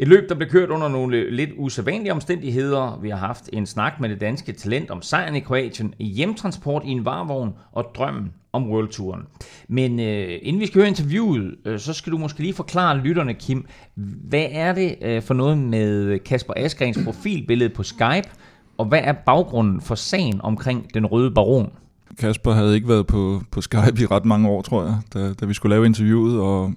Et 0.00 0.08
løb, 0.08 0.28
der 0.28 0.34
blev 0.34 0.48
kørt 0.48 0.70
under 0.70 0.88
nogle 0.88 1.30
lidt 1.30 1.50
usædvanlige 1.56 2.12
omstændigheder. 2.12 2.98
Vi 3.02 3.10
har 3.10 3.16
haft 3.16 3.50
en 3.52 3.66
snak 3.66 4.00
med 4.00 4.08
det 4.08 4.20
danske 4.20 4.52
talent 4.52 4.90
om 4.90 5.02
sejren 5.02 5.36
i 5.36 5.40
Kroatien, 5.40 5.94
hjemtransport 5.98 6.82
i 6.84 6.90
en 6.90 7.04
varvogn 7.04 7.52
og 7.72 7.86
drømmen 7.94 8.32
om 8.52 8.70
World 8.70 9.24
Men 9.68 10.00
øh, 10.00 10.38
inden 10.42 10.60
vi 10.60 10.66
skal 10.66 10.78
høre 10.78 10.88
interviewet, 10.88 11.54
øh, 11.64 11.78
så 11.78 11.92
skal 11.92 12.12
du 12.12 12.18
måske 12.18 12.40
lige 12.40 12.54
forklare 12.54 12.98
lytterne, 12.98 13.34
Kim, 13.34 13.66
hvad 14.28 14.46
er 14.50 14.72
det 14.72 14.96
øh, 15.02 15.22
for 15.22 15.34
noget 15.34 15.58
med 15.58 16.18
Kasper 16.18 16.54
Asgrens 16.56 16.98
profilbillede 17.04 17.70
på 17.70 17.82
Skype, 17.82 18.28
og 18.78 18.84
hvad 18.84 19.00
er 19.02 19.12
baggrunden 19.12 19.80
for 19.80 19.94
sagen 19.94 20.40
omkring 20.42 20.94
den 20.94 21.06
røde 21.06 21.30
baron? 21.30 21.70
Kasper 22.18 22.52
havde 22.52 22.74
ikke 22.74 22.88
været 22.88 23.06
på, 23.06 23.42
på 23.50 23.60
Skype 23.60 24.02
i 24.02 24.06
ret 24.06 24.24
mange 24.24 24.48
år, 24.48 24.62
tror 24.62 24.84
jeg, 24.84 24.98
da, 25.14 25.32
da 25.32 25.46
vi 25.46 25.54
skulle 25.54 25.74
lave 25.74 25.86
interviewet, 25.86 26.40
og 26.40 26.72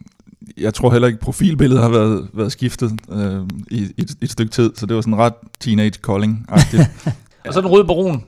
jeg 0.58 0.74
tror 0.74 0.92
heller 0.92 1.08
ikke, 1.08 1.20
profilbilledet 1.20 1.84
har 1.84 1.90
været, 1.90 2.28
været 2.34 2.52
skiftet 2.52 2.92
øh, 3.12 3.42
i, 3.72 3.78
i 3.98 4.02
et, 4.02 4.16
et 4.22 4.32
stykke 4.32 4.52
tid, 4.52 4.72
så 4.76 4.86
det 4.86 4.96
var 4.96 5.02
sådan 5.02 5.18
ret 5.18 5.34
teenage 5.60 6.00
calling-agtigt. 6.08 6.90
og 7.48 7.54
så 7.54 7.62
den 7.62 7.70
røde 7.70 7.86
baron. 7.86 8.24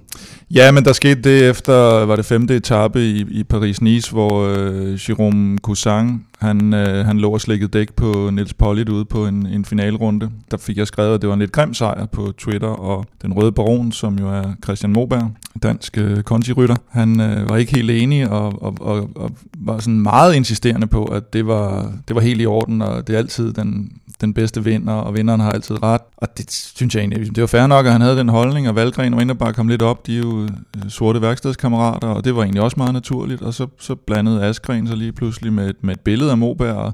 Ja, 0.52 0.72
men 0.72 0.86
der 0.86 0.94
skete 0.94 1.22
det 1.22 1.50
efter, 1.50 1.74
var 2.06 2.16
det 2.16 2.26
femte 2.26 2.56
etape 2.56 3.06
i, 3.06 3.26
i 3.30 3.44
Paris-Nice, 3.54 4.12
hvor 4.12 4.46
øh, 4.48 4.94
Jérôme 4.96 5.58
Cousin, 5.62 6.24
han, 6.40 6.74
øh, 6.74 7.06
han 7.06 7.18
lå 7.18 7.32
og 7.32 7.42
slikkede 7.42 7.72
dæk 7.72 7.94
på 7.94 8.30
Nils 8.34 8.54
Pollitt 8.54 8.90
ude 8.90 9.06
på 9.06 9.28
en, 9.28 9.48
en 9.48 9.66
finalrunde. 9.66 10.30
Der 10.52 10.58
fik 10.58 10.78
jeg 10.78 10.88
skrevet, 10.88 11.16
at 11.16 11.22
det 11.22 11.28
var 11.28 11.34
en 11.34 11.40
lidt 11.40 11.52
grim 11.52 11.74
sejr 11.74 12.06
på 12.06 12.34
Twitter, 12.38 12.68
og 12.68 13.06
den 13.22 13.34
røde 13.34 13.52
baron, 13.52 13.92
som 13.92 14.20
jo 14.20 14.30
er 14.30 14.44
Christian 14.64 14.94
Moberg, 14.94 15.32
dansk 15.64 15.98
øh, 15.98 16.24
kontirytter, 16.24 16.76
han 16.90 17.22
øh, 17.22 17.50
var 17.50 17.58
ikke 17.58 17.76
helt 17.76 17.92
enig 17.92 18.30
og, 18.30 18.64
og, 18.64 18.78
og, 18.80 19.10
og 19.16 19.32
var 19.58 19.80
sådan 19.80 20.02
meget 20.02 20.36
insisterende 20.36 20.88
på, 20.88 21.06
at 21.06 21.34
det 21.34 21.48
var, 21.48 21.92
det 22.08 22.16
var 22.16 22.22
helt 22.22 22.42
i 22.42 22.46
orden, 22.46 22.82
og 22.82 23.08
det 23.08 23.14
er 23.14 23.18
altid 23.18 23.54
den, 23.54 23.92
den 24.22 24.34
bedste 24.34 24.64
vinder, 24.64 24.94
og 24.94 25.14
vinderen 25.14 25.40
har 25.40 25.52
altid 25.52 25.84
ret. 25.84 26.02
Og 26.18 26.38
det 26.38 26.52
synes 26.52 26.96
jeg 26.96 27.02
egentlig, 27.02 27.36
det 27.36 27.42
var 27.42 27.48
fair 27.48 27.68
nok, 27.68 27.86
at 27.86 27.92
han 27.92 28.02
havde 28.02 28.18
den 28.18 28.30
holdning, 28.30 28.70
og 28.70 28.76
Valgren 28.76 29.14
og 29.14 29.22
Inderbar 29.22 29.52
kom 29.52 29.68
lidt 29.68 29.82
op, 29.82 30.08
de 30.08 30.16
er 30.16 30.20
jo 30.20 30.44
øh, 30.44 30.50
sorte 30.90 31.22
værkstedskammerater, 31.22 32.08
og 32.08 32.24
det 32.26 32.36
var 32.36 32.44
egentlig 32.44 32.62
også 32.62 32.78
meget 32.78 32.94
naturligt, 32.94 33.42
og 33.42 33.54
så, 33.54 33.68
så 33.80 33.96
blandede 33.96 34.44
Askren 34.44 34.88
sig 34.88 34.98
lige 34.98 35.12
pludselig 35.12 35.54
med 35.54 35.70
et, 35.70 35.84
med 35.84 35.94
et 35.94 36.00
billede 36.00 36.32
af 36.32 36.38
Moberg, 36.38 36.76
og, 36.76 36.94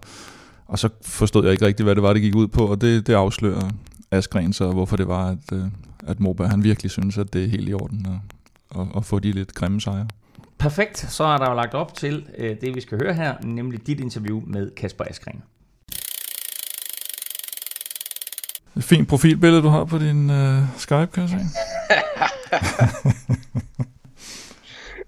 og 0.68 0.80
så 0.80 0.90
forstod 1.06 1.44
jeg 1.44 1.52
ikke 1.52 1.66
rigtigt, 1.66 1.86
hvad 1.86 1.96
det 1.96 2.04
var, 2.04 2.14
det 2.14 2.22
gik 2.22 2.36
ud 2.36 2.48
på, 2.48 2.66
og 2.66 2.82
det, 2.82 3.08
det 3.08 3.14
afslører 3.14 3.70
Askren 4.12 4.54
så, 4.54 4.72
hvorfor 4.72 4.98
det 4.98 5.08
var, 5.08 5.28
at, 5.28 5.54
øh, 5.54 5.64
at 6.08 6.20
Moberg 6.20 6.50
han 6.50 6.64
virkelig 6.64 6.92
synes, 6.92 7.18
at 7.18 7.34
det 7.34 7.44
er 7.44 7.48
helt 7.48 7.70
i 7.70 7.74
orden 7.74 8.08
at, 8.10 8.82
at, 8.82 8.88
at 8.98 9.06
få 9.06 9.20
de 9.20 9.32
lidt 9.32 9.54
grimme 9.54 9.82
sejre. 9.82 10.08
Perfekt, 10.58 10.98
så 10.98 11.24
er 11.24 11.38
der 11.38 11.50
jo 11.50 11.56
lagt 11.56 11.74
op 11.74 11.94
til 11.94 12.26
øh, 12.38 12.56
det, 12.62 12.76
vi 12.76 12.82
skal 12.82 13.00
høre 13.02 13.14
her, 13.14 13.36
nemlig 13.44 13.88
dit 13.88 14.00
interview 14.00 14.42
med 14.48 14.72
Kasper 14.76 15.04
Askren. 15.10 15.42
Et 18.78 18.84
fint 18.84 19.08
profilbillede, 19.08 19.62
du 19.62 19.68
har 19.68 19.84
på 19.84 19.98
din 19.98 20.30
uh, 20.30 20.58
Skype, 20.78 21.08
kan 21.08 21.24
jeg 21.24 21.30
se. 21.30 21.36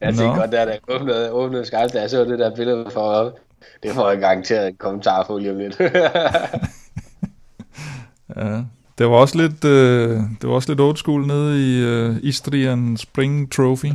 jeg 0.01 0.15
tænkte 0.15 0.39
godt, 0.39 0.51
da 0.51 0.61
jeg 0.61 0.79
åbnede, 0.87 1.31
åbnede 1.31 1.65
Skype, 1.65 1.87
da 1.93 2.01
jeg 2.01 2.09
så 2.09 2.25
det 2.25 2.39
der 2.39 2.55
billede 2.55 2.89
for 2.93 3.01
op. 3.01 3.33
Det 3.83 3.91
får 3.91 4.09
jeg 4.09 4.19
garanteret 4.19 4.67
en 4.67 4.75
kommentar 4.75 5.23
på 5.23 5.37
lige 5.37 5.51
om 5.51 5.57
lidt. 5.57 5.79
ja, 8.35 8.61
det 8.97 9.09
var 9.09 9.15
også 9.15 9.37
lidt, 9.37 9.63
uh, 9.63 9.69
det 10.41 10.49
var 10.49 10.53
også 10.53 10.71
lidt 10.71 10.79
old 10.79 10.97
school 10.97 11.27
nede 11.27 11.59
i 11.59 11.85
uh, 12.09 12.15
Istrian 12.21 12.97
Spring 12.97 13.51
Trophy. 13.51 13.91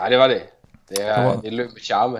Ja, 0.00 0.10
det 0.10 0.18
var 0.18 0.28
det. 0.28 0.42
Det 0.88 1.08
er 1.08 1.22
var, 1.22 1.40
et 1.44 1.52
løb 1.52 1.70
med 1.72 1.82
charme. 1.82 2.18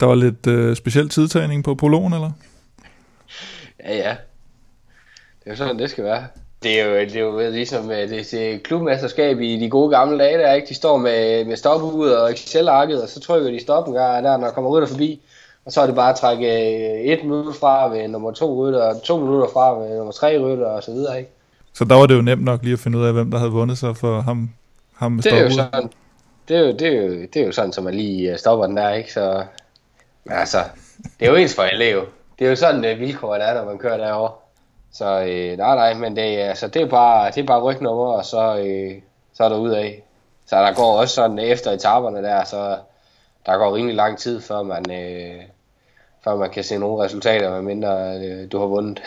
Der 0.00 0.06
var 0.06 0.14
lidt 0.14 0.46
uh, 0.46 0.76
speciel 0.76 1.08
tidtagning 1.08 1.64
på 1.64 1.74
prologen, 1.74 2.12
eller? 2.12 2.30
Ja, 3.84 3.96
ja. 3.96 4.16
Det 5.44 5.46
er 5.46 5.50
jo 5.50 5.56
sådan, 5.56 5.78
det 5.78 5.90
skal 5.90 6.04
være. 6.04 6.24
Det 6.62 6.80
er 6.80 6.84
jo, 6.84 6.94
det 6.94 7.16
er 7.16 7.20
jo 7.20 7.50
ligesom 7.50 7.90
øh, 7.90 8.08
det, 8.08 8.34
er 8.34 8.58
klubmesterskab 8.58 9.40
i 9.40 9.56
de 9.60 9.70
gode 9.70 9.90
gamle 9.90 10.18
dage, 10.18 10.38
der 10.38 10.52
ikke? 10.52 10.68
De 10.68 10.74
står 10.74 10.96
med, 10.96 11.44
med 11.44 11.56
stopud 11.56 12.08
og 12.10 12.32
Excel-arket, 12.32 13.02
og 13.02 13.08
så 13.08 13.20
trykker 13.20 13.50
de 13.50 13.60
stoppen 13.60 13.94
der, 13.94 14.20
der, 14.20 14.36
når 14.36 14.46
der 14.46 14.54
kommer 14.54 14.70
rytter 14.70 14.88
forbi. 14.88 15.20
Og 15.64 15.72
så 15.72 15.80
er 15.80 15.86
det 15.86 15.94
bare 15.94 16.10
at 16.10 16.16
trække 16.16 16.46
øh, 16.46 17.00
et 17.00 17.24
minut 17.24 17.56
fra 17.56 17.88
ved 17.88 18.08
nummer 18.08 18.30
to 18.30 18.66
rytter, 18.66 18.82
og 18.82 19.02
to 19.02 19.18
minutter 19.18 19.48
fra 19.52 19.78
ved 19.78 19.96
nummer 19.96 20.12
tre 20.12 20.38
rytter, 20.38 20.66
og 20.66 20.82
så 20.82 20.92
videre, 20.92 21.18
ikke? 21.18 21.30
Så 21.72 21.84
der 21.84 21.94
var 21.94 22.06
det 22.06 22.16
jo 22.16 22.22
nemt 22.22 22.44
nok 22.44 22.62
lige 22.62 22.72
at 22.72 22.78
finde 22.78 22.98
ud 22.98 23.04
af, 23.04 23.12
hvem 23.12 23.30
der 23.30 23.38
havde 23.38 23.50
vundet 23.50 23.78
sig 23.78 23.96
for 23.96 24.20
ham, 24.20 24.50
ham 24.94 25.12
med 25.12 25.22
det 25.22 25.32
er 25.32 25.42
jo 25.42 25.50
sådan, 25.50 25.90
det 26.48 26.56
er 26.56 26.60
jo, 26.60 26.72
det, 26.72 26.82
er 26.82 27.02
jo, 27.02 27.08
det 27.34 27.36
er 27.36 27.46
jo 27.46 27.52
sådan, 27.52 27.72
som 27.72 27.84
man 27.84 27.94
lige 27.94 28.32
øh, 28.32 28.38
stopper 28.38 28.66
den 28.66 28.76
der, 28.76 28.90
ikke? 28.90 29.12
Så, 29.12 29.44
men 30.24 30.36
altså, 30.36 30.58
det 31.20 31.26
er 31.26 31.30
jo 31.30 31.36
ens 31.36 31.54
for 31.54 31.62
alle 31.62 31.84
jo. 31.84 32.04
Det 32.38 32.44
er 32.44 32.50
jo 32.50 32.56
sådan, 32.56 32.82
det 32.82 33.00
vilkårene 33.00 33.44
er, 33.44 33.54
når 33.54 33.64
man 33.64 33.78
kører 33.78 33.96
derovre. 33.96 34.32
Så 34.92 35.20
øh, 35.20 35.58
nej, 35.58 35.74
nej, 35.74 35.94
men 35.94 36.16
det, 36.16 36.22
altså, 36.22 36.68
det 36.68 36.82
er 36.82 36.86
bare, 36.86 37.30
det 37.30 37.38
er 37.38 37.46
bare 37.46 37.62
rygnummer, 37.62 38.12
og 38.12 38.24
så, 38.24 38.56
øh, 38.56 39.02
så 39.34 39.44
er 39.44 39.48
der 39.48 39.56
ud 39.56 39.70
af. 39.70 40.02
Så 40.46 40.56
der 40.56 40.74
går 40.74 40.98
også 40.98 41.14
sådan 41.14 41.38
efter 41.38 41.70
etaperne 41.70 42.22
der, 42.22 42.44
så 42.44 42.76
der 43.46 43.56
går 43.56 43.76
rimelig 43.76 43.96
lang 43.96 44.18
tid, 44.18 44.40
før 44.40 44.62
man, 44.62 44.90
øh, 44.90 45.42
før 46.24 46.36
man 46.36 46.50
kan 46.50 46.64
se 46.64 46.78
nogle 46.78 47.04
resultater, 47.04 47.50
medmindre 47.50 48.18
øh, 48.18 48.52
du 48.52 48.58
har 48.58 48.66
vundet. 48.66 49.02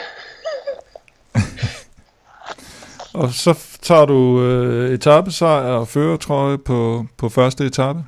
og 3.22 3.30
så 3.30 3.60
tager 3.82 4.06
du 4.06 4.42
øh, 4.42 4.94
etappesejr 4.94 5.74
og 5.74 5.88
førertrøje 5.88 6.58
på, 6.58 7.06
på 7.18 7.30
første 7.30 7.66
etape? 7.66 8.04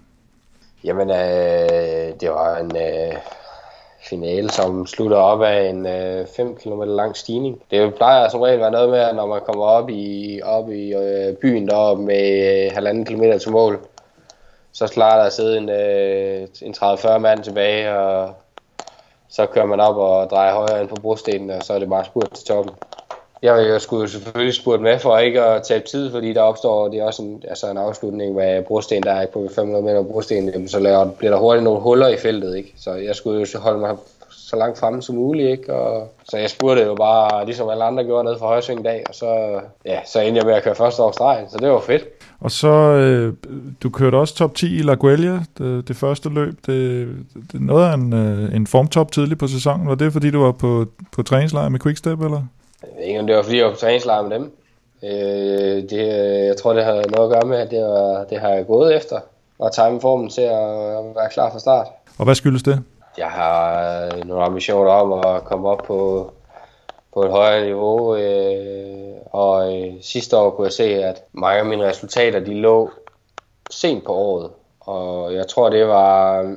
Jamen, 0.83 1.09
øh, 1.09 2.19
det 2.19 2.29
var 2.29 2.57
en... 2.57 2.75
Øh, 2.75 3.13
finale, 4.09 4.49
som 4.49 4.87
slutter 4.87 5.17
op 5.17 5.41
af 5.41 5.69
en 5.69 5.85
øh, 5.85 6.27
5 6.35 6.55
km 6.55 6.81
lang 6.81 7.17
stigning. 7.17 7.61
Det 7.71 7.95
plejer 7.95 8.29
som 8.29 8.41
regel 8.41 8.55
at 8.55 8.61
være 8.61 8.71
noget 8.71 8.89
med, 8.89 8.99
at 8.99 9.15
når 9.15 9.25
man 9.25 9.41
kommer 9.45 9.63
op 9.63 9.89
i, 9.89 10.41
op 10.43 10.71
i 10.71 10.93
øh, 10.93 11.35
byen 11.35 11.67
deroppe 11.67 12.03
med 12.03 12.65
øh, 12.65 12.71
halvanden 12.73 13.05
kilometer 13.05 13.37
til 13.37 13.51
mål, 13.51 13.79
så 14.71 14.87
klarer 14.87 15.17
der 15.17 15.25
at 15.25 15.33
sidde 15.33 15.57
en, 15.57 15.69
øh, 15.69 16.47
en 16.61 16.75
30-40 16.77 17.17
mand 17.17 17.43
tilbage, 17.43 17.97
og 17.97 18.33
så 19.29 19.45
kører 19.45 19.65
man 19.65 19.79
op 19.79 19.95
og 19.95 20.29
drejer 20.29 20.53
højere 20.53 20.81
ind 20.81 20.89
på 20.89 20.95
brostenen, 21.01 21.49
og 21.49 21.63
så 21.63 21.73
er 21.73 21.79
det 21.79 21.89
bare 21.89 22.05
spurt 22.05 22.31
til 22.31 22.45
toppen. 22.45 22.73
Jeg, 23.41 23.67
jeg 23.67 23.81
skulle 23.81 24.01
jo 24.01 24.07
selvfølgelig 24.07 24.53
spurgt 24.53 24.81
med 24.81 24.99
for 24.99 25.17
ikke 25.17 25.41
at 25.41 25.63
tabe 25.63 25.87
tid, 25.87 26.11
fordi 26.11 26.33
der 26.33 26.41
opstår 26.41 26.87
det 26.87 26.99
er 26.99 27.03
også 27.03 27.21
en, 27.21 27.43
altså 27.47 27.71
en 27.71 27.77
afslutning 27.77 28.35
med 28.35 28.63
brosten, 28.63 29.03
der 29.03 29.11
er 29.11 29.25
på 29.33 29.49
500 29.55 29.85
meter 29.85 30.03
brosten, 30.03 30.49
jamen, 30.49 30.67
så 30.67 30.79
laver, 30.79 31.11
bliver 31.11 31.31
der 31.31 31.39
hurtigt 31.39 31.63
nogle 31.63 31.81
huller 31.81 32.07
i 32.07 32.17
feltet. 32.17 32.57
Ikke? 32.57 32.73
Så 32.77 32.93
jeg 32.93 33.15
skulle 33.15 33.47
jo 33.53 33.59
holde 33.59 33.79
mig 33.79 33.95
så 34.29 34.55
langt 34.55 34.79
fremme 34.79 35.01
som 35.01 35.15
muligt. 35.15 35.49
Ikke? 35.49 35.73
Og, 35.73 36.13
så 36.29 36.37
jeg 36.37 36.49
spurgte 36.49 36.83
jo 36.83 36.95
bare, 36.95 37.45
ligesom 37.45 37.69
alle 37.69 37.83
andre 37.83 38.03
gjorde, 38.03 38.23
ned 38.23 38.39
for 38.39 38.45
højsving 38.45 38.85
dag, 38.85 39.03
og 39.09 39.15
så, 39.15 39.59
ja, 39.85 39.99
så 40.05 40.19
endte 40.19 40.37
jeg 40.37 40.45
med 40.45 40.53
at 40.53 40.63
køre 40.63 40.75
første 40.75 41.03
år 41.03 41.11
stregen, 41.11 41.49
så 41.49 41.57
det 41.57 41.69
var 41.69 41.79
fedt. 41.79 42.03
Og 42.39 42.51
så, 42.51 42.67
øh, 42.67 43.33
du 43.83 43.89
kørte 43.89 44.15
også 44.15 44.35
top 44.35 44.55
10 44.55 44.77
i 44.77 44.81
La 44.81 44.93
Guelia, 44.93 45.39
det, 45.57 45.87
det 45.87 45.95
første 45.95 46.29
løb. 46.29 46.53
Det, 46.65 47.07
det 47.51 47.61
noget 47.61 47.89
af 47.89 47.93
en, 47.93 48.13
øh, 48.13 48.55
en 48.55 48.67
formtop 48.67 49.11
tidligt 49.11 49.39
på 49.39 49.47
sæsonen. 49.47 49.87
Var 49.87 49.95
det, 49.95 50.13
fordi 50.13 50.31
du 50.31 50.43
var 50.43 50.51
på, 50.51 50.85
på 51.11 51.23
træningslejr 51.23 51.69
med 51.69 51.79
Quickstep, 51.79 52.21
eller? 52.21 52.41
Jeg 52.81 52.89
ved 52.97 53.03
ikke, 53.03 53.19
om 53.19 53.27
det 53.27 53.35
var, 53.35 53.43
fordi 53.43 53.57
jeg 53.57 53.65
var 53.65 53.71
på 53.71 53.77
træningslejr 53.77 54.21
med 54.21 54.31
dem. 54.31 54.57
Øh, 55.03 55.89
det, 55.89 56.07
jeg 56.47 56.57
tror, 56.57 56.73
det 56.73 56.83
har 56.83 56.93
noget 56.93 57.33
at 57.33 57.39
gøre 57.39 57.49
med, 57.49 57.57
at 57.57 57.71
det, 57.71 57.83
var, 57.83 58.23
det 58.23 58.39
har 58.39 58.49
jeg 58.49 58.67
gået 58.67 58.95
efter. 58.95 59.19
Og 59.59 59.73
time 59.73 60.01
formen 60.01 60.29
til 60.29 60.41
at 60.41 61.15
være 61.15 61.29
klar 61.31 61.51
fra 61.51 61.59
start. 61.59 61.87
Og 62.17 62.25
hvad 62.25 62.35
skyldes 62.35 62.63
det? 62.63 62.83
Jeg 63.17 63.27
har 63.27 64.25
nogle 64.25 64.43
ambitioner 64.43 64.91
om 64.91 65.13
at 65.35 65.43
komme 65.43 65.69
op 65.69 65.77
på, 65.87 66.31
på 67.13 67.23
et 67.23 67.31
højere 67.31 67.65
niveau. 67.65 68.15
Øh, 68.15 69.13
og 69.25 69.75
øh, 69.75 69.93
sidste 70.01 70.37
år 70.37 70.49
kunne 70.49 70.65
jeg 70.65 70.73
se, 70.73 71.03
at 71.03 71.23
mange 71.33 71.59
af 71.59 71.65
mine 71.65 71.87
resultater 71.87 72.39
de 72.39 72.53
lå 72.53 72.91
sent 73.69 74.05
på 74.05 74.13
året. 74.13 74.49
Og 74.79 75.33
jeg 75.33 75.47
tror, 75.47 75.69
det 75.69 75.87
var, 75.87 76.55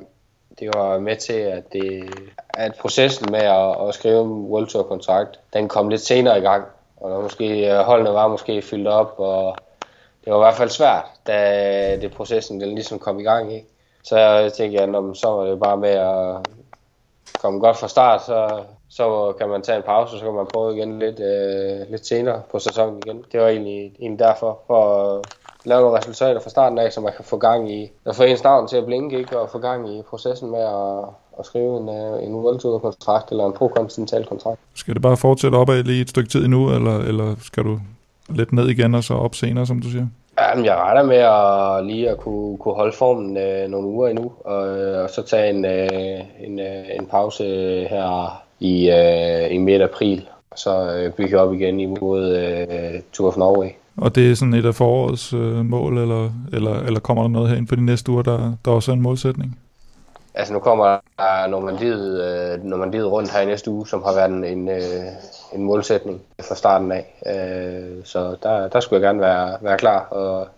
det 0.60 0.74
var 0.74 0.98
med 0.98 1.16
til, 1.16 1.32
at, 1.32 1.72
det, 1.72 2.14
at 2.48 2.74
processen 2.80 3.26
med 3.30 3.40
at, 3.40 3.88
at 3.88 3.94
skrive 3.94 4.22
en 4.22 4.30
World 4.30 4.66
Tour 4.66 4.82
kontrakt, 4.82 5.40
den 5.52 5.68
kom 5.68 5.88
lidt 5.88 6.00
senere 6.00 6.38
i 6.38 6.42
gang. 6.42 6.64
Og 6.96 7.10
der 7.10 7.20
måske, 7.20 7.70
øh, 7.70 7.78
holdene 7.78 8.12
var 8.12 8.28
måske 8.28 8.62
fyldt 8.62 8.88
op, 8.88 9.14
og 9.18 9.56
det 10.24 10.32
var 10.32 10.38
i 10.38 10.44
hvert 10.44 10.54
fald 10.54 10.70
svært, 10.70 11.04
da 11.26 11.98
det 12.00 12.12
processen 12.12 12.60
den 12.60 12.74
ligesom 12.74 12.98
kom 12.98 13.20
i 13.20 13.22
gang. 13.22 13.54
Ikke? 13.54 13.66
Så 14.02 14.18
jeg 14.18 14.52
tænkte, 14.52 14.82
at 14.82 14.88
når, 14.88 15.14
så 15.14 15.28
var 15.28 15.44
det 15.44 15.60
bare 15.60 15.76
med 15.76 15.90
at 15.90 16.36
komme 17.40 17.60
godt 17.60 17.76
fra 17.76 17.88
start, 17.88 18.24
så, 18.24 18.62
så 18.88 19.32
kan 19.38 19.48
man 19.48 19.62
tage 19.62 19.76
en 19.76 19.82
pause, 19.82 20.14
og 20.14 20.18
så 20.18 20.24
kan 20.24 20.34
man 20.34 20.46
prøve 20.46 20.76
igen 20.76 20.98
lidt, 20.98 21.20
øh, 21.20 21.90
lidt 21.90 22.06
senere 22.06 22.42
på 22.50 22.58
sæsonen 22.58 23.02
igen. 23.06 23.24
Det 23.32 23.40
var 23.40 23.48
egentlig, 23.48 23.92
egentlig 24.00 24.18
derfor, 24.18 24.58
for 24.66 25.14
at 25.16 25.26
lave 25.64 25.80
nogle 25.80 25.98
resultater 25.98 26.40
fra 26.40 26.50
starten 26.50 26.78
af, 26.78 26.92
så 26.92 27.00
man 27.00 27.12
kan 27.16 27.24
få 27.24 27.36
gang 27.36 27.72
i, 27.72 27.90
at 28.06 28.16
få 28.16 28.22
ens 28.22 28.44
navn 28.44 28.68
til 28.68 28.76
at 28.76 28.86
blinke, 28.86 29.18
ikke? 29.18 29.38
og 29.38 29.50
få 29.50 29.58
gang 29.58 29.98
i 29.98 30.02
processen 30.02 30.50
med 30.50 30.60
at, 30.60 31.04
at 31.38 31.46
skrive 31.46 31.80
en, 31.80 31.88
øh, 31.88 32.24
en 32.24 32.34
World 32.34 32.60
Tour 32.60 32.78
kontrakt 32.78 33.30
eller 33.30 33.46
en 33.46 33.52
pro-kontinental 33.52 34.24
kontrakt. 34.24 34.60
Skal 34.74 34.94
det 34.94 35.02
bare 35.02 35.16
fortsætte 35.16 35.56
opad 35.56 35.82
lige 35.82 36.02
et 36.02 36.10
stykke 36.10 36.30
tid 36.30 36.44
endnu, 36.44 36.74
eller, 36.74 36.98
eller 36.98 37.34
skal 37.42 37.64
du 37.64 37.80
lidt 38.28 38.52
ned 38.52 38.68
igen 38.68 38.94
og 38.94 39.04
så 39.04 39.14
op 39.14 39.34
senere, 39.34 39.66
som 39.66 39.80
du 39.80 39.90
siger? 39.90 40.06
Jamen, 40.40 40.64
jeg 40.64 40.76
regner 40.76 41.02
med 41.02 41.16
at 41.16 41.86
lige 41.86 42.10
at 42.10 42.18
kunne, 42.18 42.58
kunne 42.58 42.74
holde 42.74 42.96
formen 42.96 43.36
øh, 43.36 43.68
nogle 43.68 43.88
uger 43.88 44.08
endnu, 44.08 44.32
og, 44.44 44.78
øh, 44.78 45.04
og 45.04 45.10
så 45.10 45.22
tage 45.22 45.50
en, 45.50 45.64
øh, 45.64 46.20
en, 46.40 46.60
øh, 46.60 46.84
en 47.00 47.06
pause 47.06 47.44
her 47.90 48.42
i, 48.60 48.90
øh, 48.90 49.54
i 49.54 49.58
midt 49.58 49.82
april, 49.82 50.28
og 50.50 50.58
så 50.58 50.94
øh, 50.96 51.12
bygge 51.12 51.40
op 51.40 51.54
igen 51.54 51.80
imod 51.80 52.36
øh, 52.36 53.00
Tour 53.12 53.28
of 53.28 53.36
Norway. 53.36 53.68
Og 54.00 54.14
det 54.14 54.30
er 54.30 54.34
sådan 54.34 54.54
et 54.54 54.66
af 54.66 54.74
forårets 54.74 55.32
øh, 55.32 55.64
mål, 55.64 55.98
eller, 55.98 56.30
eller, 56.52 56.80
eller 56.80 57.00
kommer 57.00 57.22
der 57.22 57.28
noget 57.28 57.48
her 57.48 57.56
ind 57.56 57.66
på 57.66 57.76
de 57.76 57.84
næste 57.84 58.12
uger, 58.12 58.22
der, 58.22 58.52
der 58.64 58.70
også 58.70 58.90
er 58.90 58.94
en 58.94 59.02
målsætning? 59.02 59.58
Altså 60.34 60.52
nu 60.52 60.58
kommer 60.58 60.84
der 61.18 61.46
Normandiet, 61.46 62.24
øh, 62.24 62.64
Normandiet 62.64 63.06
rundt 63.06 63.32
her 63.32 63.40
i 63.40 63.46
næste 63.46 63.70
uge, 63.70 63.86
som 63.86 64.02
har 64.02 64.14
været 64.14 64.30
en, 64.30 64.44
en, 64.44 64.68
øh, 64.68 64.82
en 65.54 65.62
målsætning 65.62 66.20
fra 66.48 66.54
starten 66.54 66.92
af. 66.92 67.04
Øh, 67.26 68.04
så 68.04 68.36
der, 68.42 68.68
der 68.68 68.80
skulle 68.80 69.00
jeg 69.00 69.08
gerne 69.08 69.20
være, 69.20 69.56
være 69.60 69.78
klar. 69.78 69.98
Og 70.00 70.48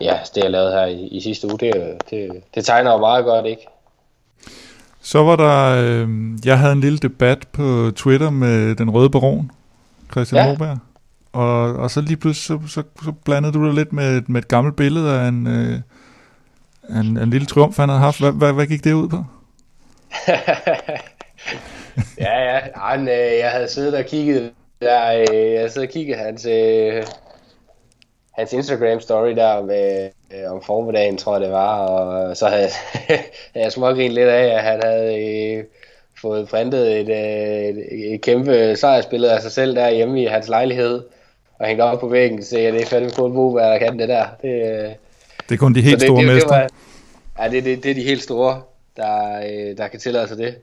ja, 0.00 0.18
det 0.34 0.42
jeg 0.42 0.50
lavede 0.50 0.72
her 0.72 0.86
i, 0.86 1.06
i 1.06 1.20
sidste 1.20 1.46
uge, 1.46 1.58
det, 1.58 1.72
det, 2.10 2.42
det 2.54 2.64
tegner 2.64 2.92
jo 2.92 2.98
meget 2.98 3.24
godt, 3.24 3.46
ikke? 3.46 3.66
Så 5.00 5.22
var 5.22 5.36
der, 5.36 5.84
øh, 5.84 6.08
jeg 6.44 6.58
havde 6.58 6.72
en 6.72 6.80
lille 6.80 6.98
debat 6.98 7.48
på 7.52 7.90
Twitter 7.96 8.30
med 8.30 8.74
den 8.74 8.90
røde 8.90 9.10
baron, 9.10 9.50
Christian 10.12 10.46
ja. 10.46 10.52
Moberg. 10.52 10.78
Og, 11.32 11.76
og 11.76 11.90
så 11.90 12.00
lige 12.00 12.16
pludselig, 12.16 12.60
så, 12.60 12.68
så, 12.68 12.82
så 13.04 13.12
blandede 13.24 13.52
du 13.52 13.66
dig 13.66 13.74
lidt 13.74 13.92
med, 13.92 14.22
med 14.26 14.42
et 14.42 14.48
gammelt 14.48 14.76
billede 14.76 15.20
af 15.20 15.28
en, 15.28 15.46
øh, 15.46 15.80
en, 17.00 17.16
en 17.16 17.30
lille 17.30 17.46
triumf, 17.46 17.76
han 17.76 17.88
havde 17.88 18.00
haft. 18.00 18.20
Hvad, 18.20 18.32
hvad, 18.32 18.52
hvad 18.52 18.66
gik 18.66 18.84
det 18.84 18.92
ud 18.92 19.08
på? 19.08 19.16
ja, 22.18 22.54
ja. 22.54 22.60
Han, 22.74 23.08
øh, 23.08 23.38
jeg 23.38 23.50
havde 23.50 23.68
siddet 23.68 23.94
og 23.94 24.04
kigget 24.04 24.52
der, 24.80 25.24
øh, 25.30 25.52
jeg 25.52 25.70
sad 25.70 25.82
og 25.82 25.88
kiggede 25.88 26.18
hans, 26.18 26.46
øh, 26.46 27.06
hans 28.32 28.52
Instagram 28.52 29.00
story 29.00 29.30
der 29.30 29.62
med, 29.62 30.10
øh, 30.34 30.52
om 30.52 30.62
formiddagen, 30.62 31.18
tror 31.18 31.34
jeg 31.34 31.40
det 31.40 31.50
var, 31.50 31.78
og 31.78 32.36
så 32.36 32.48
havde, 32.48 32.68
havde 33.52 33.64
jeg 33.64 33.72
smågrinet 33.72 34.12
lidt 34.12 34.28
af, 34.28 34.54
at 34.54 34.62
han 34.62 34.80
havde 34.84 35.54
øh, 35.56 35.64
fået 36.20 36.48
printet 36.48 37.00
et, 37.00 37.08
øh, 37.08 37.82
et, 37.82 38.14
et 38.14 38.20
kæmpe 38.20 38.76
sejrsbillede 38.76 39.32
af 39.32 39.42
sig 39.42 39.52
selv 39.52 39.76
der 39.76 39.90
hjemme 39.90 40.22
i 40.22 40.26
hans 40.26 40.48
lejlighed, 40.48 41.02
og 41.62 41.68
hængt 41.68 41.82
op 41.82 42.00
på 42.00 42.08
væggen, 42.08 42.42
sagde, 42.42 42.66
at 42.66 42.74
det 42.74 42.82
er 42.82 42.86
fandme 42.86 43.10
kun 43.10 43.32
Boberg, 43.32 43.62
der 43.62 43.78
kan 43.78 43.98
det 43.98 44.08
der. 44.08 44.26
Det, 44.42 44.48
øh, 44.48 44.90
det 45.48 45.54
er 45.54 45.56
kun 45.56 45.74
de 45.74 45.82
helt 45.82 46.00
det, 46.00 46.08
store 46.08 46.22
det, 46.22 46.34
mestre. 46.34 46.62
Det 46.62 46.70
var, 47.38 47.44
ja, 47.44 47.50
det, 47.50 47.64
det, 47.64 47.82
det 47.82 47.90
er 47.90 47.94
de 47.94 48.02
helt 48.02 48.22
store, 48.22 48.62
der, 48.96 49.38
øh, 49.38 49.76
der 49.76 49.88
kan 49.88 50.00
tillade 50.00 50.28
sig 50.28 50.38
det. 50.38 50.54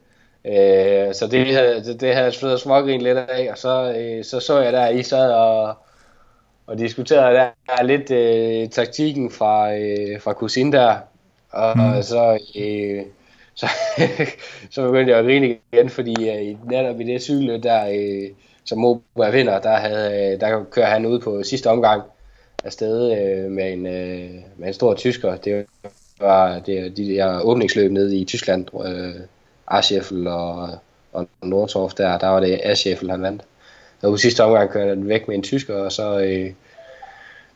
Øh, 0.45 1.13
så 1.13 1.27
det, 1.31 1.47
det, 1.85 2.01
det 2.01 2.13
havde 2.13 2.25
jeg 2.25 2.33
slået 2.33 2.59
smågrin 2.59 3.01
lidt 3.01 3.17
af, 3.17 3.51
og 3.51 3.57
så, 3.57 3.93
øh, 3.97 4.23
så 4.23 4.39
så 4.39 4.59
jeg 4.59 4.73
der, 4.73 4.89
I 4.89 5.03
sad 5.03 5.31
og, 5.31 5.73
og 6.67 6.77
diskuterede 6.77 7.35
der 7.35 7.83
lidt 7.83 8.11
øh, 8.11 8.69
taktikken 8.69 9.31
fra, 9.31 9.75
øh, 9.75 10.21
fra 10.21 10.33
Cousin 10.33 10.71
der, 10.71 10.95
og 11.49 11.77
mm. 11.77 12.03
så, 12.03 12.39
øh, 12.55 13.03
så, 13.55 13.67
så 14.71 14.85
begyndte 14.85 15.11
jeg 15.11 15.19
at 15.19 15.25
grine 15.25 15.57
igen, 15.73 15.89
fordi 15.89 16.29
øh, 16.29 16.69
netop 16.69 17.01
i 17.01 17.03
det 17.03 17.21
cykel 17.21 17.63
der, 17.63 17.85
øh, 17.89 18.29
som 18.69 18.77
Moberg 18.77 19.33
vinder, 19.33 19.59
der, 19.59 19.75
havde, 19.75 20.37
der 20.39 20.63
kører 20.71 20.87
han 20.87 21.05
ud 21.05 21.19
på 21.19 21.43
sidste 21.43 21.69
omgang 21.69 22.03
afsted 22.63 23.17
øh, 23.17 23.51
med, 23.51 23.73
en, 23.73 23.85
øh, 23.85 24.29
med 24.57 24.67
en 24.67 24.73
stor 24.73 24.93
tysker. 24.93 25.35
Det 25.35 25.65
var 26.19 26.59
det, 26.59 26.97
de 26.97 27.09
der 27.09 27.41
åbningsløb 27.41 27.91
nede 27.91 28.17
i 28.17 28.25
Tyskland, 28.25 28.65
øh, 28.85 29.21
Ascheffel 29.67 30.27
og, 30.27 30.69
og 31.13 31.27
Nordtorf 31.43 31.93
der, 31.93 32.17
der 32.17 32.27
var 32.27 32.39
det 32.39 32.61
Ascheffel, 32.63 33.11
han 33.11 33.21
vandt. 33.21 33.41
Og 34.01 34.11
på 34.11 34.17
sidste 34.17 34.43
omgang 34.43 34.69
kørte 34.69 34.89
han 34.89 35.07
væk 35.07 35.27
med 35.27 35.35
en 35.35 35.43
tysker, 35.43 35.75
og 35.75 35.91
så 35.91 36.19
øh, 36.19 36.51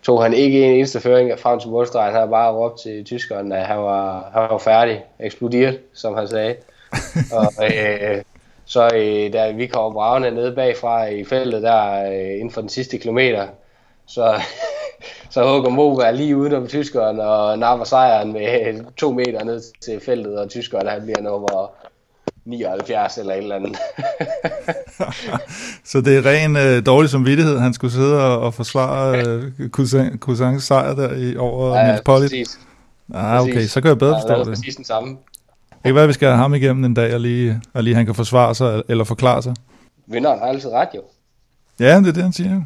tog 0.04 0.24
han 0.24 0.34
ikke 0.34 0.66
en 0.66 0.76
eneste 0.76 1.00
føring 1.00 1.40
frem 1.40 1.60
til 1.60 1.70
målstregen. 1.70 2.16
Han 2.16 2.30
bare 2.30 2.54
råbt 2.54 2.82
til 2.82 3.04
tyskeren, 3.06 3.52
at 3.52 3.66
han 3.66 3.78
var, 3.78 4.30
han 4.34 4.42
var 4.42 4.58
færdig, 4.58 5.04
eksploderet, 5.20 5.80
som 5.94 6.16
han 6.16 6.28
sagde. 6.28 6.56
og 7.38 7.54
øh, 7.64 8.22
så 8.66 8.90
øh, 8.96 9.34
da 9.34 9.52
vi 9.52 9.68
kom 9.68 9.94
bravende 9.94 10.32
ned 10.32 10.56
bagfra 10.56 11.06
i 11.06 11.24
feltet 11.24 11.64
der 11.64 12.12
øh, 12.12 12.34
inden 12.34 12.52
for 12.52 12.62
den 12.62 12.70
sidste 12.70 12.98
kilometer, 12.98 13.48
så, 14.08 14.42
så 15.34 15.54
hugger 15.54 15.70
Moberg 15.70 16.14
lige 16.14 16.38
udenom 16.38 16.68
tyskeren 16.68 17.20
og 17.20 17.60
napper 17.60 17.86
sejren 17.86 18.34
med 18.34 18.84
to 18.98 19.12
meter 19.12 19.44
ned 19.44 19.62
til 19.82 20.00
feltet, 20.00 20.40
og 20.40 20.50
tyskeren 20.50 20.88
han 20.88 21.02
bliver 21.02 21.22
nummer 21.22 21.72
79 22.46 23.18
eller 23.18 23.34
et 23.34 23.38
eller 23.38 23.56
andet. 23.56 23.78
så 25.92 26.02
det 26.02 26.18
er 26.18 26.26
ren 26.26 26.56
øh, 26.56 26.86
dårlig 26.86 27.10
samvittighed, 27.10 27.60
han 27.60 27.74
skulle 27.74 27.94
sidde 27.94 28.26
og, 28.26 28.40
og 28.40 28.54
forsvare 28.54 29.28
øh, 29.28 29.70
Cousin, 29.70 30.18
Cousins 30.20 30.64
sejr 30.64 30.96
der 30.96 31.16
i, 31.16 31.38
over 31.38 31.78
ja, 31.78 31.86
Niels 31.88 32.02
Pollitt? 32.06 32.32
Præcis. 32.32 32.60
Ah, 33.14 33.42
okay, 33.42 33.66
så 33.66 33.82
kan 33.82 33.90
jeg 33.90 33.98
bedre 33.98 34.16
forstå 34.22 34.34
ja, 34.34 34.40
det. 34.40 34.48
præcis 34.48 34.76
den 34.76 34.86
samme. 34.86 35.18
Det 35.84 35.90
kan 35.90 35.96
være, 35.96 36.04
at 36.04 36.08
vi 36.08 36.14
skal 36.14 36.28
have 36.28 36.38
ham 36.38 36.54
igennem 36.54 36.84
en 36.84 36.94
dag, 36.94 37.14
og 37.14 37.20
lige, 37.20 37.62
og 37.74 37.84
lige 37.84 37.96
han 37.96 38.06
kan 38.06 38.16
forsvare 38.16 38.56
sig 38.56 38.84
eller 38.90 39.04
forklare 39.04 39.42
sig. 39.42 39.56
Vinderen 40.06 40.40
har 40.40 40.46
altid 40.46 40.70
ret, 40.70 40.90
jo. 40.96 41.02
Ja, 41.80 42.00
det 42.00 42.08
er 42.08 42.14
det, 42.14 42.24
han 42.24 42.34
siger. 42.34 42.50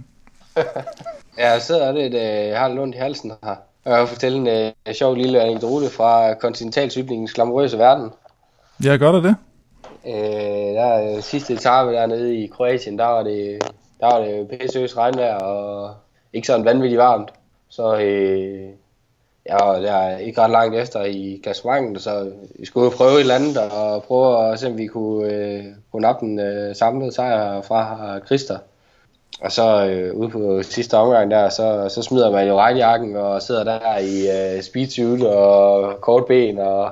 ja, 1.37 1.51
jeg 1.51 1.61
sidder 1.61 1.91
lidt, 1.91 2.13
øh, 2.13 2.21
jeg 2.21 2.59
har 2.59 2.67
lundt 2.67 2.95
i 2.95 2.97
halsen 2.97 3.31
her. 3.43 3.55
Jeg 3.85 3.99
vil 3.99 4.07
fortælle 4.07 4.37
en 4.37 4.47
øh, 4.87 4.93
sjov 4.93 5.15
lille 5.15 5.41
anekdote 5.41 5.89
fra 5.89 6.33
kontinentalcyklingens 6.33 7.33
glamorøse 7.33 7.77
verden. 7.77 8.09
Ja, 8.83 8.97
gør 8.97 9.11
det 9.11 9.23
det? 9.23 9.35
Øh, 10.07 10.73
der 10.75 11.15
øh, 11.15 11.21
sidste 11.21 11.53
etape 11.53 11.91
dernede 11.91 12.43
i 12.43 12.47
Kroatien, 12.47 12.97
der 12.97 13.05
var 13.05 13.23
det, 13.23 13.63
der 13.99 14.05
var 14.05 14.19
det 14.19 14.47
pæsøs 14.47 14.97
regnvejr 14.97 15.35
og 15.35 15.95
ikke 16.33 16.47
sådan 16.47 16.65
vanvittigt 16.65 16.99
varmt. 16.99 17.29
Så 17.69 17.97
øh, 17.97 18.69
jeg 19.49 19.57
var 19.61 19.75
er 19.75 20.17
ikke 20.17 20.41
ret 20.41 20.51
langt 20.51 20.75
efter 20.75 21.03
i 21.03 21.39
klassementet, 21.43 22.03
så 22.03 22.31
vi 22.59 22.65
skulle 22.65 22.91
prøve 22.91 23.13
et 23.13 23.19
eller 23.19 23.35
andet 23.35 23.57
og 23.57 24.03
prøve 24.03 24.51
at 24.51 24.59
se, 24.59 24.67
om 24.67 24.77
vi 24.77 24.87
kunne, 24.87 25.33
øh, 25.33 25.63
kunne 25.91 26.01
nappe 26.01 26.25
den 26.25 26.39
øh, 26.39 26.75
samlede 26.75 27.11
sejr 27.11 27.61
fra 27.61 28.19
Krister. 28.27 28.57
Og 29.41 29.51
så 29.51 29.85
øh, 29.85 30.13
ude 30.15 30.29
på 30.29 30.63
sidste 30.63 30.97
omgang 30.97 31.31
der, 31.31 31.49
så, 31.49 31.89
så 31.89 32.01
smider 32.01 32.31
man 32.31 32.47
jo 32.47 32.57
regnjakken 32.57 33.15
og 33.15 33.41
sidder 33.41 33.63
der 33.63 33.97
i 33.97 34.55
øh, 34.55 34.63
speedsuit 34.63 35.23
og 35.23 36.01
kort 36.01 36.25
ben 36.25 36.59
og, 36.59 36.91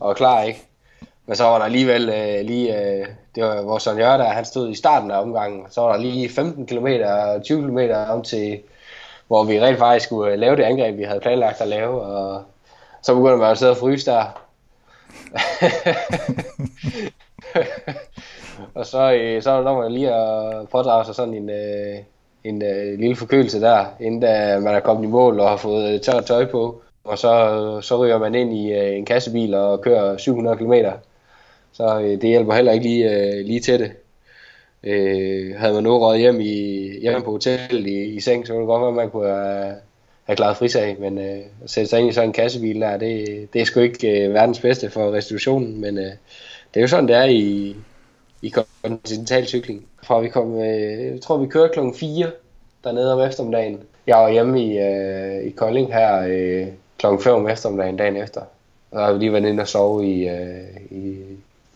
og 0.00 0.16
klar, 0.16 0.42
ikke? 0.42 0.62
Men 1.26 1.36
så 1.36 1.44
var 1.44 1.58
der 1.58 1.64
alligevel 1.64 2.08
øh, 2.08 2.46
lige 2.46 2.80
øh, 2.80 3.06
det 3.34 3.44
var 3.44 3.62
vores 3.62 3.82
Søren 3.82 3.98
der 3.98 4.24
han 4.24 4.44
stod 4.44 4.70
i 4.70 4.74
starten 4.74 5.10
af 5.10 5.20
omgangen, 5.20 5.66
så 5.70 5.80
var 5.80 5.92
der 5.92 6.00
lige 6.00 6.28
15 6.28 6.66
km 6.66 6.86
og 7.04 7.42
20 7.44 7.62
km 7.62 7.78
om 8.08 8.22
til, 8.22 8.58
hvor 9.26 9.44
vi 9.44 9.60
rent 9.60 9.78
faktisk 9.78 10.06
skulle 10.06 10.36
lave 10.36 10.56
det 10.56 10.62
angreb, 10.62 10.98
vi 10.98 11.02
havde 11.02 11.20
planlagt 11.20 11.60
at 11.60 11.68
lave, 11.68 12.02
og 12.02 12.42
så 13.02 13.14
begynder 13.14 13.36
man 13.36 13.50
at 13.50 13.58
sidde 13.58 13.72
og 13.72 13.76
fryse 13.76 14.10
der. 14.10 14.42
og 18.74 18.86
så, 18.86 19.12
øh, 19.12 19.42
så 19.42 19.62
der 19.62 19.80
man 19.80 19.92
lige 19.92 20.14
at 20.14 20.68
pådrage 20.68 21.04
sig 21.04 21.14
sådan 21.14 21.34
en, 21.34 21.50
øh, 21.50 21.96
en 22.44 22.62
øh, 22.62 22.98
lille 22.98 23.16
forkølelse 23.16 23.60
der, 23.60 23.84
inden 24.00 24.20
da 24.20 24.58
man 24.58 24.74
er 24.74 24.80
kommet 24.80 25.04
i 25.04 25.10
mål 25.10 25.40
og 25.40 25.48
har 25.48 25.56
fået 25.56 26.02
tørt 26.02 26.24
tøj 26.24 26.44
på. 26.44 26.82
Og 27.04 27.18
så, 27.18 27.78
så 27.82 27.96
ryger 27.96 28.18
man 28.18 28.34
ind 28.34 28.52
i 28.52 28.72
øh, 28.72 28.96
en 28.96 29.04
kassebil 29.04 29.54
og 29.54 29.80
kører 29.80 30.16
700 30.16 30.56
km. 30.56 30.72
Så 31.72 32.00
øh, 32.00 32.10
det 32.10 32.22
hjælper 32.22 32.54
heller 32.54 32.72
ikke 32.72 32.86
lige, 32.86 33.10
øh, 33.10 33.46
lige 33.46 33.60
til 33.60 33.80
det. 33.80 33.92
Øh, 34.84 35.56
havde 35.56 35.74
man 35.74 35.82
nu 35.82 35.98
råd 35.98 36.16
hjem, 36.16 36.40
i, 36.40 36.90
hjem 37.00 37.22
på 37.22 37.30
hotellet 37.30 37.86
i, 37.86 38.04
i 38.04 38.20
seng, 38.20 38.46
så 38.46 38.52
ville 38.52 38.60
det 38.60 38.66
godt 38.66 38.80
være, 38.80 38.88
at 38.88 38.94
man 38.96 39.10
kunne 39.10 39.28
have, 39.28 39.74
have 40.24 40.36
klaret 40.36 40.56
frisag. 40.56 40.96
Men 41.00 41.18
øh, 41.18 41.38
at 41.64 41.70
sætte 41.70 41.90
sig 41.90 42.00
ind 42.00 42.08
i 42.08 42.12
sådan 42.12 42.28
en 42.28 42.32
kassebil 42.32 42.80
der, 42.80 42.96
det, 42.96 43.48
det 43.52 43.60
er 43.60 43.64
sgu 43.64 43.80
ikke 43.80 44.24
øh, 44.24 44.34
verdens 44.34 44.60
bedste 44.60 44.90
for 44.90 45.12
restitutionen. 45.12 45.80
Men 45.80 45.98
øh, 45.98 46.04
det 46.74 46.76
er 46.76 46.80
jo 46.80 46.88
sådan, 46.88 47.08
det 47.08 47.16
er 47.16 47.24
i, 47.24 47.76
i 48.42 48.48
kontinental 48.82 49.46
cykling. 49.46 49.86
Fra 50.02 50.20
vi 50.20 50.28
kom, 50.28 50.60
øh, 50.60 51.12
jeg 51.12 51.20
tror 51.20 51.38
vi 51.38 51.46
kørte 51.46 51.72
klokken 51.72 51.94
4 51.94 52.30
dernede 52.84 53.12
om 53.12 53.28
eftermiddagen. 53.28 53.80
Jeg 54.06 54.16
var 54.16 54.30
hjemme 54.30 54.64
i, 54.64 54.78
øh, 54.78 55.46
i 55.46 55.50
Kolding 55.50 55.92
her 55.92 56.26
øh, 56.28 56.66
klokken 56.98 57.22
5 57.22 57.34
om 57.34 57.48
eftermiddagen 57.48 57.96
dagen 57.96 58.16
efter. 58.16 58.40
Og 58.90 58.98
der 58.98 59.06
har 59.06 59.12
vi 59.12 59.18
lige 59.18 59.32
været 59.32 59.44
inde 59.44 59.60
og 59.60 59.68
sove 59.68 60.06
i, 60.06 60.28
øh, 60.28 60.60
i 60.90 61.16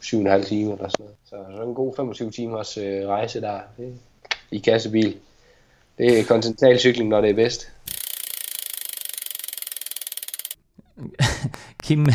7,5 0.02 0.44
timer 0.44 0.74
eller 0.74 0.88
sådan 0.88 1.04
noget. 1.04 1.14
Så, 1.30 1.36
så 1.56 1.62
en 1.62 1.74
god 1.74 1.94
25 1.96 2.30
timers 2.30 2.78
øh, 2.78 3.08
rejse 3.08 3.40
der 3.40 3.60
det, 3.76 3.94
i 4.50 4.58
kassebil. 4.58 5.16
Det 5.98 6.20
er 6.20 6.24
kontinental 6.24 6.78
cykling, 6.78 7.08
når 7.08 7.20
det 7.20 7.30
er 7.30 7.34
bedst. 7.34 7.72
Kim, 11.84 12.06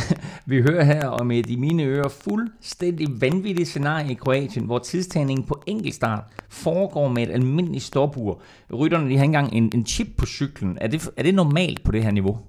vi 0.45 0.61
hører 0.61 0.83
her 0.83 1.07
om 1.07 1.31
et 1.31 1.49
i 1.49 1.55
mine 1.55 1.83
ører 1.83 2.09
fuldstændig 2.09 3.21
vanvittigt 3.21 3.69
scenarie 3.69 4.11
i 4.11 4.13
Kroatien, 4.13 4.65
hvor 4.65 4.79
tidstagningen 4.79 5.45
på 5.45 5.63
enkeltstart 5.65 6.23
foregår 6.49 7.07
med 7.07 7.23
et 7.23 7.31
almindeligt 7.31 7.83
stopur. 7.83 8.41
Rytterne 8.73 9.09
de 9.09 9.17
har 9.17 9.23
engang 9.23 9.53
en, 9.53 9.71
en 9.73 9.85
chip 9.85 10.07
på 10.17 10.25
cyklen. 10.25 10.77
Er 10.81 10.87
det, 10.87 11.09
er 11.17 11.23
det 11.23 11.35
normalt 11.35 11.83
på 11.83 11.91
det 11.91 12.03
her 12.03 12.11
niveau? 12.11 12.39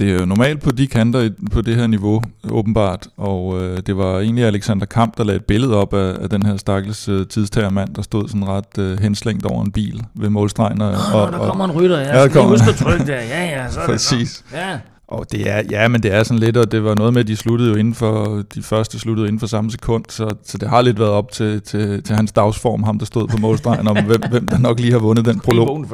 Det 0.00 0.10
er 0.10 0.18
jo 0.18 0.26
normalt 0.26 0.60
på 0.60 0.70
de 0.70 0.86
kanter 0.86 1.30
på 1.52 1.60
det 1.60 1.76
her 1.76 1.86
niveau, 1.86 2.22
åbenbart. 2.50 3.08
Og 3.16 3.62
øh, 3.62 3.78
det 3.86 3.96
var 3.96 4.18
egentlig 4.18 4.44
Alexander 4.44 4.86
Kamp, 4.86 5.16
der 5.16 5.24
lagde 5.24 5.36
et 5.36 5.44
billede 5.44 5.76
op 5.76 5.94
af, 5.94 6.16
af 6.22 6.30
den 6.30 6.46
her 6.46 6.56
stakkels 6.56 7.08
øh, 7.08 7.26
tidstagermand, 7.26 7.94
der 7.94 8.02
stod 8.02 8.28
sådan 8.28 8.48
ret 8.48 8.78
øh, 8.78 8.98
henslængt 9.00 9.46
over 9.46 9.64
en 9.64 9.72
bil 9.72 10.02
ved 10.14 10.30
målstregen. 10.30 10.80
Og, 10.82 10.90
og, 11.14 11.32
der 11.32 11.38
kommer 11.38 11.64
en 11.64 11.72
rytter, 11.72 11.98
ja. 11.98 12.16
ja 12.16 12.22
der 12.22 12.28
kommer. 12.28 12.50
huske 12.50 12.70
at 12.70 12.76
trykke 12.76 13.06
der. 13.06 13.20
Ja, 13.20 13.44
ja, 13.44 13.70
så 13.70 13.80
er 13.80 13.86
Præcis. 13.86 14.44
det 14.50 14.56
Ja. 14.56 14.78
Og 15.08 15.32
det 15.32 15.50
er, 15.50 15.62
ja, 15.70 15.88
men 15.88 16.02
det 16.02 16.14
er 16.14 16.22
sådan 16.22 16.38
lidt, 16.38 16.56
og 16.56 16.72
det 16.72 16.84
var 16.84 16.94
noget 16.94 17.12
med, 17.12 17.20
at 17.20 17.28
de 17.28 17.36
sluttede 17.36 17.70
jo 17.70 17.76
inden 17.76 17.94
for, 17.94 18.42
de 18.54 18.62
første 18.62 18.98
sluttede 18.98 19.28
inden 19.28 19.40
for 19.40 19.46
samme 19.46 19.70
sekund, 19.70 20.04
så, 20.08 20.34
så 20.44 20.58
det 20.58 20.68
har 20.68 20.82
lidt 20.82 20.98
været 20.98 21.10
op 21.10 21.32
til, 21.32 21.62
til, 21.62 22.02
til 22.02 22.16
hans 22.16 22.32
dagsform, 22.32 22.82
ham 22.82 22.98
der 22.98 23.06
stod 23.06 23.28
på 23.28 23.36
målstregen, 23.36 23.88
om 23.88 24.04
hvem, 24.04 24.20
hvem 24.30 24.48
der 24.48 24.58
nok 24.58 24.80
lige 24.80 24.92
har 24.92 24.98
vundet 24.98 25.24
den 25.24 25.40
prolog. 25.40 25.86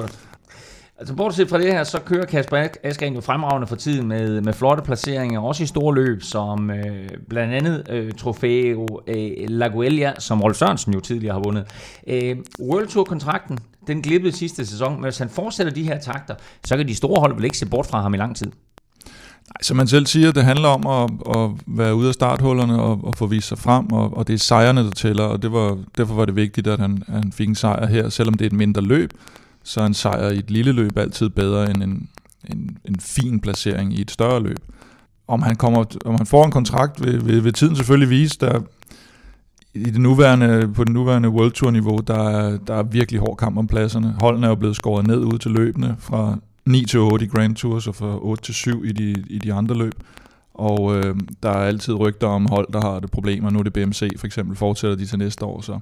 Altså 0.99 1.15
bortset 1.15 1.49
fra 1.49 1.59
det 1.59 1.73
her, 1.73 1.85
så 1.85 2.01
kører 2.01 2.27
Kasper 2.27 2.69
Askren 2.83 3.15
jo 3.15 3.21
fremragende 3.21 3.67
for 3.67 3.77
tiden 3.77 4.09
med, 4.09 4.41
med 4.41 4.53
flotte 4.53 4.83
placeringer, 4.83 5.41
også 5.41 5.63
i 5.63 5.67
store 5.67 5.95
løb, 5.95 6.23
som 6.23 6.71
øh, 6.71 7.09
blandt 7.29 7.55
andet 7.55 7.87
øh, 7.91 8.13
Trofeo 8.13 9.01
øh, 9.07 9.31
Laguelia, 9.49 10.13
som 10.19 10.41
Rolf 10.41 10.57
Sørensen 10.57 10.95
jo 10.95 11.01
tidligere 11.01 11.33
har 11.33 11.41
vundet. 11.41 11.65
Øh, 12.07 12.37
World 12.61 12.89
Tour-kontrakten, 12.89 13.59
den 13.87 14.03
glippede 14.03 14.37
sidste 14.37 14.67
sæson, 14.67 14.95
men 14.95 15.03
hvis 15.03 15.19
han 15.19 15.29
fortsætter 15.29 15.73
de 15.73 15.83
her 15.83 15.99
takter, 15.99 16.35
så 16.65 16.77
kan 16.77 16.89
de 16.89 16.95
store 16.95 17.21
hold 17.21 17.35
vel 17.35 17.45
ikke 17.45 17.59
se 17.59 17.67
bort 17.67 17.87
fra 17.87 18.03
ham 18.03 18.15
i 18.15 18.17
lang 18.17 18.37
tid. 18.37 18.47
Nej, 18.47 19.63
som 19.63 19.77
man 19.77 19.87
selv 19.87 20.07
siger, 20.07 20.33
det 20.33 20.45
handler 20.45 20.69
om 20.69 20.87
at, 20.87 21.37
at 21.37 21.51
være 21.67 21.95
ude 21.95 22.09
af 22.09 22.15
starthullerne 22.15 22.83
og, 22.83 23.01
og 23.05 23.15
få 23.17 23.27
vist 23.27 23.49
sig 23.49 23.59
frem, 23.59 23.93
og, 23.93 24.17
og 24.17 24.29
det 24.29 24.35
er 24.35 24.39
sejrene, 24.39 24.85
der 24.85 24.91
tæller, 24.91 25.25
og 25.25 25.43
det 25.43 25.53
var, 25.53 25.79
derfor 25.99 26.15
var 26.15 26.25
det 26.25 26.37
vigtigt, 26.37 26.67
at 26.67 26.79
han, 26.79 27.03
han 27.09 27.33
fik 27.33 27.49
en 27.49 27.55
sejr 27.55 27.87
her, 27.87 28.09
selvom 28.09 28.35
det 28.35 28.45
er 28.45 28.51
et 28.51 28.57
mindre 28.57 28.83
løb, 28.83 29.13
så 29.67 29.81
er 29.81 29.87
en 29.87 29.95
sejr 29.95 30.29
i 30.29 30.39
et 30.39 30.51
lille 30.51 30.73
løb 30.73 30.99
altid 30.99 31.29
bedre 31.29 31.71
end 31.71 31.83
en, 31.83 32.09
en, 32.51 32.79
en 32.85 33.01
fin 33.01 33.41
placering 33.41 33.99
i 33.99 34.01
et 34.01 34.11
større 34.11 34.43
løb. 34.43 34.59
Om 35.29 35.43
han, 35.43 35.57
kommer, 35.57 35.85
om 36.05 36.15
han 36.15 36.27
får 36.27 36.45
en 36.45 36.51
kontrakt, 36.51 37.05
vil, 37.05 37.27
vil, 37.27 37.45
vil 37.45 37.53
tiden 37.53 37.77
selvfølgelig 37.77 38.11
vise, 38.11 38.39
der 38.41 38.61
i 39.75 39.91
det 39.91 40.01
nuværende, 40.01 40.73
på 40.75 40.85
det 40.85 40.93
nuværende 40.93 41.29
World 41.29 41.53
Tour 41.53 41.71
niveau, 41.71 41.99
der 42.07 42.29
er, 42.29 42.59
der 42.67 42.75
er 42.75 42.83
virkelig 42.83 43.21
hård 43.21 43.37
kamp 43.37 43.59
om 43.59 43.67
pladserne. 43.67 44.17
Holdene 44.21 44.47
er 44.47 44.51
jo 44.51 44.55
blevet 44.55 44.77
skåret 44.77 45.07
ned 45.07 45.19
ud 45.19 45.39
til 45.39 45.51
løbene 45.51 45.97
fra 45.99 46.39
9 46.65 46.85
til 46.85 47.01
8 47.01 47.25
i 47.25 47.29
Grand 47.29 47.57
Tours 47.57 47.87
og 47.87 47.95
fra 47.95 48.25
8 48.25 48.43
til 48.43 48.55
7 48.55 48.85
i 48.85 48.93
de, 48.93 49.25
i 49.27 49.39
de 49.39 49.53
andre 49.53 49.75
løb. 49.75 49.95
Og 50.55 50.97
øh, 50.97 51.17
der 51.43 51.51
er 51.51 51.67
altid 51.67 51.95
rygter 51.95 52.27
om 52.27 52.47
hold, 52.47 52.73
der 52.73 52.81
har 52.81 53.01
det 53.01 53.11
problemer. 53.11 53.51
Nu 53.51 53.59
er 53.59 53.63
det 53.63 53.73
BMC 53.73 54.11
for 54.19 54.27
eksempel, 54.27 54.57
fortsætter 54.57 54.97
de 54.97 55.07
til 55.07 55.19
næste 55.19 55.45
år. 55.45 55.61
Så, 55.61 55.79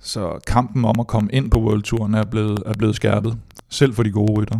så 0.00 0.40
kampen 0.46 0.84
om 0.84 1.00
at 1.00 1.06
komme 1.06 1.30
ind 1.32 1.50
på 1.50 1.58
World 1.58 1.82
Touren 1.82 2.14
er 2.14 2.24
blevet, 2.24 2.62
er 2.66 2.74
blevet 2.74 2.96
skærpet, 2.96 3.38
selv 3.68 3.94
for 3.94 4.02
de 4.02 4.10
gode 4.10 4.40
rytter. 4.40 4.58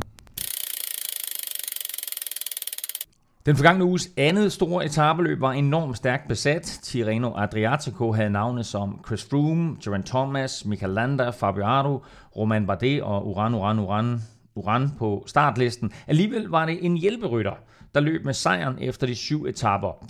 Den 3.46 3.56
forgangne 3.56 3.84
uges 3.84 4.08
andet 4.16 4.52
store 4.52 4.84
etabeløb 4.84 5.40
var 5.40 5.52
enormt 5.52 5.96
stærkt 5.96 6.28
besat. 6.28 6.78
Tirreno 6.82 7.32
Adriatico 7.36 8.12
havde 8.12 8.30
navne 8.30 8.64
som 8.64 9.00
Chris 9.06 9.26
Froome, 9.30 9.76
Geraint 9.84 10.06
Thomas, 10.06 10.64
Michael 10.64 10.92
Landa, 10.92 11.30
Fabio 11.30 11.64
Aru, 11.64 12.00
Roman 12.36 12.66
Bardet 12.66 13.02
og 13.02 13.28
Uran 13.28 13.54
Uran 13.54 13.78
Uran 13.78 14.20
Uran 14.54 14.90
på 14.98 15.24
startlisten. 15.26 15.92
Alligevel 16.06 16.48
var 16.48 16.66
det 16.66 16.84
en 16.84 16.96
hjælperytter, 16.96 17.54
der 17.94 18.00
løb 18.00 18.24
med 18.24 18.34
sejren 18.34 18.78
efter 18.80 19.06
de 19.06 19.14
syv 19.14 19.46
etapper. 19.46 20.06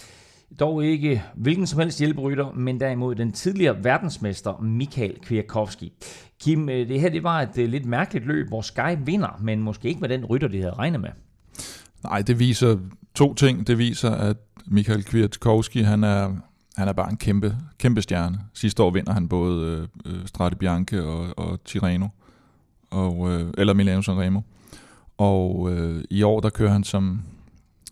Dog 0.60 0.84
ikke 0.84 1.22
hvilken 1.34 1.66
som 1.66 1.80
helst 1.80 1.98
hjælperytter, 1.98 2.52
men 2.52 2.80
derimod 2.80 3.14
den 3.14 3.32
tidligere 3.32 3.84
verdensmester 3.84 4.60
Michael 4.60 5.16
Kwiatkowski. 5.22 5.92
Kim, 6.40 6.68
øh, 6.68 6.88
det 6.88 7.00
her 7.00 7.08
det 7.08 7.22
var 7.22 7.42
et 7.42 7.58
øh, 7.58 7.68
lidt 7.68 7.86
mærkeligt 7.86 8.26
løb, 8.26 8.48
hvor 8.48 8.60
Sky 8.60 8.96
vinder, 9.04 9.38
men 9.40 9.62
måske 9.62 9.88
ikke 9.88 10.00
med 10.00 10.08
den 10.08 10.24
rytter, 10.24 10.48
de 10.48 10.60
havde 10.60 10.74
regnet 10.74 11.00
med. 11.00 11.10
Nej, 12.02 12.22
det 12.22 12.38
viser 12.38 12.78
to 13.14 13.34
ting. 13.34 13.66
Det 13.66 13.78
viser, 13.78 14.10
at 14.10 14.36
Michael 14.66 15.04
Kwiatkowski, 15.04 15.82
han 15.82 16.04
er, 16.04 16.36
han 16.76 16.88
er 16.88 16.92
bare 16.92 17.10
en 17.10 17.16
kæmpe, 17.16 17.56
kæmpe 17.78 18.02
stjerne. 18.02 18.38
Sidste 18.54 18.82
år 18.82 18.90
vinder 18.90 19.12
han 19.12 19.28
både 19.28 19.88
øh, 20.06 20.12
øh 20.12 20.26
Strade 20.26 20.56
Bianche 20.56 21.02
og, 21.04 21.38
og 21.38 21.64
Tirreno 21.64 22.08
og, 22.90 23.30
øh, 23.30 23.52
eller 23.58 23.74
Milano 23.74 24.02
Sanremo. 24.02 24.40
Og 25.18 25.68
øh, 25.72 26.04
i 26.10 26.22
år, 26.22 26.40
der 26.40 26.50
kører 26.50 26.70
han 26.70 26.84
som, 26.84 27.22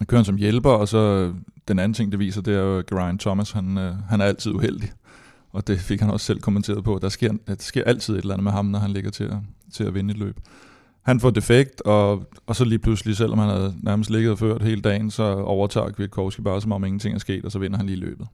kører 0.07 0.19
han 0.19 0.25
som 0.25 0.37
hjælper, 0.37 0.71
og 0.71 0.89
så 0.89 1.33
den 1.69 1.79
anden 1.79 1.95
ting, 1.95 2.13
det 2.13 2.19
viser, 2.19 2.41
det 2.41 2.55
er 2.55 2.59
jo, 2.59 2.79
at 2.79 2.87
Geraint 2.87 3.21
Thomas, 3.21 3.51
han, 3.51 3.79
øh, 3.79 3.95
han 4.09 4.21
er 4.21 4.25
altid 4.25 4.53
uheldig. 4.53 4.93
Og 5.53 5.67
det 5.67 5.79
fik 5.79 6.01
han 6.01 6.11
også 6.11 6.27
selv 6.27 6.41
kommenteret 6.41 6.85
på. 6.85 6.99
Der 7.03 7.09
sker, 7.09 7.33
der 7.47 7.55
sker 7.59 7.85
altid 7.85 8.15
et 8.15 8.21
eller 8.21 8.35
andet 8.35 8.45
med 8.45 8.53
ham, 8.53 8.67
når 8.67 8.79
han 8.79 8.91
ligger 8.91 9.11
til 9.11 9.25
at, 9.25 9.37
til 9.73 9.85
at 9.85 9.95
vinde 9.95 10.13
et 10.13 10.19
løb. 10.19 10.41
Han 11.03 11.21
får 11.21 11.31
defekt, 11.31 11.81
og, 11.81 12.27
og 12.47 12.57
så 12.57 12.65
lige 12.65 12.79
pludselig, 12.79 13.17
selvom 13.17 13.39
han 13.39 13.49
havde 13.49 13.75
nærmest 13.83 14.11
ligget 14.11 14.33
og 14.33 14.39
ført 14.39 14.63
hele 14.63 14.81
dagen, 14.81 15.11
så 15.11 15.23
overtager 15.23 15.91
Kwiatkowski 15.91 16.43
bare, 16.43 16.61
som 16.61 16.73
om 16.73 16.85
ingenting 16.85 17.15
er 17.15 17.19
sket, 17.19 17.45
og 17.45 17.53
så 17.53 17.59
vinder 17.59 17.77
han 17.77 17.87
lige 17.87 17.97
løbet. 17.97 18.27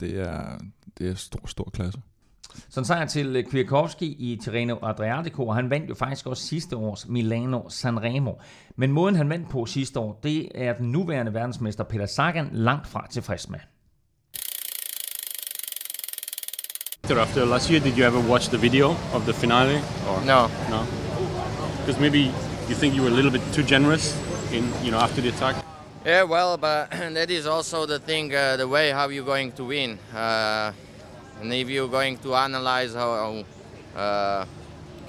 Det 0.00 0.20
er, 0.20 0.58
det 0.98 1.08
er 1.08 1.14
stor, 1.14 1.46
stor 1.46 1.70
klasse. 1.74 2.00
Så 2.68 2.80
en 2.80 2.84
sejr 2.84 3.06
til 3.06 3.36
øh, 3.36 3.44
Kwiatkowski 3.44 4.06
i 4.06 4.38
Tirreno 4.42 4.76
Adriatico, 4.82 5.46
og 5.46 5.54
han 5.54 5.70
vandt 5.70 5.88
jo 5.88 5.94
faktisk 5.94 6.26
også 6.26 6.46
sidste 6.46 6.76
års 6.76 7.08
Milano 7.08 7.68
Sanremo. 7.68 8.32
Men 8.76 8.92
måden 8.92 9.16
han 9.16 9.28
vandt 9.28 9.50
på 9.50 9.66
sidste 9.66 10.00
år, 10.00 10.20
det 10.22 10.48
er 10.54 10.72
den 10.72 10.92
nuværende 10.92 11.34
verdensmester 11.34 11.84
Peter 11.84 12.06
Sagan 12.06 12.48
langt 12.52 12.86
fra 12.86 13.06
tilfreds 13.10 13.48
med. 13.48 13.58
After 17.10 17.44
last 17.44 17.70
year, 17.70 17.80
did 17.80 17.98
you 17.98 18.04
ever 18.06 18.30
watch 18.30 18.48
the 18.48 18.58
video 18.58 18.86
of 19.12 19.24
the 19.24 19.34
finale? 19.34 19.76
Or 20.08 20.24
no. 20.26 20.48
No. 20.70 20.86
Because 21.78 22.00
maybe 22.00 22.32
you 22.68 22.74
think 22.74 22.94
you 22.96 23.02
were 23.02 23.12
a 23.12 23.14
little 23.14 23.30
bit 23.30 23.42
too 23.52 23.62
generous 23.62 24.16
in, 24.52 24.64
you 24.82 24.90
know, 24.90 24.98
after 24.98 25.20
the 25.20 25.28
attack. 25.28 25.56
Yeah, 26.06 26.22
well, 26.22 26.56
but 26.56 26.90
that 27.14 27.30
is 27.30 27.46
also 27.46 27.86
the 27.86 27.98
thing, 27.98 28.34
uh, 28.34 28.56
the 28.56 28.66
way 28.66 28.90
how 28.90 29.08
you're 29.08 29.24
going 29.24 29.52
to 29.52 29.64
win. 29.64 29.98
Uh, 30.14 30.72
And 31.40 31.52
if 31.52 31.68
you're 31.68 31.88
going 31.88 32.18
to 32.18 32.34
analyze 32.34 32.94
how 32.94 33.44
uh, 33.96 34.46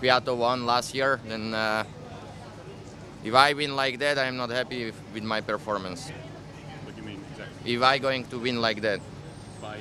Kwiato 0.02 0.36
won 0.38 0.66
last 0.66 0.94
year, 0.94 1.20
then 1.28 1.54
uh, 1.54 1.84
if 3.24 3.34
I 3.34 3.54
win 3.54 3.76
like 3.76 4.00
that, 4.00 4.18
I'm 4.18 4.38
not 4.38 4.50
happy 4.50 4.86
with, 4.86 5.02
with 5.14 5.24
my 5.24 5.42
performance. 5.42 6.10
What 6.84 6.96
do 6.96 7.02
you 7.02 7.08
mean 7.08 7.24
exactly? 7.32 7.74
If 7.74 7.82
I 7.82 7.98
going 7.98 8.26
to 8.26 8.40
win 8.40 8.62
like 8.62 8.82
that. 8.82 9.00
By, 9.62 9.80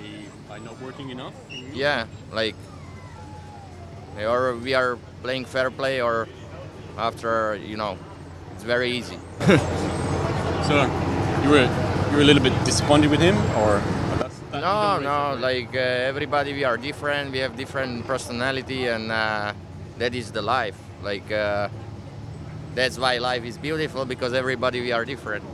by 0.49 0.59
not 0.59 0.81
working 0.81 1.11
enough? 1.11 1.35
Yeah, 1.73 2.07
like 2.33 2.55
or 4.23 4.57
we 4.57 4.75
are 4.75 4.97
playing 5.23 5.45
fair 5.45 5.71
play 5.71 6.01
or 6.01 6.29
after, 6.97 7.57
you 7.57 7.77
know, 7.77 7.99
it's 8.53 8.63
very 8.63 8.91
easy. 8.93 9.19
so 10.69 10.89
you 11.43 11.51
were 11.51 11.69
you 12.11 12.17
were 12.17 12.23
a 12.23 12.25
little 12.25 12.43
bit 12.43 12.53
disappointed 12.65 13.11
with 13.11 13.21
him 13.21 13.37
or 13.57 13.83
no, 14.61 14.99
no. 14.99 15.37
Like 15.41 15.75
uh, 15.75 16.11
everybody, 16.11 16.53
we 16.53 16.65
are 16.65 16.77
different. 16.77 17.33
We 17.33 17.39
have 17.39 17.57
different 17.57 18.07
personality, 18.07 18.87
and 18.87 19.11
uh, 19.11 19.53
that 19.99 20.15
is 20.15 20.33
the 20.33 20.43
life. 20.43 20.79
Like 21.03 21.31
uh, 21.31 21.69
that's 22.75 22.99
why 22.99 23.19
life 23.19 23.45
is 23.45 23.59
beautiful 23.59 24.05
because 24.05 24.33
everybody 24.33 24.81
we 24.81 24.93
are 24.93 25.05
different. 25.05 25.45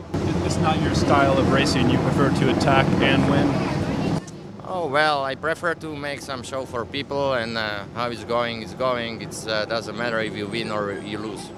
It's 0.45 0.57
not 0.57 0.81
your 0.83 0.95
style 0.95 1.39
of 1.39 1.53
racing. 1.53 1.91
You 1.91 1.99
prefer 1.99 2.31
to 2.31 2.57
attack 2.57 2.87
and 3.03 3.29
win. 3.31 4.21
Oh 4.67 4.87
well, 4.87 5.25
I 5.25 5.35
prefer 5.35 5.75
to 5.75 5.97
make 5.97 6.21
some 6.21 6.43
show 6.43 6.65
for 6.65 6.85
people, 6.85 7.35
and 7.35 7.59
uh, 7.59 7.85
how 7.95 8.11
it's 8.11 8.25
going 8.25 8.63
is 8.63 8.75
going. 8.75 9.23
It 9.23 9.47
uh, 9.49 9.65
doesn't 9.65 9.97
matter 9.97 10.21
if 10.21 10.37
you 10.37 10.47
win 10.47 10.71
or 10.71 10.93
you 10.93 11.19
lose. 11.19 11.51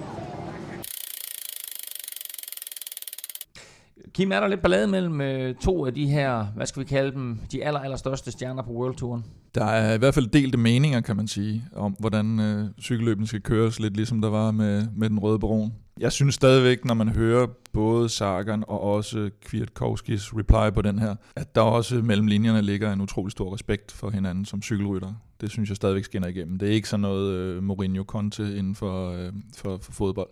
Kim, 4.15 4.33
er 4.33 4.41
der 4.41 4.49
lidt 4.49 4.63
ballade 4.63 4.87
mellem 4.87 5.21
øh, 5.21 5.55
to 5.55 5.87
af 5.87 5.95
de 5.95 6.07
her, 6.07 6.45
hvad 6.45 6.67
skal 6.67 6.81
vi 6.81 6.87
kalde 6.87 7.13
dem, 7.13 7.39
de 7.53 7.65
aller, 7.65 7.81
aller 7.81 7.97
største 7.97 8.33
stjerner 8.33 8.63
på 8.63 8.71
World 8.71 8.97
Touren? 8.97 9.25
Der 9.55 9.65
er 9.65 9.95
i 9.95 9.99
hvert 9.99 10.15
fald 10.15 10.27
delte 10.27 10.59
meninger, 10.59 11.01
kan 11.01 11.17
man 11.17 11.29
sige, 11.29 11.65
om 11.73 11.97
hvordan 11.99 12.41
øh, 12.41 12.67
cykelløben 12.81 13.27
skal 13.27 13.41
køres, 13.41 13.81
lidt 13.81 13.97
ligesom 13.97 14.21
der 14.21 14.29
var 14.29 14.51
med, 14.51 14.87
med 14.97 15.11
den 15.11 15.19
røde 15.19 15.39
baron. 15.39 15.73
Jeg 16.01 16.13
synes 16.13 16.35
stadigvæk, 16.35 16.85
når 16.85 16.95
man 16.95 17.09
hører 17.09 17.47
både 17.73 18.09
Sagan 18.09 18.65
og 18.69 18.81
også 18.81 19.31
Kwiatkowskis 19.45 20.37
reply 20.37 20.75
på 20.75 20.83
den 20.83 20.99
her, 20.99 21.15
at 21.37 21.55
der 21.55 21.61
også 21.61 21.95
mellem 21.95 22.27
linjerne 22.27 22.63
ligger 22.63 22.93
en 22.93 23.01
utrolig 23.01 23.33
stor 23.33 23.55
respekt 23.55 23.93
for 23.93 24.11
hinanden 24.11 24.45
som 24.45 24.63
cykelrytter. 24.63 25.13
Det 25.41 25.51
synes 25.51 25.69
jeg 25.69 25.77
stadigvæk 25.77 26.05
skinner 26.05 26.29
igennem. 26.29 26.59
Det 26.59 26.69
er 26.69 26.73
ikke 26.73 26.89
sådan 26.89 27.01
noget 27.01 27.33
øh, 27.33 27.63
Mourinho-Conte 27.71 28.43
inden 28.43 28.75
for, 28.75 29.11
øh, 29.11 29.33
for, 29.57 29.79
for 29.83 29.93
fodbold. 29.93 30.31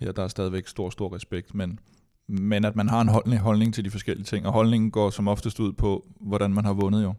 Her 0.00 0.12
der 0.12 0.22
er 0.22 0.28
stadigvæk 0.28 0.66
stor, 0.66 0.90
stor 0.90 1.14
respekt, 1.14 1.54
men 1.54 1.78
men 2.28 2.64
at 2.64 2.76
man 2.76 2.88
har 2.88 3.00
en 3.00 3.08
holdning, 3.08 3.40
holdning 3.40 3.74
til 3.74 3.84
de 3.84 3.90
forskellige 3.90 4.24
ting, 4.24 4.46
og 4.46 4.52
holdningen 4.52 4.90
går 4.90 5.10
som 5.10 5.28
oftest 5.28 5.60
ud 5.60 5.72
på, 5.72 6.06
hvordan 6.20 6.54
man 6.54 6.64
har 6.64 6.72
vundet 6.72 7.02
jo. 7.02 7.14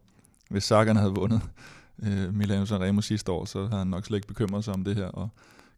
Hvis 0.49 0.63
Sagan 0.63 0.95
havde 0.95 1.13
vundet 1.15 1.41
øh, 2.05 2.33
Milano 2.33 2.65
Sanremo 2.65 3.01
sidste 3.01 3.31
år, 3.31 3.45
så 3.45 3.59
havde 3.65 3.77
han 3.77 3.87
nok 3.87 4.05
slet 4.05 4.17
ikke 4.17 4.27
bekymret 4.27 4.63
sig 4.63 4.73
om 4.73 4.83
det 4.83 4.95
her, 4.95 5.05
og 5.05 5.29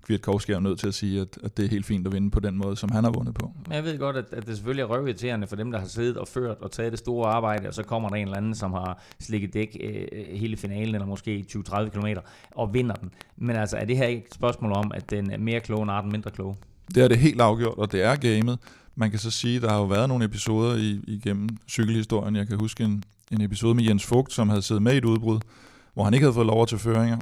Kwiatkowski 0.03 0.51
er 0.51 0.59
nødt 0.59 0.79
til 0.79 0.87
at 0.87 0.93
sige, 0.93 1.21
at, 1.21 1.37
at 1.43 1.57
det 1.57 1.65
er 1.65 1.69
helt 1.69 1.85
fint 1.85 2.07
at 2.07 2.13
vinde 2.13 2.31
på 2.31 2.39
den 2.39 2.57
måde, 2.57 2.75
som 2.75 2.91
han 2.91 3.03
har 3.03 3.11
vundet 3.11 3.33
på. 3.35 3.51
Jeg 3.71 3.83
ved 3.83 3.97
godt, 3.97 4.15
at, 4.15 4.25
at 4.31 4.45
det 4.47 4.55
selvfølgelig 4.55 4.81
er 4.81 4.87
røvirriterende 4.87 5.47
for 5.47 5.55
dem, 5.55 5.71
der 5.71 5.79
har 5.79 5.87
siddet 5.87 6.17
og 6.17 6.27
ført 6.27 6.57
og 6.61 6.71
taget 6.71 6.91
det 6.91 6.99
store 6.99 7.29
arbejde, 7.29 7.67
og 7.67 7.73
så 7.73 7.83
kommer 7.83 8.09
der 8.09 8.15
en 8.15 8.23
eller 8.23 8.37
anden, 8.37 8.55
som 8.55 8.73
har 8.73 9.03
slikket 9.19 9.53
dæk 9.53 9.77
øh, 9.83 10.07
hele 10.37 10.57
finalen, 10.57 10.95
eller 10.95 11.07
måske 11.07 11.45
20-30 11.51 11.89
km, 11.89 12.07
og 12.51 12.73
vinder 12.73 12.95
den. 12.95 13.11
Men 13.37 13.55
altså, 13.55 13.77
er 13.77 13.85
det 13.85 13.97
her 13.97 14.05
ikke 14.05 14.25
et 14.27 14.33
spørgsmål 14.33 14.71
om, 14.71 14.91
at 14.95 15.09
den 15.09 15.31
er 15.31 15.37
mere 15.37 15.59
klog 15.59 15.83
end 15.83 15.91
den 16.03 16.11
mindre 16.11 16.31
klog? 16.31 16.57
Det 16.95 17.03
er 17.03 17.07
det 17.07 17.17
helt 17.17 17.41
afgjort, 17.41 17.77
og 17.77 17.91
det 17.91 18.03
er 18.03 18.15
gamet. 18.15 18.59
Man 18.99 19.09
kan 19.09 19.19
så 19.19 19.31
sige, 19.31 19.55
at 19.55 19.61
der 19.61 19.69
har 19.69 19.77
jo 19.77 19.83
været 19.83 20.09
nogle 20.09 20.25
episoder 20.25 20.75
i, 20.75 21.01
igennem 21.07 21.49
cykelhistorien. 21.69 22.35
Jeg 22.35 22.47
kan 22.47 22.59
huske 22.59 22.83
en, 22.83 23.03
en 23.31 23.41
episode 23.41 23.75
med 23.75 23.83
Jens 23.83 24.05
Fugt, 24.05 24.33
som 24.33 24.49
havde 24.49 24.61
siddet 24.61 24.83
med 24.83 24.93
i 24.93 24.97
et 24.97 25.05
udbrud, 25.05 25.39
hvor 25.93 26.03
han 26.03 26.13
ikke 26.13 26.23
havde 26.23 26.33
fået 26.33 26.47
lov 26.47 26.67
til 26.67 26.77
føringer. 26.77 27.17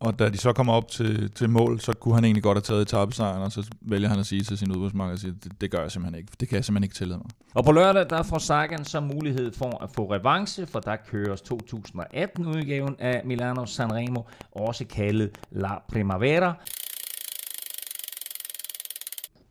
Og 0.00 0.18
da 0.18 0.28
de 0.28 0.38
så 0.38 0.52
kommer 0.52 0.72
op 0.72 0.88
til, 0.88 1.30
til 1.30 1.50
mål, 1.50 1.80
så 1.80 1.92
kunne 1.92 2.14
han 2.14 2.24
egentlig 2.24 2.42
godt 2.42 2.56
have 2.56 2.62
taget 2.62 2.82
etappesejren, 2.82 3.42
og 3.42 3.52
så 3.52 3.70
vælger 3.80 4.08
han 4.08 4.18
at 4.18 4.26
sige 4.26 4.42
til 4.42 4.58
sin 4.58 4.72
udbudsmarked, 4.72 5.28
at 5.28 5.44
det, 5.44 5.60
det 5.60 5.70
gør 5.70 5.80
jeg 5.80 5.92
simpelthen 5.92 6.18
ikke. 6.18 6.32
Det 6.40 6.48
kan 6.48 6.56
jeg 6.56 6.64
simpelthen 6.64 6.84
ikke 6.84 6.94
tillade 6.94 7.18
mig. 7.18 7.30
Og 7.54 7.64
på 7.64 7.72
lørdag, 7.72 8.10
der 8.10 8.22
får 8.22 8.38
Sagan 8.38 8.84
så 8.84 9.00
mulighed 9.00 9.52
for 9.52 9.82
at 9.82 9.90
få 9.90 10.12
revanche, 10.12 10.66
for 10.66 10.80
der 10.80 10.96
køres 11.10 11.40
2018-udgaven 11.40 12.96
af 12.98 13.22
Milano 13.24 13.66
Sanremo, 13.66 14.22
også 14.52 14.84
kaldet 14.84 15.30
La 15.50 15.78
Primavera 15.92 16.54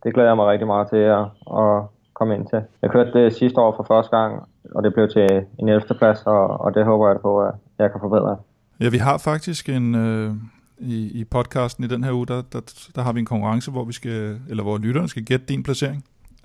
det 0.03 0.13
glæder 0.13 0.29
jeg 0.29 0.35
mig 0.35 0.47
rigtig 0.47 0.67
meget 0.67 0.89
til 0.89 0.97
at, 0.97 1.25
at 1.57 1.83
komme 2.13 2.35
ind 2.35 2.47
til. 2.47 2.61
Jeg 2.81 2.89
kørte 2.89 3.23
det 3.23 3.33
sidste 3.33 3.61
år 3.61 3.73
for 3.75 3.83
første 3.83 4.17
gang, 4.17 4.43
og 4.75 4.83
det 4.83 4.93
blev 4.93 5.09
til 5.09 5.45
en 5.59 5.69
11. 5.69 5.81
plads, 5.97 6.23
og, 6.25 6.61
og 6.61 6.73
det 6.73 6.85
håber 6.85 7.07
jeg 7.07 7.19
på, 7.21 7.41
at 7.41 7.53
jeg 7.79 7.91
kan 7.91 7.99
forbedre. 7.99 8.37
Ja, 8.79 8.89
vi 8.89 8.97
har 8.97 9.17
faktisk 9.17 9.69
en, 9.69 9.95
øh, 9.95 10.33
i, 10.77 11.19
i 11.19 11.23
podcasten 11.23 11.83
i 11.83 11.87
den 11.87 12.03
her 12.03 12.11
uge, 12.11 12.27
der, 12.27 12.41
der, 12.53 12.89
der 12.95 13.01
har 13.01 13.13
vi 13.13 13.19
en 13.19 13.25
konkurrence, 13.25 13.71
hvor 13.71 13.83
vi 13.83 13.93
skal, 13.93 14.39
eller 14.49 14.63
hvor 14.63 14.77
lytterne 14.77 15.07
skal 15.07 15.25
gætte 15.25 15.45
din 15.45 15.63
placering. 15.63 16.03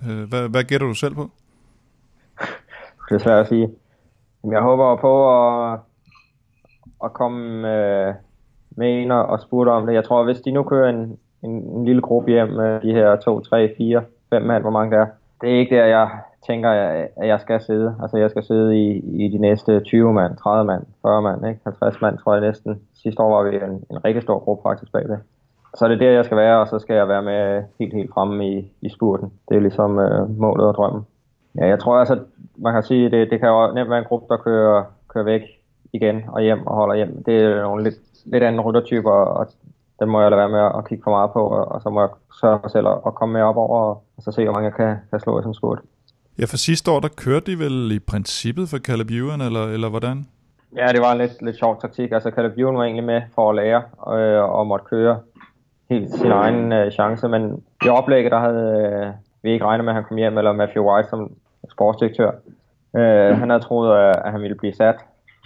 Øh, 0.09 0.29
hvad, 0.29 0.49
hvad 0.49 0.63
gætter 0.63 0.87
du 0.87 0.93
selv 0.93 1.15
på? 1.15 1.29
Det 3.09 3.15
er 3.15 3.19
svært 3.19 3.39
at 3.39 3.47
sige. 3.47 3.69
Jeg 4.51 4.61
håber 4.61 4.95
på 4.95 5.13
at, 5.37 5.79
at 7.03 7.13
komme 7.13 7.73
øh, 7.73 8.13
med 8.69 9.01
ind 9.01 9.11
og 9.11 9.39
spurgte 9.39 9.69
om 9.69 9.85
det. 9.85 9.93
Jeg 9.93 10.03
tror, 10.03 10.23
hvis 10.23 10.41
de 10.41 10.51
nu 10.51 10.63
kører 10.63 10.89
en, 10.89 11.17
en, 11.47 11.55
en 11.75 11.85
lille 11.85 12.01
gruppe 12.01 12.31
hjem 12.31 12.49
med 12.49 12.79
de 12.81 12.93
her 12.93 13.15
2, 13.15 13.39
3, 13.39 13.73
4, 13.77 14.01
5 14.29 14.41
mand, 14.41 14.63
hvor 14.63 14.71
mange 14.71 14.95
der 14.95 15.01
er. 15.01 15.07
Det 15.41 15.49
er 15.49 15.59
ikke 15.59 15.75
der, 15.75 15.85
jeg 15.85 16.09
tænker, 16.47 16.69
at 17.17 17.27
jeg 17.27 17.39
skal 17.39 17.61
sidde. 17.61 17.95
Altså, 18.01 18.17
jeg 18.17 18.29
skal 18.29 18.43
sidde 18.43 18.77
i, 18.77 18.87
i 19.25 19.27
de 19.27 19.37
næste 19.37 19.79
20 19.79 20.13
mand, 20.13 20.37
30 20.37 20.65
mand, 20.65 20.83
40 21.01 21.21
mand, 21.21 21.47
ikke? 21.47 21.59
50 21.63 22.01
mand, 22.01 22.17
tror 22.17 22.33
jeg 22.33 22.41
næsten. 22.41 22.81
Sidste 23.03 23.21
år 23.21 23.35
var 23.35 23.49
vi 23.49 23.55
en, 23.55 23.83
en 23.91 24.05
rigtig 24.05 24.23
stor 24.23 24.39
gruppe 24.39 24.69
faktisk 24.69 24.91
bagved. 24.91 25.17
Så 25.75 25.85
er 25.85 25.89
det 25.89 25.99
der, 25.99 26.11
jeg 26.11 26.25
skal 26.25 26.37
være, 26.37 26.59
og 26.59 26.67
så 26.67 26.79
skal 26.79 26.95
jeg 26.95 27.07
være 27.07 27.21
med 27.21 27.63
helt, 27.79 27.93
helt 27.93 28.13
fremme 28.13 28.47
i, 28.47 28.71
i 28.81 28.89
spurten. 28.89 29.31
Det 29.49 29.57
er 29.57 29.61
ligesom 29.61 29.99
øh, 29.99 30.39
målet 30.39 30.67
og 30.67 30.73
drømmen. 30.73 31.05
Ja, 31.59 31.65
jeg 31.67 31.79
tror 31.79 31.95
altså, 31.95 32.19
man 32.57 32.73
kan 32.73 32.83
sige, 32.83 33.11
det, 33.11 33.31
det 33.31 33.39
kan 33.39 33.49
jo 33.49 33.73
nemt 33.73 33.89
være 33.89 33.99
en 33.99 34.05
gruppe, 34.05 34.33
der 34.33 34.37
kører, 34.37 34.83
kører 35.07 35.23
væk 35.23 35.41
igen 35.93 36.23
og 36.27 36.41
hjem 36.41 36.67
og 36.67 36.75
holder 36.75 36.95
hjem. 36.95 37.23
Det 37.23 37.35
er 37.43 37.61
nogle 37.61 37.83
lidt, 37.83 37.95
lidt 38.25 38.43
andre 38.43 38.63
ryttertyper, 38.63 39.11
og 39.11 39.47
den 39.99 40.09
må 40.09 40.21
jeg 40.21 40.31
lade 40.31 40.39
være 40.39 40.49
med 40.49 40.65
at 40.77 40.87
kigge 40.87 41.03
for 41.03 41.11
meget 41.11 41.31
på, 41.31 41.39
og, 41.39 41.71
og 41.71 41.81
så 41.81 41.89
må 41.89 42.01
jeg 42.01 42.09
sørge 42.41 42.59
for 42.61 42.69
selv 42.69 42.87
at 42.87 43.15
komme 43.15 43.33
med 43.33 43.41
op 43.41 43.57
over, 43.57 43.79
og, 43.79 44.03
så 44.19 44.31
se, 44.31 44.43
hvor 44.43 44.53
mange 44.53 44.65
jeg 44.65 44.75
kan, 44.75 44.95
kan 45.09 45.19
slå 45.19 45.39
i 45.39 45.43
som 45.43 45.53
spurt. 45.53 45.79
Ja, 46.39 46.45
for 46.45 46.57
sidste 46.57 46.91
år, 46.91 46.99
der 46.99 47.07
kørte 47.07 47.51
de 47.51 47.59
vel 47.59 47.91
i 47.91 47.99
princippet 47.99 48.69
for 48.69 48.77
Caleb 48.77 49.09
Ewan, 49.09 49.41
eller, 49.41 49.65
eller 49.65 49.89
hvordan? 49.89 50.27
Ja, 50.75 50.87
det 50.87 51.01
var 51.01 51.11
en 51.11 51.17
lidt, 51.17 51.41
lidt 51.41 51.57
sjov 51.57 51.81
taktik. 51.81 52.11
Altså, 52.11 52.31
Caleb 52.35 52.57
Ewan 52.57 52.77
var 52.77 52.83
egentlig 52.83 53.03
med 53.03 53.21
for 53.35 53.49
at 53.49 53.55
lære, 53.55 53.81
øh, 54.13 54.43
og 54.43 54.67
måtte 54.67 54.85
køre 54.85 55.19
helt 55.89 56.13
sin 56.13 56.31
egen 56.31 56.71
øh, 56.71 56.91
chance, 56.91 57.27
men 57.27 57.63
i 57.85 57.89
oplægget, 57.89 58.31
der 58.31 58.39
havde 58.39 58.91
øh, 59.05 59.13
vi 59.43 59.51
ikke 59.51 59.65
regnet 59.65 59.85
med, 59.85 59.91
at 59.91 59.95
han 59.95 60.03
kom 60.03 60.17
hjem, 60.17 60.37
eller 60.37 60.51
Matthew 60.51 60.83
White 60.83 61.09
som 61.09 61.31
sportsdirektør. 61.71 62.31
Øh, 62.95 63.37
han 63.39 63.49
havde 63.49 63.63
troet, 63.63 63.97
at 63.97 64.31
han 64.31 64.41
ville 64.41 64.55
blive 64.55 64.73
sat 64.73 64.95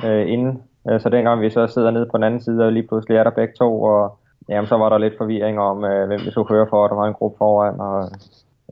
øh, 0.05 0.29
inden, 0.29 0.63
øh, 0.89 1.01
så 1.01 1.09
dengang 1.09 1.41
vi 1.41 1.49
så 1.49 1.67
sidder 1.67 1.91
nede 1.91 2.05
på 2.05 2.17
den 2.17 2.23
anden 2.23 2.41
side, 2.41 2.65
og 2.65 2.71
lige 2.71 2.87
pludselig 2.87 3.17
er 3.17 3.23
der 3.23 3.31
begge 3.31 3.53
to, 3.57 3.81
og 3.81 4.19
Jamen, 4.49 4.67
så 4.67 4.77
var 4.77 4.89
der 4.89 4.97
lidt 4.97 5.13
forvirring 5.17 5.59
om, 5.59 5.83
øh, 5.83 6.07
hvem 6.07 6.19
vi 6.25 6.31
skulle 6.31 6.47
køre 6.47 6.67
for, 6.69 6.87
der 6.87 6.95
var 6.95 7.07
en 7.07 7.13
gruppe 7.13 7.37
foran, 7.37 7.79
og 7.79 8.09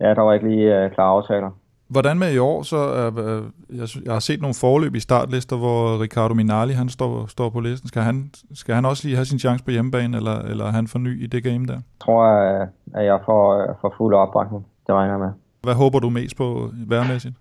ja, 0.02 0.14
der 0.14 0.22
var 0.22 0.34
ikke 0.34 0.50
lige 0.50 0.84
øh, 0.84 0.92
klare 0.92 1.10
aftaler. 1.10 1.50
Hvordan 1.88 2.20
med 2.20 2.34
i 2.34 2.38
år? 2.38 2.62
Så, 2.64 2.78
øh, 2.78 3.44
jeg, 3.80 3.88
jeg 4.06 4.14
har 4.14 4.20
set 4.20 4.42
nogle 4.42 4.56
forløb 4.62 4.96
i 4.96 5.00
startlister, 5.00 5.58
hvor 5.58 6.02
Ricardo 6.02 6.34
Minali 6.34 6.74
han 6.74 6.90
står, 6.90 7.26
står 7.28 7.50
på 7.50 7.60
listen. 7.60 7.88
Skal 7.88 8.02
han, 8.02 8.30
skal 8.54 8.76
han 8.76 8.86
også 8.86 9.08
lige 9.08 9.16
have 9.16 9.26
sin 9.26 9.40
chance 9.40 9.66
på 9.66 9.72
hjemmebane, 9.72 10.18
eller, 10.18 10.40
eller 10.40 10.66
er 10.66 10.72
han 10.72 10.88
for 10.88 11.00
ny 11.00 11.24
i 11.24 11.28
det 11.28 11.44
game 11.44 11.66
der? 11.66 11.74
Jeg 11.74 12.02
tror, 12.02 12.26
at 12.94 13.06
jeg 13.06 13.20
får, 13.26 13.62
øh, 13.62 13.76
får 13.82 13.94
fuld 13.98 14.16
opbakning. 14.16 14.66
Det 14.88 14.96
regner 14.96 15.14
jeg 15.14 15.20
med. 15.20 15.32
Hvad 15.64 15.74
håber 15.74 16.00
du 16.00 16.10
mest 16.10 16.38
på 16.38 16.70
værmæssigt? 16.88 17.36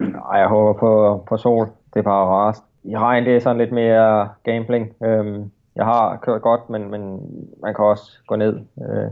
Nej, 0.00 0.38
jeg 0.38 0.48
håber 0.48 0.72
på, 0.80 1.24
på 1.28 1.36
sol. 1.36 1.66
Det 1.94 1.98
er 1.98 2.02
bare 2.02 2.26
rast. 2.26 2.62
I 2.84 2.96
regn, 2.96 3.24
det 3.24 3.36
er 3.36 3.40
sådan 3.40 3.58
lidt 3.58 3.72
mere 3.72 4.28
gambling. 4.44 5.02
Øhm, 5.04 5.50
jeg 5.76 5.84
har 5.84 6.18
kørt 6.22 6.42
godt, 6.42 6.70
men, 6.70 6.90
men 6.90 7.02
man 7.62 7.74
kan 7.74 7.84
også 7.84 8.12
gå 8.26 8.36
ned. 8.36 8.54
Øh, 8.82 9.10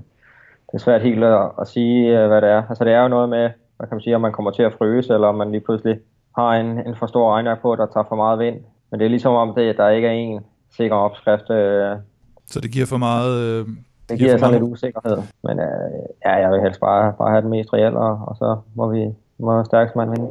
det 0.67 0.75
er 0.75 0.79
svært 0.79 1.03
helt 1.03 1.25
at, 1.25 1.51
at 1.61 1.69
sige, 1.69 2.21
øh, 2.21 2.29
hvad 2.29 2.41
det 2.41 2.49
er. 2.49 2.63
Altså 2.69 2.85
det 2.85 2.93
er 2.93 3.03
jo 3.03 3.09
noget 3.09 3.29
med, 3.29 3.51
hvad 3.77 3.89
kan 3.89 3.95
man 3.95 4.01
sige, 4.01 4.15
om 4.15 4.21
man 4.21 4.33
kommer 4.33 4.51
til 4.51 4.63
at 4.63 4.75
fryse, 4.79 5.15
eller 5.15 5.29
om 5.29 5.35
man 5.35 5.51
lige 5.51 5.61
pludselig 5.61 5.99
har 6.37 6.51
en, 6.51 6.87
en 6.87 6.97
for 6.97 7.07
stor 7.07 7.33
regnvejr 7.33 7.57
på, 7.63 7.77
der 7.77 7.87
tager 7.87 8.05
for 8.09 8.17
meget 8.17 8.39
vind. 8.39 8.57
Men 8.91 9.01
det 9.01 9.05
er 9.05 9.11
ligesom 9.11 9.35
om, 9.35 9.55
det, 9.55 9.77
der 9.77 9.89
ikke 9.89 10.09
er 10.09 10.13
en 10.13 10.41
sikker 10.77 10.97
opskrift. 10.97 11.51
Øh, 11.51 11.97
så 12.47 12.61
det 12.61 12.71
giver 12.73 12.87
for 12.87 12.97
meget... 12.97 13.33
Øh, 13.41 13.67
det 14.09 14.19
giver, 14.19 14.19
giver 14.19 14.39
sådan 14.39 14.41
meget... 14.41 14.63
lidt 14.63 14.73
usikkerhed. 14.73 15.17
Men 15.45 15.61
øh, 15.61 15.67
ja, 16.25 16.33
jeg 16.33 16.51
vil 16.51 16.61
helst 16.61 16.81
bare, 16.81 17.13
bare 17.19 17.31
have 17.31 17.43
den 17.43 17.51
mest 17.51 17.73
reelle, 17.73 17.99
og, 17.99 18.19
og 18.29 18.37
så 18.37 18.57
må 18.75 18.89
vi 18.89 19.15
må 19.39 19.65
stærkest 19.65 19.97
man 19.97 20.11
vinde. 20.11 20.29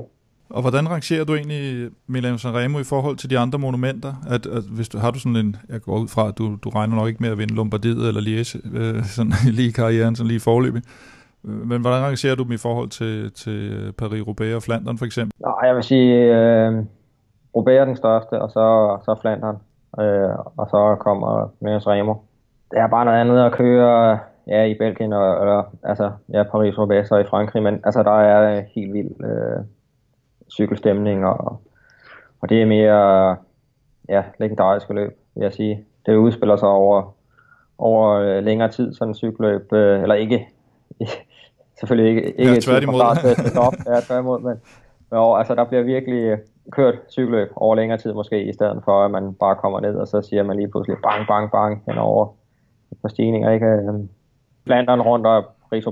Og 0.49 0.61
hvordan 0.61 0.89
rangerer 0.89 1.25
du 1.25 1.35
egentlig 1.35 1.89
Milano 2.07 2.37
Sanremo 2.37 2.79
i 2.79 2.83
forhold 2.83 3.17
til 3.17 3.29
de 3.29 3.39
andre 3.39 3.59
monumenter? 3.59 4.13
At, 4.29 4.45
at 4.45 4.63
hvis 4.63 4.89
du, 4.89 4.97
har 4.97 5.11
du 5.11 5.19
sådan 5.19 5.35
en, 5.35 5.55
jeg 5.69 5.81
går 5.81 5.99
ud 5.99 6.07
fra, 6.07 6.27
at 6.27 6.37
du, 6.37 6.55
du 6.63 6.69
regner 6.69 6.95
nok 6.95 7.07
ikke 7.07 7.23
med 7.23 7.31
at 7.31 7.37
vinde 7.37 7.55
Lombardiet 7.55 8.07
eller 8.07 8.21
Liège, 8.21 8.77
øh, 8.77 9.03
sådan 9.15 9.33
lige 9.57 9.69
i 9.69 9.71
karrieren, 9.71 10.15
sådan 10.15 10.27
lige 10.27 10.35
i 10.35 10.47
forløbet. 10.49 10.83
Øh, 11.45 11.67
men 11.69 11.81
hvordan 11.81 12.03
rangerer 12.03 12.35
du 12.35 12.43
dem 12.43 12.51
i 12.51 12.57
forhold 12.57 12.89
til, 12.89 13.31
til 13.31 13.93
Paris-Roubaix 14.01 14.55
og 14.55 14.63
Flandern 14.63 14.97
for 14.97 15.05
eksempel? 15.05 15.33
Nej, 15.39 15.67
jeg 15.67 15.75
vil 15.75 15.83
sige, 15.83 16.13
øh, 16.35 16.83
Roubaix 17.55 17.77
er 17.79 17.85
den 17.85 17.95
største, 17.95 18.41
og 18.41 18.49
så, 18.49 18.97
så 19.05 19.15
Flandern, 19.21 19.57
øh, 19.99 20.35
og 20.57 20.67
så 20.69 20.95
kommer 20.99 21.51
Milano 21.61 21.79
Sanremo. 21.79 22.13
Det 22.71 22.79
er 22.79 22.87
bare 22.87 23.05
noget 23.05 23.19
andet 23.19 23.39
at 23.45 23.51
køre 23.51 24.19
ja, 24.47 24.63
i 24.63 24.73
Belgien, 24.73 25.13
og, 25.13 25.41
eller, 25.41 25.63
altså, 25.83 26.11
ja, 26.33 26.43
Paris-Roubaix 26.43 27.11
og 27.11 27.21
i 27.21 27.29
Frankrig, 27.29 27.63
men 27.63 27.81
altså, 27.83 28.03
der 28.03 28.19
er 28.21 28.63
helt 28.75 28.93
vildt 28.93 29.25
øh, 29.25 29.63
cykelstemning, 30.51 31.25
og, 31.25 31.61
og 32.41 32.49
det 32.49 32.61
er 32.61 32.65
mere 32.65 33.35
ja, 34.09 34.23
legendariske 34.39 34.93
løb, 34.93 35.17
vil 35.35 35.43
jeg 35.43 35.53
sige. 35.53 35.85
Det 36.05 36.15
udspiller 36.15 36.55
sig 36.55 36.67
over, 36.67 37.15
over 37.77 38.09
øh, 38.09 38.43
længere 38.43 38.71
tid, 38.71 38.93
sådan 38.93 39.09
en 39.09 39.15
cykelløb, 39.15 39.73
øh, 39.73 40.01
eller 40.01 40.15
ikke, 40.15 40.47
selvfølgelig 41.79 42.09
ikke, 42.09 42.39
ikke 42.39 42.53
ja, 42.53 42.59
tværtimod. 42.59 43.35
til 43.35 43.49
stop, 43.49 43.73
ja, 43.87 43.99
tværtimod, 43.99 44.39
men, 44.39 44.61
Jo, 45.13 45.35
altså 45.35 45.55
der 45.55 45.63
bliver 45.63 45.83
virkelig 45.83 46.37
kørt 46.71 46.95
cykelløb 47.09 47.49
over 47.55 47.75
længere 47.75 47.97
tid 47.97 48.13
måske, 48.13 48.43
i 48.43 48.53
stedet 48.53 48.81
for 48.85 49.05
at 49.05 49.11
man 49.11 49.33
bare 49.33 49.55
kommer 49.55 49.79
ned, 49.79 49.95
og 49.95 50.07
så 50.07 50.21
siger 50.21 50.43
man 50.43 50.55
lige 50.55 50.71
pludselig 50.71 50.97
bang, 51.03 51.27
bang, 51.27 51.51
bang 51.51 51.83
henover 51.87 52.27
på 53.01 53.07
stigninger. 53.07 53.51
Ikke? 53.51 53.65
Øhm, 53.65 54.09
Flandern 54.65 55.01
rundt 55.01 55.27
og 55.27 55.45
ries 55.71 55.85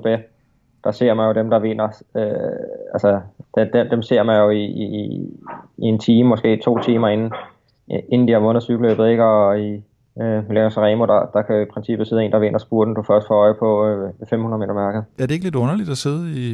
der 0.83 0.91
ser 0.91 1.13
man 1.13 1.27
jo 1.27 1.33
dem, 1.33 1.49
der 1.49 1.59
vinder. 1.59 2.03
Øh, 2.15 2.59
altså, 2.93 3.21
dem, 3.55 3.89
dem 3.89 4.01
ser 4.01 4.23
man 4.23 4.41
jo 4.41 4.49
i, 4.49 4.65
i, 4.65 5.21
i 5.77 5.85
en 5.85 5.99
time, 5.99 6.29
måske 6.29 6.61
to 6.63 6.79
timer 6.79 7.07
inden, 7.07 7.31
inden 7.87 8.27
de 8.27 8.33
har 8.33 8.39
vundet 8.39 8.63
cykelløbet, 8.63 9.09
ikke? 9.09 9.23
Og 9.23 9.59
i 9.59 9.83
øh, 10.21 10.47
Milano 10.47 10.69
Sanremo, 10.69 11.05
der, 11.05 11.29
der 11.33 11.41
kan 11.41 11.61
i 11.61 11.65
princippet 11.65 12.07
sidde 12.07 12.23
en, 12.23 12.31
der 12.31 12.39
vinder 12.39 12.59
spurten, 12.59 12.93
du 12.93 13.03
først 13.03 13.27
får 13.27 13.35
øje 13.35 13.53
på 13.53 13.87
øh, 13.87 14.13
500 14.29 14.59
meter 14.59 14.73
mærket. 14.73 15.05
Er 15.19 15.25
det 15.25 15.31
ikke 15.31 15.45
lidt 15.45 15.55
underligt 15.55 15.89
at 15.89 15.97
sidde 15.97 16.31
i, 16.31 16.45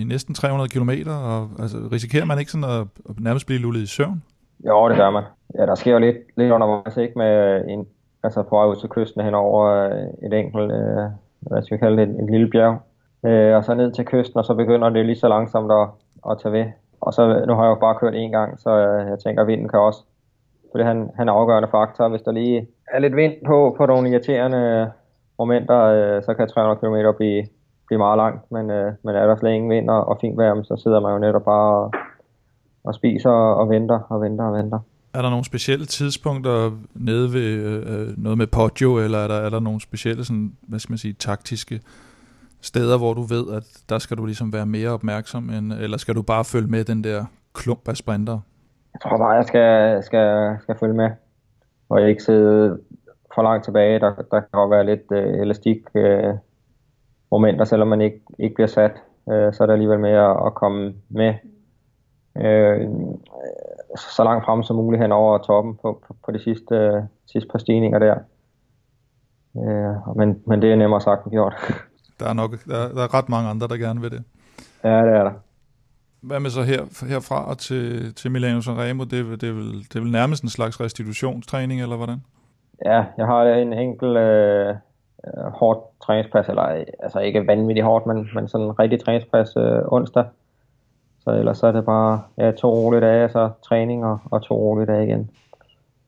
i 0.00 0.04
næsten 0.04 0.34
300 0.34 0.68
km, 0.68 0.90
og 1.10 1.48
altså, 1.58 1.76
risikerer 1.92 2.24
man 2.24 2.38
ikke 2.38 2.50
sådan 2.50 2.70
at, 2.70 2.86
at 3.10 3.20
nærmest 3.20 3.46
blive 3.46 3.60
lullet 3.60 3.80
i 3.80 3.86
søvn? 3.86 4.22
Jo, 4.66 4.88
det 4.88 4.96
gør 4.96 5.10
man. 5.10 5.22
Ja, 5.58 5.66
der 5.66 5.74
sker 5.74 5.92
jo 5.92 5.98
lidt, 5.98 6.16
lidt 6.36 6.52
undervejs, 6.52 6.96
ikke? 6.96 7.12
Med 7.16 7.64
en, 7.68 7.86
altså 8.22 8.42
på 8.42 8.56
vej 8.56 8.66
ud 8.66 8.76
til 8.76 8.88
kysten 8.88 9.24
hen 9.24 9.34
over 9.34 9.64
øh, 9.66 10.26
et 10.26 10.38
enkelt, 10.38 10.72
øh, 10.72 11.04
hvad 11.40 11.62
skal 11.62 11.76
vi 11.76 11.80
kalde 11.80 11.96
det, 12.02 12.08
et 12.08 12.30
lille 12.30 12.50
bjerg 12.50 12.78
øh, 13.26 13.56
og 13.56 13.64
så 13.64 13.74
ned 13.74 13.92
til 13.92 14.04
kysten, 14.04 14.38
og 14.38 14.44
så 14.44 14.54
begynder 14.54 14.88
det 14.88 15.06
lige 15.06 15.16
så 15.16 15.28
langsomt 15.28 15.72
at, 15.72 15.88
at 16.30 16.38
tage 16.42 16.52
ved. 16.52 16.66
Og 17.00 17.14
så, 17.14 17.44
nu 17.46 17.54
har 17.54 17.62
jeg 17.64 17.70
jo 17.70 17.84
bare 17.86 17.98
kørt 18.00 18.14
én 18.14 18.32
gang, 18.38 18.60
så 18.60 18.70
øh, 18.70 19.10
jeg 19.10 19.18
tænker, 19.18 19.42
at 19.42 19.48
vinden 19.48 19.68
kan 19.68 19.78
også, 19.78 20.02
For 20.70 20.78
det 20.78 20.86
han, 20.86 21.10
han 21.16 21.28
er 21.28 21.32
afgørende 21.32 21.68
faktor. 21.70 22.08
Hvis 22.08 22.22
der 22.22 22.32
lige 22.32 22.66
er 22.94 22.98
lidt 22.98 23.16
vind 23.16 23.34
på, 23.46 23.74
på 23.78 23.86
nogle 23.86 24.10
irriterende 24.10 24.58
øh, 24.58 24.86
momenter, 25.38 25.80
øh, 25.80 26.22
så 26.22 26.34
kan 26.34 26.48
300 26.48 26.80
km 26.80 27.16
blive, 27.16 27.46
blive 27.86 27.98
meget 27.98 28.16
langt, 28.16 28.52
men, 28.52 28.70
øh, 28.70 28.92
men 29.04 29.14
er 29.14 29.26
der 29.26 29.36
slet 29.36 29.52
ingen 29.52 29.70
vind 29.70 29.90
og, 29.90 30.08
og 30.08 30.18
fint 30.20 30.36
vejr, 30.38 30.62
så 30.62 30.76
sidder 30.82 31.00
man 31.00 31.12
jo 31.12 31.18
netop 31.18 31.44
bare 31.44 31.84
og, 31.84 31.92
og 32.84 32.94
spiser 32.94 33.30
og 33.30 33.68
venter 33.70 33.98
og 34.08 34.20
venter 34.20 34.44
og 34.44 34.54
venter. 34.54 34.78
Er 35.14 35.22
der 35.22 35.30
nogle 35.30 35.44
specielle 35.44 35.86
tidspunkter 35.86 36.70
nede 36.94 37.32
ved 37.32 37.50
øh, 37.68 38.00
øh, 38.00 38.08
noget 38.18 38.38
med 38.38 38.46
Poggio, 38.46 38.98
eller 38.98 39.18
er 39.18 39.28
der, 39.28 39.34
er 39.34 39.50
der 39.50 39.60
nogle 39.60 39.80
specielle 39.80 40.24
sådan, 40.24 40.52
hvad 40.68 40.78
skal 40.78 40.92
man 40.92 40.98
sige, 40.98 41.12
taktiske 41.12 41.80
steder, 42.60 42.98
hvor 42.98 43.14
du 43.14 43.22
ved, 43.22 43.54
at 43.56 43.64
der 43.88 43.98
skal 43.98 44.16
du 44.16 44.24
ligesom 44.24 44.52
være 44.52 44.66
mere 44.66 44.90
opmærksom, 44.90 45.50
end, 45.50 45.72
eller 45.72 45.96
skal 45.96 46.14
du 46.14 46.22
bare 46.22 46.44
følge 46.44 46.68
med 46.68 46.84
den 46.84 47.04
der 47.04 47.24
klump 47.54 47.88
af 47.88 47.96
sprinter? 47.96 48.40
Jeg 48.94 49.00
tror 49.00 49.18
bare, 49.18 49.30
jeg 49.30 49.44
skal, 49.44 50.02
skal, 50.02 50.56
skal 50.62 50.76
følge 50.80 50.94
med, 50.94 51.10
og 51.88 52.00
jeg 52.00 52.08
ikke 52.08 52.22
sidde 52.22 52.78
for 53.34 53.42
langt 53.42 53.64
tilbage. 53.64 54.00
Der, 54.00 54.14
der 54.14 54.40
kan 54.40 54.48
godt 54.52 54.70
være 54.70 54.86
lidt 54.86 55.12
øh, 55.12 55.40
elastik 55.40 55.78
øh, 55.94 56.34
momenter, 57.30 57.64
selvom 57.64 57.88
man 57.88 58.00
ikke, 58.00 58.20
ikke 58.38 58.54
bliver 58.54 58.68
sat, 58.68 58.92
øh, 59.30 59.54
så 59.54 59.62
er 59.62 59.66
det 59.66 59.72
alligevel 59.72 60.00
med 60.00 60.10
at, 60.10 60.36
at 60.46 60.54
komme 60.54 60.94
med 61.08 61.34
øh, 62.36 62.88
så 63.96 64.24
langt 64.24 64.44
frem 64.44 64.62
som 64.62 64.76
muligt 64.76 65.02
hen 65.02 65.12
over 65.12 65.38
toppen 65.38 65.76
på, 65.82 66.02
på, 66.06 66.16
på 66.24 66.32
de 66.32 66.38
sidste, 66.38 66.74
øh, 66.74 67.02
sidste 67.26 67.48
par 67.50 67.58
stigninger 67.58 67.98
der. 67.98 68.14
Øh, 69.56 70.16
men, 70.16 70.42
men 70.46 70.62
det 70.62 70.72
er 70.72 70.76
nemmere 70.76 71.00
sagt 71.00 71.24
end 71.24 71.32
gjort. 71.32 71.54
Der 72.20 72.28
er 72.28 72.32
nok 72.32 72.50
der, 72.66 72.88
der 72.88 73.02
er 73.02 73.14
ret 73.14 73.28
mange 73.28 73.50
andre, 73.50 73.68
der 73.68 73.76
gerne 73.76 74.00
vil 74.00 74.10
det. 74.10 74.24
Ja, 74.84 75.06
det 75.06 75.14
er 75.14 75.24
der. 75.24 75.32
Hvad 76.20 76.40
med 76.40 76.50
så 76.50 76.62
her, 76.62 77.06
herfra 77.08 77.48
og 77.50 77.58
til, 77.58 78.14
til 78.14 78.30
Milano 78.30 78.60
Sanremo? 78.60 79.04
Det, 79.04 79.40
det, 79.40 79.48
er 79.48 79.52
vel, 79.52 79.72
det 79.78 79.96
er 79.96 80.00
vel 80.00 80.10
nærmest 80.10 80.42
en 80.42 80.48
slags 80.48 80.80
restitutionstræning, 80.80 81.82
eller 81.82 81.96
hvordan? 81.96 82.22
Ja, 82.84 83.04
jeg 83.18 83.26
har 83.26 83.42
en 83.44 83.72
enkelt 83.72 84.16
øh, 84.16 84.74
hårdt 85.54 86.00
træningspas, 86.00 86.48
eller 86.48 86.62
altså 87.02 87.18
ikke 87.18 87.46
vanvittigt 87.46 87.84
hårdt, 87.84 88.06
men, 88.06 88.28
men 88.34 88.48
sådan 88.48 88.66
en 88.66 88.78
rigtig 88.78 89.04
træningspas 89.04 89.56
øh, 89.56 89.80
onsdag. 89.86 90.24
Så 91.24 91.30
ellers 91.30 91.58
så 91.58 91.66
er 91.66 91.72
det 91.72 91.84
bare 91.84 92.22
ja, 92.38 92.50
to 92.50 92.74
rolige 92.74 93.00
dage, 93.00 93.28
så 93.28 93.50
træning 93.68 94.04
og, 94.04 94.18
og 94.24 94.42
to 94.42 94.54
rolige 94.54 94.86
dage 94.86 95.06
igen. 95.06 95.30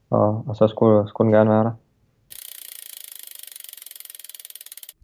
Og, 0.09 0.43
og 0.47 0.55
så 0.55 0.67
skulle, 0.67 1.09
skulle 1.09 1.25
den 1.25 1.35
gerne 1.37 1.49
være 1.49 1.63
der. 1.63 1.71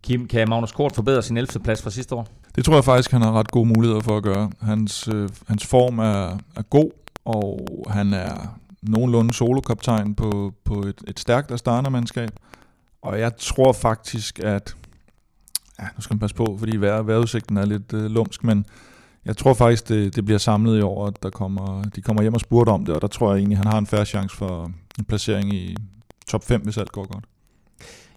Kim, 0.05 0.27
kan 0.27 0.49
Magnus 0.49 0.71
Kort 0.71 0.95
forbedre 0.95 1.21
sin 1.21 1.37
11. 1.37 1.59
plads 1.63 1.81
fra 1.81 1.89
sidste 1.89 2.15
år? 2.15 2.27
Det 2.55 2.65
tror 2.65 2.73
jeg 2.73 2.83
faktisk, 2.83 3.11
han 3.11 3.21
har 3.21 3.31
ret 3.31 3.51
gode 3.51 3.65
muligheder 3.65 4.01
for 4.01 4.17
at 4.17 4.23
gøre. 4.23 4.51
Hans, 4.61 5.07
øh, 5.07 5.29
hans 5.47 5.65
form 5.65 5.99
er, 5.99 6.37
er 6.55 6.61
god, 6.61 6.91
og 7.25 7.67
han 7.89 8.13
er 8.13 8.59
nogenlunde 8.81 9.33
solokaptajn 9.33 10.15
på, 10.15 10.53
på 10.63 10.79
et, 10.79 11.01
et 11.07 11.19
stærkt 11.19 11.51
Astana-mandskab. 11.51 12.29
Og 13.01 13.19
jeg 13.19 13.37
tror 13.37 13.73
faktisk, 13.73 14.39
at... 14.39 14.75
Ja, 15.79 15.85
nu 15.95 16.01
skal 16.01 16.13
man 16.13 16.19
passe 16.19 16.35
på, 16.35 16.55
fordi 16.59 16.77
vejr, 16.77 17.01
vejrudsigten 17.01 17.57
er 17.57 17.65
lidt 17.65 17.93
øh, 17.93 18.05
lumsk, 18.05 18.43
men 18.43 18.65
jeg 19.25 19.37
tror 19.37 19.53
faktisk, 19.53 19.89
det, 19.89 20.15
det 20.15 20.25
bliver 20.25 20.37
samlet 20.37 20.79
i 20.79 20.81
år, 20.81 21.07
at 21.07 21.23
der 21.23 21.29
kommer, 21.29 21.83
de 21.83 22.01
kommer 22.01 22.21
hjem 22.21 22.33
og 22.33 22.39
spurgte 22.39 22.69
om 22.69 22.85
det, 22.85 22.95
og 22.95 23.01
der 23.01 23.07
tror 23.07 23.31
jeg 23.31 23.39
egentlig, 23.39 23.57
han 23.57 23.67
har 23.67 23.77
en 23.77 23.87
færre 23.87 24.05
chance 24.05 24.37
for 24.37 24.71
en 24.99 25.05
placering 25.05 25.53
i 25.53 25.75
top 26.27 26.43
5, 26.43 26.61
hvis 26.61 26.77
alt 26.77 26.91
går 26.91 27.13
godt. 27.13 27.25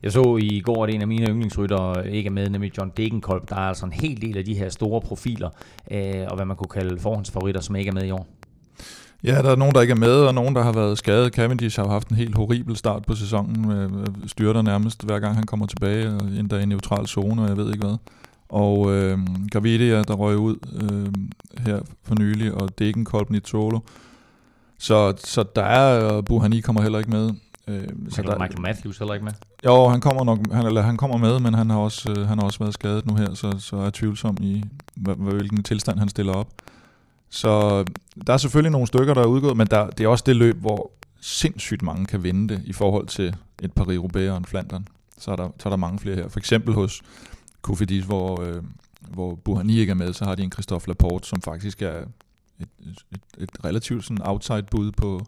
Jeg 0.03 0.13
så 0.13 0.37
i 0.37 0.61
går, 0.61 0.85
at 0.85 0.95
en 0.95 1.01
af 1.01 1.09
mine 1.09 1.27
yndlingsryttere 1.27 2.11
ikke 2.11 2.27
er 2.27 2.31
med, 2.31 2.51
nemlig 2.51 2.79
John 2.79 2.93
Degenkolb. 2.97 3.49
Der 3.49 3.57
er 3.57 3.61
altså 3.61 3.87
en 3.87 3.93
hel 3.93 4.23
del 4.23 4.39
af 4.39 4.45
de 4.45 4.55
her 4.55 4.69
store 4.69 5.01
profiler, 5.01 5.51
øh, 5.91 6.27
og 6.29 6.37
hvad 6.37 6.47
man 6.47 6.57
kunne 6.57 6.69
kalde 6.69 7.01
forhåndsfavoritter, 7.01 7.61
som 7.61 7.77
ikke 7.77 7.89
er 7.89 7.93
med 7.93 8.05
i 8.05 8.11
år. 8.11 8.27
Ja, 9.25 9.43
der 9.43 9.51
er 9.51 9.57
nogen, 9.57 9.75
der 9.75 9.81
ikke 9.81 9.93
er 9.93 9.97
med, 9.97 10.15
og 10.15 10.35
nogen, 10.35 10.57
der 10.57 10.63
har 10.63 10.73
været 10.73 10.99
skadet. 10.99 11.33
Cavendish 11.33 11.81
har 11.81 11.89
haft 11.89 12.09
en 12.09 12.17
helt 12.17 12.35
horribel 12.35 12.77
start 12.77 13.05
på 13.07 13.15
sæsonen. 13.15 13.69
Med 13.69 13.89
styrter 14.27 14.63
nærmest 14.63 15.05
hver 15.05 15.19
gang 15.19 15.35
han 15.35 15.47
kommer 15.47 15.67
tilbage, 15.67 16.09
og 16.09 16.21
endda 16.39 16.59
i 16.59 16.67
neutral 16.67 17.07
zone, 17.07 17.43
og 17.43 17.49
jeg 17.49 17.57
ved 17.57 17.73
ikke 17.73 17.87
hvad. 17.87 17.97
Og 18.49 18.93
øh, 18.93 19.19
Gavidia, 19.51 20.03
der 20.03 20.15
røg 20.15 20.37
ud 20.37 20.57
øh, 20.83 21.13
her 21.67 21.81
for 22.03 22.15
nylig, 22.15 22.55
og 22.55 22.79
Degenkolb 22.79 23.31
Nitolo. 23.31 23.79
Så, 24.79 25.15
så 25.17 25.45
der 25.57 25.63
er, 25.63 26.21
Buhani 26.21 26.61
kommer 26.61 26.83
heller 26.83 26.99
ikke 26.99 27.11
med. 27.11 27.31
Øh, 27.69 27.89
så 28.09 28.23
der, 28.23 28.39
Michael 28.39 28.61
Matthews 28.61 28.99
heller 28.99 29.15
ikke 29.15 29.25
med? 29.25 29.33
Jo, 29.65 29.89
han 29.89 30.01
kommer 30.01 30.25
nok, 30.25 30.53
han, 30.53 30.67
eller 30.67 30.83
han 30.83 30.97
kommer 30.97 31.17
med, 31.17 31.41
men 31.41 31.55
han 31.55 31.71
har 31.71 31.79
også, 31.79 32.11
øh, 32.11 32.29
han 32.29 32.39
har 32.39 32.45
også 32.45 32.59
været 32.59 32.75
skadet 32.75 33.07
nu 33.07 33.15
her, 33.15 33.35
så, 33.35 33.59
så 33.59 33.77
er 33.77 33.91
tvivlsom 33.91 34.37
i, 34.41 34.65
hvilken 34.95 35.63
tilstand 35.63 35.99
han 35.99 36.09
stiller 36.09 36.33
op. 36.33 36.49
Så 37.31 37.79
øh, 37.79 37.87
der 38.27 38.33
er 38.33 38.37
selvfølgelig 38.37 38.73
nogle 38.73 38.87
stykker, 38.87 39.15
der 39.15 39.23
er 39.23 39.27
udgået, 39.27 39.57
men 39.57 39.67
der, 39.67 39.91
det 39.91 40.05
er 40.05 40.09
også 40.09 40.25
det 40.27 40.37
løb, 40.37 40.57
hvor 40.57 40.91
sindssygt 41.21 41.83
mange 41.83 42.07
kan 42.07 42.23
vinde 42.23 42.55
det 42.55 42.63
i 42.65 42.73
forhold 42.73 43.07
til 43.07 43.37
et 43.63 43.71
Paris-Roubaix 43.81 44.31
og 44.31 44.37
en 44.37 44.45
Flandern. 44.45 44.89
Så 45.19 45.31
er, 45.31 45.37
der, 45.37 45.49
så 45.59 45.69
er 45.69 45.71
der 45.71 45.77
mange 45.77 45.99
flere 45.99 46.17
her. 46.17 46.29
For 46.29 46.39
eksempel 46.39 46.75
hos 46.75 47.03
Kofidis, 47.63 48.05
hvor, 48.05 48.43
øh, 48.43 48.63
hvor 49.11 49.35
Buhani 49.35 49.79
ikke 49.79 49.91
er 49.91 49.95
med, 49.95 50.13
så 50.13 50.25
har 50.25 50.35
de 50.35 50.43
en 50.43 50.53
Christophe 50.53 50.89
Laporte, 50.89 51.29
som 51.29 51.41
faktisk 51.41 51.83
er 51.83 52.05
et, 52.61 52.69
et, 53.13 53.21
et 53.39 53.51
relativt 53.65 54.05
sådan 54.05 54.23
outside 54.23 54.63
bud 54.63 54.93
på, 54.93 55.27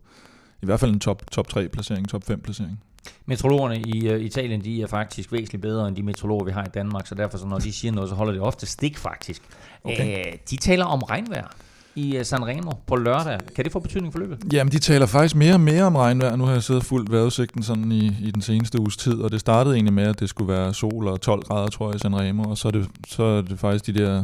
i 0.63 0.67
hvert 0.67 0.81
fald 0.81 0.93
en 0.93 1.01
top, 1.01 1.31
top 1.31 1.49
3 1.49 1.69
placering, 1.69 2.09
top 2.09 2.25
5 2.25 2.41
placering. 2.41 2.81
Metrologerne 3.27 3.81
i 3.81 4.15
uh, 4.15 4.21
Italien, 4.21 4.65
de 4.65 4.83
er 4.83 4.87
faktisk 4.87 5.33
væsentligt 5.33 5.63
bedre 5.63 5.89
end 5.89 5.97
de 5.97 6.03
metrologer, 6.03 6.45
vi 6.45 6.51
har 6.51 6.65
i 6.65 6.71
Danmark, 6.75 7.07
så 7.07 7.15
derfor 7.15 7.39
så 7.39 7.47
når 7.47 7.59
de 7.59 7.73
siger 7.73 7.93
noget, 7.93 8.11
så 8.11 8.17
holder 8.17 8.33
det 8.33 8.43
ofte 8.43 8.67
stik 8.67 8.99
faktisk. 8.99 9.43
Okay. 9.85 10.27
Uh, 10.27 10.33
de 10.51 10.57
taler 10.57 10.85
om 10.85 11.03
regnvejr 11.03 11.47
i 11.95 12.17
øh, 12.17 12.25
Sanremo 12.25 12.71
på 12.87 12.97
lørdag. 12.97 13.39
Kan 13.57 13.65
det 13.65 13.73
få 13.73 13.79
betydning 13.79 14.13
for 14.13 14.19
løbet? 14.19 14.53
Jamen, 14.53 14.73
de 14.73 14.79
taler 14.79 15.07
faktisk 15.07 15.35
mere 15.35 15.55
og 15.55 15.61
mere 15.61 15.83
om 15.83 15.97
regnvejr. 15.97 16.37
Nu 16.37 16.45
har 16.45 16.53
jeg 16.53 16.63
siddet 16.63 16.85
fuldt 16.85 17.13
vejrudsigten 17.13 17.63
sådan 17.63 17.93
i, 17.93 18.07
i 18.07 18.31
den 18.31 18.43
seneste 18.43 18.81
uges 18.81 18.97
tid, 18.97 19.15
og 19.15 19.33
det 19.33 19.41
startede 19.41 19.75
egentlig 19.75 19.95
med, 19.95 20.05
at 20.05 20.21
det 20.21 20.29
skulle 20.29 20.53
være 20.53 20.75
sol 20.75 21.09
og 21.09 21.21
12 21.21 21.43
grader, 21.43 21.69
tror 21.69 21.89
jeg, 21.89 21.97
i 21.97 21.99
Sanremo, 21.99 22.43
og 22.43 22.59
så 22.59 22.69
er 22.69 22.73
det, 22.73 22.89
så 23.09 23.23
er 23.23 23.43
det 23.43 23.59
faktisk 23.59 23.87
de 23.87 23.95
der 23.95 24.23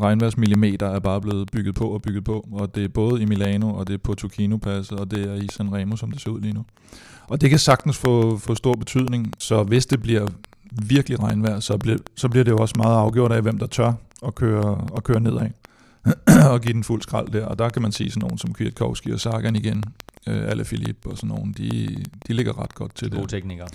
regnværsmillimeter 0.00 0.86
er 0.86 0.98
bare 0.98 1.20
blevet 1.20 1.50
bygget 1.52 1.74
på 1.74 1.88
og 1.88 2.02
bygget 2.02 2.24
på, 2.24 2.46
og 2.52 2.74
det 2.74 2.84
er 2.84 2.88
både 2.88 3.22
i 3.22 3.24
Milano, 3.24 3.74
og 3.74 3.86
det 3.86 3.94
er 3.94 3.98
på 3.98 4.14
Turkino-passet, 4.14 5.00
og 5.00 5.10
det 5.10 5.30
er 5.30 5.34
i 5.34 5.48
Sanremo, 5.52 5.96
som 5.96 6.10
det 6.10 6.20
ser 6.20 6.30
ud 6.30 6.40
lige 6.40 6.54
nu. 6.54 6.64
Og 7.28 7.40
det 7.40 7.50
kan 7.50 7.58
sagtens 7.58 7.98
få, 7.98 8.38
få 8.38 8.54
stor 8.54 8.74
betydning, 8.74 9.32
så 9.38 9.62
hvis 9.62 9.86
det 9.86 10.02
bliver 10.02 10.26
virkelig 10.72 11.22
regnvejr, 11.22 11.60
så 11.60 11.78
bliver, 11.78 11.98
så 12.16 12.28
bliver 12.28 12.44
det 12.44 12.50
jo 12.50 12.58
også 12.58 12.74
meget 12.76 12.96
afgjort 12.96 13.32
af, 13.32 13.42
hvem 13.42 13.58
der 13.58 13.66
tør 13.66 13.92
at 14.26 14.34
køre, 14.34 14.88
at 14.96 15.04
køre 15.04 15.20
nedad. 15.20 15.50
og 16.52 16.60
give 16.60 16.72
den 16.72 16.84
fuld 16.84 17.02
skrald 17.02 17.28
der. 17.28 17.44
Og 17.46 17.58
der 17.58 17.68
kan 17.68 17.82
man 17.82 17.92
sige 17.92 18.10
sådan 18.10 18.20
nogen 18.20 18.38
som 18.38 18.54
Kwiatkowski 18.54 19.12
og 19.12 19.20
Sagan 19.20 19.56
igen, 19.56 19.84
øh, 20.26 20.50
alle 20.50 20.64
Philip 20.64 21.06
og 21.06 21.16
sådan 21.16 21.28
nogen, 21.28 21.52
de, 21.52 21.96
de 22.28 22.32
ligger 22.32 22.62
ret 22.62 22.74
godt 22.74 22.94
til 22.94 23.10
det. 23.10 23.18
Gode 23.18 23.30
teknikere. 23.30 23.68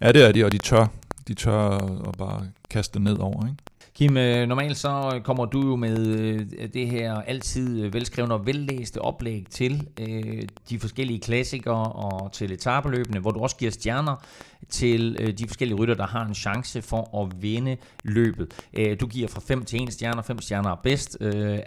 Ja, 0.00 0.12
det 0.12 0.28
er 0.28 0.32
de, 0.32 0.44
og 0.44 0.52
de 0.52 0.58
tør, 0.58 0.86
de 1.28 1.34
tør 1.34 1.68
at 2.08 2.18
bare 2.18 2.46
kaste 2.70 3.00
ned 3.00 3.18
over, 3.18 3.46
ikke? 3.46 3.58
Kim, 3.94 4.16
øh, 4.16 4.48
normalt 4.48 4.76
så 4.76 5.20
kommer 5.24 5.44
du 5.44 5.66
jo 5.66 5.76
med 5.76 6.06
øh, 6.06 6.40
det 6.74 6.88
her 6.88 7.14
altid 7.14 7.88
velskrevne 7.88 8.34
og 8.34 8.46
vellæste 8.46 9.00
oplæg 9.00 9.46
til 9.50 9.88
øh, 10.00 10.42
de 10.70 10.78
forskellige 10.78 11.20
klassikere 11.20 11.92
og 11.92 12.32
til 12.32 12.52
etabeløbene, 12.52 13.20
hvor 13.20 13.30
du 13.30 13.40
også 13.40 13.56
giver 13.56 13.70
stjerner 13.70 14.24
til 14.68 15.16
øh, 15.20 15.38
de 15.38 15.46
forskellige 15.46 15.78
rytter, 15.78 15.94
der 15.94 16.06
har 16.06 16.24
en 16.24 16.34
chance 16.34 16.82
for 16.82 17.22
at 17.22 17.42
vinde 17.42 17.76
løbet. 18.04 18.66
Øh, 18.74 19.00
du 19.00 19.06
giver 19.06 19.28
fra 19.28 19.40
5 19.40 19.64
til 19.64 19.82
1 19.82 19.92
stjerner, 19.92 20.22
5 20.22 20.40
stjerner 20.40 20.70
er 20.70 20.80
bedst. 20.82 21.16
Øh, 21.20 21.58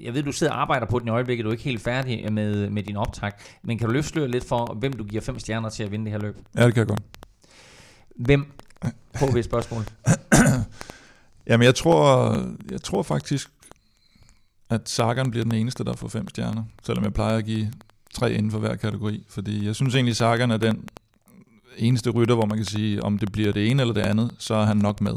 jeg 0.00 0.14
ved, 0.14 0.22
du 0.22 0.32
sidder 0.32 0.52
og 0.52 0.60
arbejder 0.60 0.86
på 0.86 0.98
den 0.98 1.08
i 1.08 1.10
øjeblikket, 1.10 1.44
du 1.44 1.48
er 1.48 1.52
ikke 1.52 1.64
helt 1.64 1.82
færdig 1.82 2.32
med, 2.32 2.70
med 2.70 2.82
din 2.82 2.96
optag, 2.96 3.32
men 3.62 3.78
kan 3.78 3.86
du 3.86 3.92
løfte 3.92 4.26
lidt 4.26 4.48
for, 4.48 4.74
hvem 4.74 4.92
du 4.92 5.04
giver 5.04 5.22
5 5.22 5.38
stjerner 5.38 5.68
til 5.68 5.82
at 5.82 5.90
vinde 5.90 6.04
det 6.04 6.12
her 6.12 6.20
løb? 6.20 6.36
Ja, 6.56 6.66
det 6.66 6.74
kan 6.74 6.80
jeg 6.80 6.88
godt. 6.88 7.02
Hvem? 8.16 8.52
Ved 9.34 9.42
spørgsmål. 9.42 9.84
Jamen, 11.46 11.64
jeg 11.64 11.74
tror, 11.74 12.36
jeg 12.70 12.82
tror 12.82 13.02
faktisk, 13.02 13.50
at 14.70 14.88
Sagan 14.88 15.30
bliver 15.30 15.44
den 15.44 15.54
eneste, 15.54 15.84
der 15.84 15.92
får 15.92 16.08
fem 16.08 16.28
stjerner, 16.28 16.64
selvom 16.82 17.04
jeg 17.04 17.14
plejer 17.14 17.36
at 17.36 17.44
give 17.44 17.72
tre 18.14 18.32
inden 18.32 18.50
for 18.50 18.58
hver 18.58 18.76
kategori, 18.76 19.24
fordi 19.28 19.66
jeg 19.66 19.74
synes 19.74 19.94
egentlig, 19.94 20.16
Sagan 20.16 20.50
er 20.50 20.56
den 20.56 20.88
eneste 21.76 22.10
rytter, 22.10 22.34
hvor 22.34 22.46
man 22.46 22.56
kan 22.56 22.66
sige, 22.66 23.02
om 23.02 23.18
det 23.18 23.32
bliver 23.32 23.52
det 23.52 23.70
ene 23.70 23.82
eller 23.82 23.94
det 23.94 24.00
andet, 24.00 24.34
så 24.38 24.54
er 24.54 24.64
han 24.64 24.76
nok 24.76 25.00
med. 25.00 25.14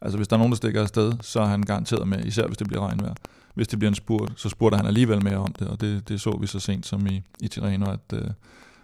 Altså 0.00 0.16
hvis 0.16 0.28
der 0.28 0.36
er 0.36 0.38
nogen, 0.38 0.52
der 0.52 0.56
stikker 0.56 0.82
afsted, 0.82 1.12
så 1.20 1.40
er 1.40 1.46
han 1.46 1.62
garanteret 1.62 2.08
med, 2.08 2.24
især 2.24 2.46
hvis 2.46 2.56
det 2.58 2.66
bliver 2.66 2.86
regnvejr. 2.86 3.14
Hvis 3.54 3.68
det 3.68 3.78
bliver 3.78 3.90
en 3.90 3.94
spurt, 3.94 4.32
så 4.36 4.48
spurgte 4.48 4.76
han 4.76 4.86
alligevel 4.86 5.24
mere 5.24 5.36
om 5.36 5.52
det, 5.52 5.68
og 5.68 5.80
det, 5.80 6.08
det 6.08 6.20
så 6.20 6.38
vi 6.40 6.46
så 6.46 6.60
sent 6.60 6.86
som 6.86 7.06
i, 7.06 7.22
i 7.40 7.48
Tirreno, 7.48 7.86
at, 7.90 8.12
øh, 8.12 8.30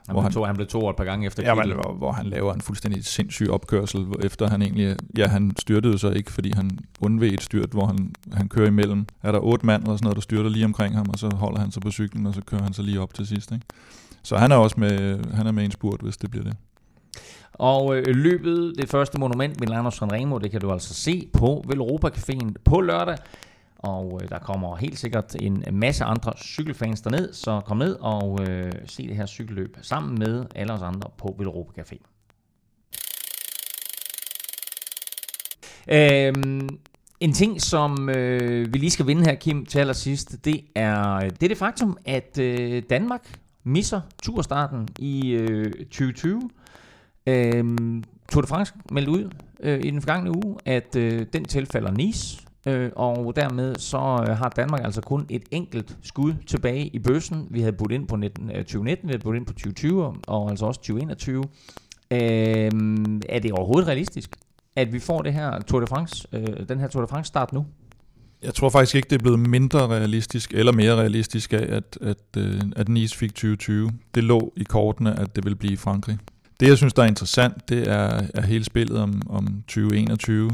han, 0.07 0.14
hvor 0.14 0.22
han, 0.22 0.32
to, 0.32 0.44
han 0.44 0.55
blev 0.55 0.66
to 0.66 0.90
et 0.90 0.96
par 0.96 1.05
gange 1.05 1.26
efter 1.26 1.42
ja, 1.42 1.55
men, 1.55 1.72
hvor, 1.72 1.94
hvor 1.94 2.12
han 2.12 2.26
laver 2.26 2.55
en 2.55 2.61
fuldstændig 2.61 3.05
sindssyg 3.05 3.50
opkørsel, 3.50 4.07
efter 4.24 4.48
han 4.48 4.62
egentlig, 4.62 4.96
ja, 5.18 5.26
han 5.26 5.52
styrtede 5.59 5.98
så 5.98 6.11
ikke, 6.11 6.32
fordi 6.32 6.52
han 6.52 6.78
undved 7.00 7.32
et 7.32 7.42
styrt, 7.42 7.70
hvor 7.70 7.86
han, 7.86 8.14
han 8.32 8.48
kører 8.48 8.66
imellem. 8.66 9.07
Er 9.22 9.32
der 9.32 9.38
otte 9.38 9.66
mand 9.66 9.82
eller 9.82 9.96
sådan 9.96 10.05
noget, 10.05 10.16
der 10.16 10.22
styrter 10.22 10.50
lige 10.50 10.64
omkring 10.64 10.96
ham, 10.96 11.07
og 11.12 11.18
så 11.18 11.28
holder 11.34 11.61
han 11.61 11.70
sig 11.70 11.82
på 11.82 11.90
cyklen, 11.90 12.26
og 12.26 12.34
så 12.34 12.40
kører 12.40 12.62
han 12.62 12.72
så 12.72 12.82
lige 12.82 13.00
op 13.00 13.14
til 13.14 13.26
sidst. 13.26 13.52
Ikke? 13.52 13.64
Så 14.22 14.36
han 14.36 14.52
er 14.52 14.57
også 14.57 14.80
med, 14.80 15.24
han 15.34 15.46
er 15.46 15.52
med 15.52 15.64
en 15.64 15.70
spurt, 15.70 16.00
hvis 16.00 16.16
det 16.16 16.30
bliver 16.30 16.44
det. 16.44 16.57
Og 17.52 17.96
øh, 17.96 18.05
løbet, 18.07 18.74
det 18.78 18.88
første 18.88 19.20
monument, 19.20 19.61
Milano 19.61 19.90
Sanremo, 19.90 20.38
det 20.38 20.50
kan 20.50 20.61
du 20.61 20.72
altså 20.72 20.94
se 20.94 21.28
på 21.32 21.64
Velropa 21.68 22.09
Caféen 22.09 22.52
på 22.64 22.80
lørdag. 22.80 23.16
Og 23.85 24.20
øh, 24.22 24.28
der 24.28 24.39
kommer 24.39 24.76
helt 24.76 24.99
sikkert 24.99 25.37
en 25.41 25.64
masse 25.72 26.05
andre 26.05 26.32
cykelfans 26.37 27.01
derned, 27.01 27.32
så 27.32 27.61
kom 27.61 27.76
ned 27.76 27.97
og 28.01 28.39
øh, 28.49 28.72
se 28.87 29.09
det 29.09 29.16
her 29.16 29.26
cykelløb 29.26 29.78
sammen 29.82 30.18
med 30.18 30.47
alle 30.55 30.72
os 30.72 30.82
andre 30.82 31.11
på 31.18 31.35
Villeuropa 31.39 31.82
Café. 31.82 31.99
Øhm, 35.89 36.68
en 37.20 37.32
ting, 37.32 37.61
som 37.61 38.09
øh, 38.09 38.74
vi 38.74 38.78
lige 38.78 38.91
skal 38.91 39.07
vinde 39.07 39.24
her, 39.24 39.35
Kim, 39.35 39.66
til 39.66 39.78
allersidst, 39.78 40.45
det 40.45 40.61
er 40.74 41.20
det, 41.20 41.43
er 41.43 41.49
det 41.49 41.59
faktum, 41.59 41.99
at 42.05 42.39
øh, 42.39 42.82
Danmark 42.91 43.39
misser 43.64 44.01
turstarten 44.22 44.89
i 44.99 45.30
øh, 45.30 45.72
2020. 45.72 46.51
Øhm, 47.26 48.05
Tour 48.32 48.43
de 48.43 48.47
France 48.49 48.74
meldte 48.93 49.11
ud 49.11 49.30
øh, 49.61 49.80
i 49.85 49.91
den 49.91 50.01
forgangne 50.01 50.30
uge, 50.30 50.57
at 50.64 50.97
øh, 50.97 51.26
den 51.32 51.45
tilfalder 51.45 51.91
Nice, 51.91 52.43
øh, 52.66 52.90
og 52.96 53.36
dermed 53.36 53.74
så 53.78 54.24
øh, 54.28 54.36
har 54.36 54.48
Danmark 54.56 54.80
altså 54.84 55.00
kun 55.00 55.26
et 55.30 55.42
enkelt 55.50 55.96
skud 56.02 56.34
tilbage 56.46 56.86
i 56.86 56.98
bøssen. 56.98 57.46
Vi 57.50 57.60
havde 57.60 57.72
budt 57.72 57.92
ind 57.92 58.08
på 58.08 58.16
19, 58.16 58.50
øh, 58.50 58.56
2019, 58.56 59.08
vi 59.08 59.12
havde 59.12 59.22
budt 59.22 59.36
ind 59.36 59.46
på 59.46 59.52
2020 59.52 60.14
og 60.26 60.50
altså 60.50 60.66
også 60.66 60.80
2021. 60.80 61.44
Øh, 62.10 62.18
er 63.28 63.38
det 63.38 63.52
overhovedet 63.52 63.88
realistisk, 63.88 64.36
at 64.76 64.92
vi 64.92 64.98
får 64.98 65.22
det 65.22 65.32
her 65.32 65.60
Tour 65.60 65.80
de 65.80 65.86
France, 65.86 66.26
øh, 66.32 66.68
den 66.68 66.80
her 66.80 66.88
Tour 66.88 67.02
de 67.02 67.08
France 67.08 67.28
start 67.28 67.52
nu? 67.52 67.66
Jeg 68.42 68.54
tror 68.54 68.68
faktisk 68.68 68.94
ikke, 68.94 69.08
det 69.10 69.16
er 69.16 69.22
blevet 69.22 69.38
mindre 69.38 69.86
realistisk 69.86 70.52
eller 70.54 70.72
mere 70.72 70.94
realistisk 70.94 71.52
af, 71.52 71.66
at, 71.68 71.98
at, 72.00 72.16
øh, 72.36 72.60
at 72.76 72.88
Nice 72.88 73.16
fik 73.16 73.30
2020. 73.30 73.90
Det 74.14 74.24
lå 74.24 74.52
i 74.56 74.64
kortene, 74.64 75.20
at 75.20 75.36
det 75.36 75.44
vil 75.44 75.56
blive 75.56 75.72
i 75.72 75.76
Frankrig. 75.76 76.18
Det, 76.60 76.68
jeg 76.68 76.76
synes, 76.76 76.92
der 76.92 77.02
er 77.02 77.06
interessant, 77.06 77.68
det 77.68 77.88
er, 77.88 78.22
er 78.34 78.42
hele 78.42 78.64
spillet 78.64 78.98
om, 78.98 79.22
om 79.28 79.62
2021, 79.66 80.50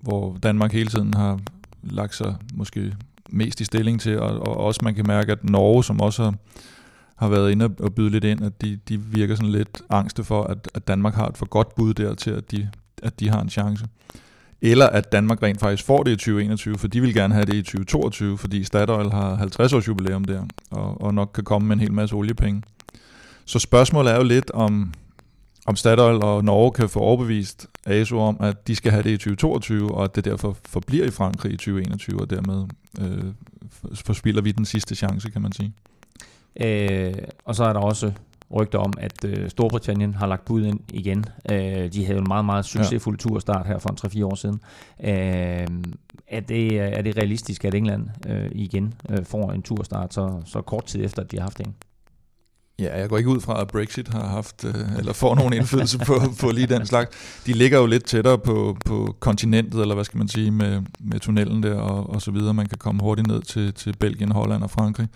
hvor 0.00 0.36
Danmark 0.42 0.72
hele 0.72 0.90
tiden 0.90 1.14
har 1.14 1.40
lagt 1.82 2.14
sig 2.14 2.34
måske 2.54 2.94
mest 3.30 3.60
i 3.60 3.64
stilling 3.64 4.00
til, 4.00 4.18
og, 4.18 4.40
og 4.40 4.56
også 4.56 4.80
man 4.84 4.94
kan 4.94 5.04
mærke, 5.06 5.32
at 5.32 5.44
Norge, 5.44 5.84
som 5.84 6.00
også 6.00 6.22
har, 6.22 6.34
har 7.16 7.28
været 7.28 7.50
inde 7.50 7.70
og 7.80 7.94
byde 7.94 8.10
lidt 8.10 8.24
ind, 8.24 8.44
at 8.44 8.62
de, 8.62 8.78
de 8.88 9.00
virker 9.00 9.34
sådan 9.34 9.52
lidt 9.52 9.82
angste 9.90 10.24
for, 10.24 10.42
at, 10.42 10.68
at 10.74 10.88
Danmark 10.88 11.14
har 11.14 11.26
et 11.26 11.36
for 11.36 11.46
godt 11.46 11.74
bud 11.74 11.94
der 11.94 12.14
til, 12.14 12.30
at 12.30 12.50
de, 12.50 12.70
at 13.02 13.20
de 13.20 13.28
har 13.28 13.40
en 13.40 13.50
chance. 13.50 13.86
Eller 14.62 14.86
at 14.86 15.12
Danmark 15.12 15.42
rent 15.42 15.60
faktisk 15.60 15.84
får 15.84 16.02
det 16.02 16.10
i 16.10 16.16
2021, 16.16 16.78
for 16.78 16.88
de 16.88 17.00
vil 17.00 17.14
gerne 17.14 17.34
have 17.34 17.46
det 17.46 17.54
i 17.54 17.62
2022, 17.62 18.38
fordi 18.38 18.64
Statoil 18.64 19.10
har 19.10 19.34
50 19.34 19.72
års 19.72 19.88
jubilæum 19.88 20.24
der, 20.24 20.42
og, 20.70 21.00
og 21.00 21.14
nok 21.14 21.30
kan 21.34 21.44
komme 21.44 21.68
med 21.68 21.76
en 21.76 21.80
hel 21.80 21.92
masse 21.92 22.14
oliepenge. 22.14 22.62
Så 23.44 23.58
spørgsmålet 23.58 24.12
er 24.12 24.16
jo 24.16 24.22
lidt 24.22 24.50
om, 24.50 24.92
om 25.68 25.76
Statoil 25.76 26.22
og 26.22 26.44
Norge 26.44 26.72
kan 26.72 26.88
få 26.88 27.00
overbevist 27.00 27.66
ASO 27.86 28.18
om, 28.18 28.36
at 28.40 28.68
de 28.68 28.76
skal 28.76 28.92
have 28.92 29.02
det 29.02 29.10
i 29.10 29.16
2022, 29.16 29.94
og 29.94 30.04
at 30.04 30.16
det 30.16 30.24
derfor 30.24 30.56
forbliver 30.64 31.06
i 31.06 31.10
Frankrig 31.10 31.52
i 31.52 31.56
2021, 31.56 32.20
og 32.20 32.30
dermed 32.30 32.66
øh, 33.00 33.24
forspiller 33.94 34.42
vi 34.42 34.52
den 34.52 34.64
sidste 34.64 34.94
chance, 34.94 35.30
kan 35.30 35.42
man 35.42 35.52
sige. 35.52 35.72
Øh, 36.60 37.14
og 37.44 37.54
så 37.54 37.64
er 37.64 37.72
der 37.72 37.80
også 37.80 38.12
rygter 38.54 38.78
om, 38.78 38.92
at 38.98 39.24
øh, 39.24 39.50
Storbritannien 39.50 40.14
har 40.14 40.26
lagt 40.26 40.44
bud 40.44 40.64
ind 40.64 40.80
igen. 40.92 41.24
Øh, 41.50 41.92
de 41.92 42.04
havde 42.04 42.16
jo 42.16 42.18
en 42.18 42.28
meget, 42.28 42.44
meget 42.44 42.64
succesfuld 42.64 43.18
ja. 43.24 43.28
turstart 43.28 43.66
her 43.66 43.78
for 43.78 43.90
en 43.90 44.22
3-4 44.22 44.24
år 44.24 44.34
siden. 44.34 44.60
Øh, 45.04 45.66
er, 46.28 46.40
det, 46.40 46.80
er 46.80 47.02
det 47.02 47.16
realistisk, 47.16 47.64
at 47.64 47.74
England 47.74 48.08
øh, 48.28 48.50
igen 48.52 48.94
øh, 49.10 49.24
får 49.24 49.52
en 49.52 49.62
turstart 49.62 50.14
så, 50.14 50.42
så 50.44 50.60
kort 50.60 50.84
tid 50.84 51.04
efter, 51.04 51.22
at 51.22 51.32
de 51.32 51.36
har 51.36 51.42
haft 51.42 51.60
en? 51.60 51.74
Ja, 52.78 52.98
jeg 52.98 53.08
går 53.08 53.18
ikke 53.18 53.30
ud 53.30 53.40
fra, 53.40 53.60
at 53.60 53.68
Brexit 53.68 54.08
har 54.08 54.26
haft, 54.26 54.64
øh, 54.64 54.98
eller 54.98 55.12
får 55.12 55.34
nogen 55.34 55.52
indflydelse 55.52 55.98
på, 55.98 56.20
på 56.40 56.50
lige 56.50 56.66
den 56.66 56.86
slags. 56.86 57.10
De 57.46 57.52
ligger 57.52 57.78
jo 57.78 57.86
lidt 57.86 58.04
tættere 58.04 58.38
på, 58.38 58.76
på 58.84 59.16
kontinentet, 59.20 59.80
eller 59.80 59.94
hvad 59.94 60.04
skal 60.04 60.18
man 60.18 60.28
sige, 60.28 60.50
med, 60.50 60.82
med 61.00 61.20
tunnelen 61.20 61.62
der 61.62 61.74
og, 61.74 62.10
og 62.10 62.22
så 62.22 62.30
videre. 62.30 62.54
Man 62.54 62.66
kan 62.66 62.78
komme 62.78 63.02
hurtigt 63.02 63.28
ned 63.28 63.42
til, 63.42 63.74
til 63.74 63.96
Belgien, 63.96 64.32
Holland 64.32 64.62
og 64.62 64.70
Frankrig. 64.70 65.08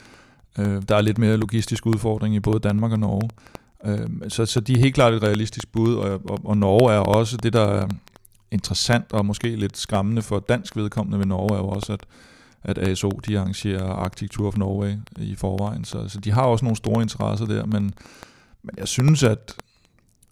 Øh, 0.58 0.82
der 0.88 0.96
er 0.96 1.00
lidt 1.00 1.18
mere 1.18 1.36
logistisk 1.36 1.86
udfordring 1.86 2.34
i 2.34 2.40
både 2.40 2.58
Danmark 2.58 2.92
og 2.92 2.98
Norge. 2.98 3.30
Øh, 3.84 4.08
så, 4.28 4.46
så 4.46 4.60
de 4.60 4.72
er 4.72 4.78
helt 4.78 4.94
klart 4.94 5.14
et 5.14 5.22
realistisk 5.22 5.72
bud, 5.72 5.94
og, 5.94 6.20
og, 6.30 6.38
og 6.44 6.56
Norge 6.56 6.92
er 6.92 6.98
også 6.98 7.36
det, 7.36 7.52
der 7.52 7.64
er 7.64 7.88
interessant 8.50 9.12
og 9.12 9.26
måske 9.26 9.56
lidt 9.56 9.78
skræmmende 9.78 10.22
for 10.22 10.38
dansk 10.38 10.76
vedkommende 10.76 11.18
ved 11.18 11.26
Norge, 11.26 11.54
er 11.54 11.58
jo 11.58 11.68
også, 11.68 11.92
at 11.92 12.00
at 12.64 12.78
ASO 12.78 13.10
de 13.10 13.38
arrangerer 13.38 13.84
Arctic 13.84 14.30
Tour 14.30 14.48
of 14.48 14.56
Norway 14.56 14.94
i 15.16 15.34
forvejen, 15.34 15.84
så, 15.84 16.08
så 16.08 16.20
de 16.20 16.32
har 16.32 16.42
også 16.42 16.64
nogle 16.64 16.76
store 16.76 17.02
interesser 17.02 17.46
der, 17.46 17.66
men, 17.66 17.94
men 18.62 18.74
jeg 18.78 18.88
synes, 18.88 19.22
at, 19.22 19.54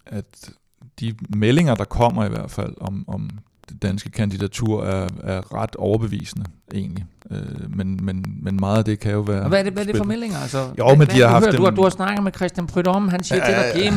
at 0.05 0.51
de 0.99 1.13
meldinger, 1.35 1.75
der 1.75 1.83
kommer 1.83 2.25
i 2.25 2.29
hvert 2.29 2.51
fald 2.51 2.73
om, 2.81 3.05
om 3.07 3.29
det 3.69 3.81
danske 3.81 4.11
kandidatur, 4.11 4.83
er, 4.83 5.07
er 5.23 5.53
ret 5.53 5.75
overbevisende 5.75 6.45
egentlig. 6.73 7.05
Øh, 7.31 7.37
men, 7.75 7.99
men, 8.01 8.25
men 8.41 8.57
meget 8.59 8.77
af 8.77 8.85
det 8.85 8.99
kan 8.99 9.11
jo 9.11 9.19
være... 9.19 9.47
Hvad 9.47 9.59
er 9.59 9.63
det, 9.63 9.73
hvad 9.73 9.83
er 9.83 9.87
det 9.87 9.97
for 9.97 10.03
meldinger? 10.03 10.37
Altså, 10.37 10.69
jo, 10.79 10.95
men 10.95 11.07
de 11.07 11.19
har 11.19 11.27
haft 11.27 11.45
dem... 11.45 11.55
du, 11.55 11.63
har, 11.63 11.71
du 11.71 11.83
har 11.83 11.89
snakket 11.89 12.23
med 12.23 12.31
Christian 12.35 12.67
Prydom, 12.67 13.07
han 13.07 13.23
siger 13.23 13.49
ja, 13.49 13.71
til 13.71 13.83
dig, 13.83 13.91
Kim, 13.91 13.93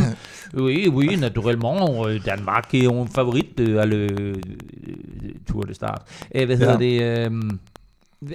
oui, 0.62 0.88
oui, 0.88 1.16
naturellement, 1.16 2.26
Danmark 2.26 2.74
er 2.74 2.84
jo 2.84 3.02
en 3.02 3.08
favorit, 3.08 3.60
eller 3.60 4.34
Tour 5.48 5.62
de 5.62 5.74
Start. 5.74 6.02
Hvad 6.30 6.56
hedder 6.56 6.72
ja. 6.72 6.78
det? 6.78 7.32
Øh, 7.32 7.32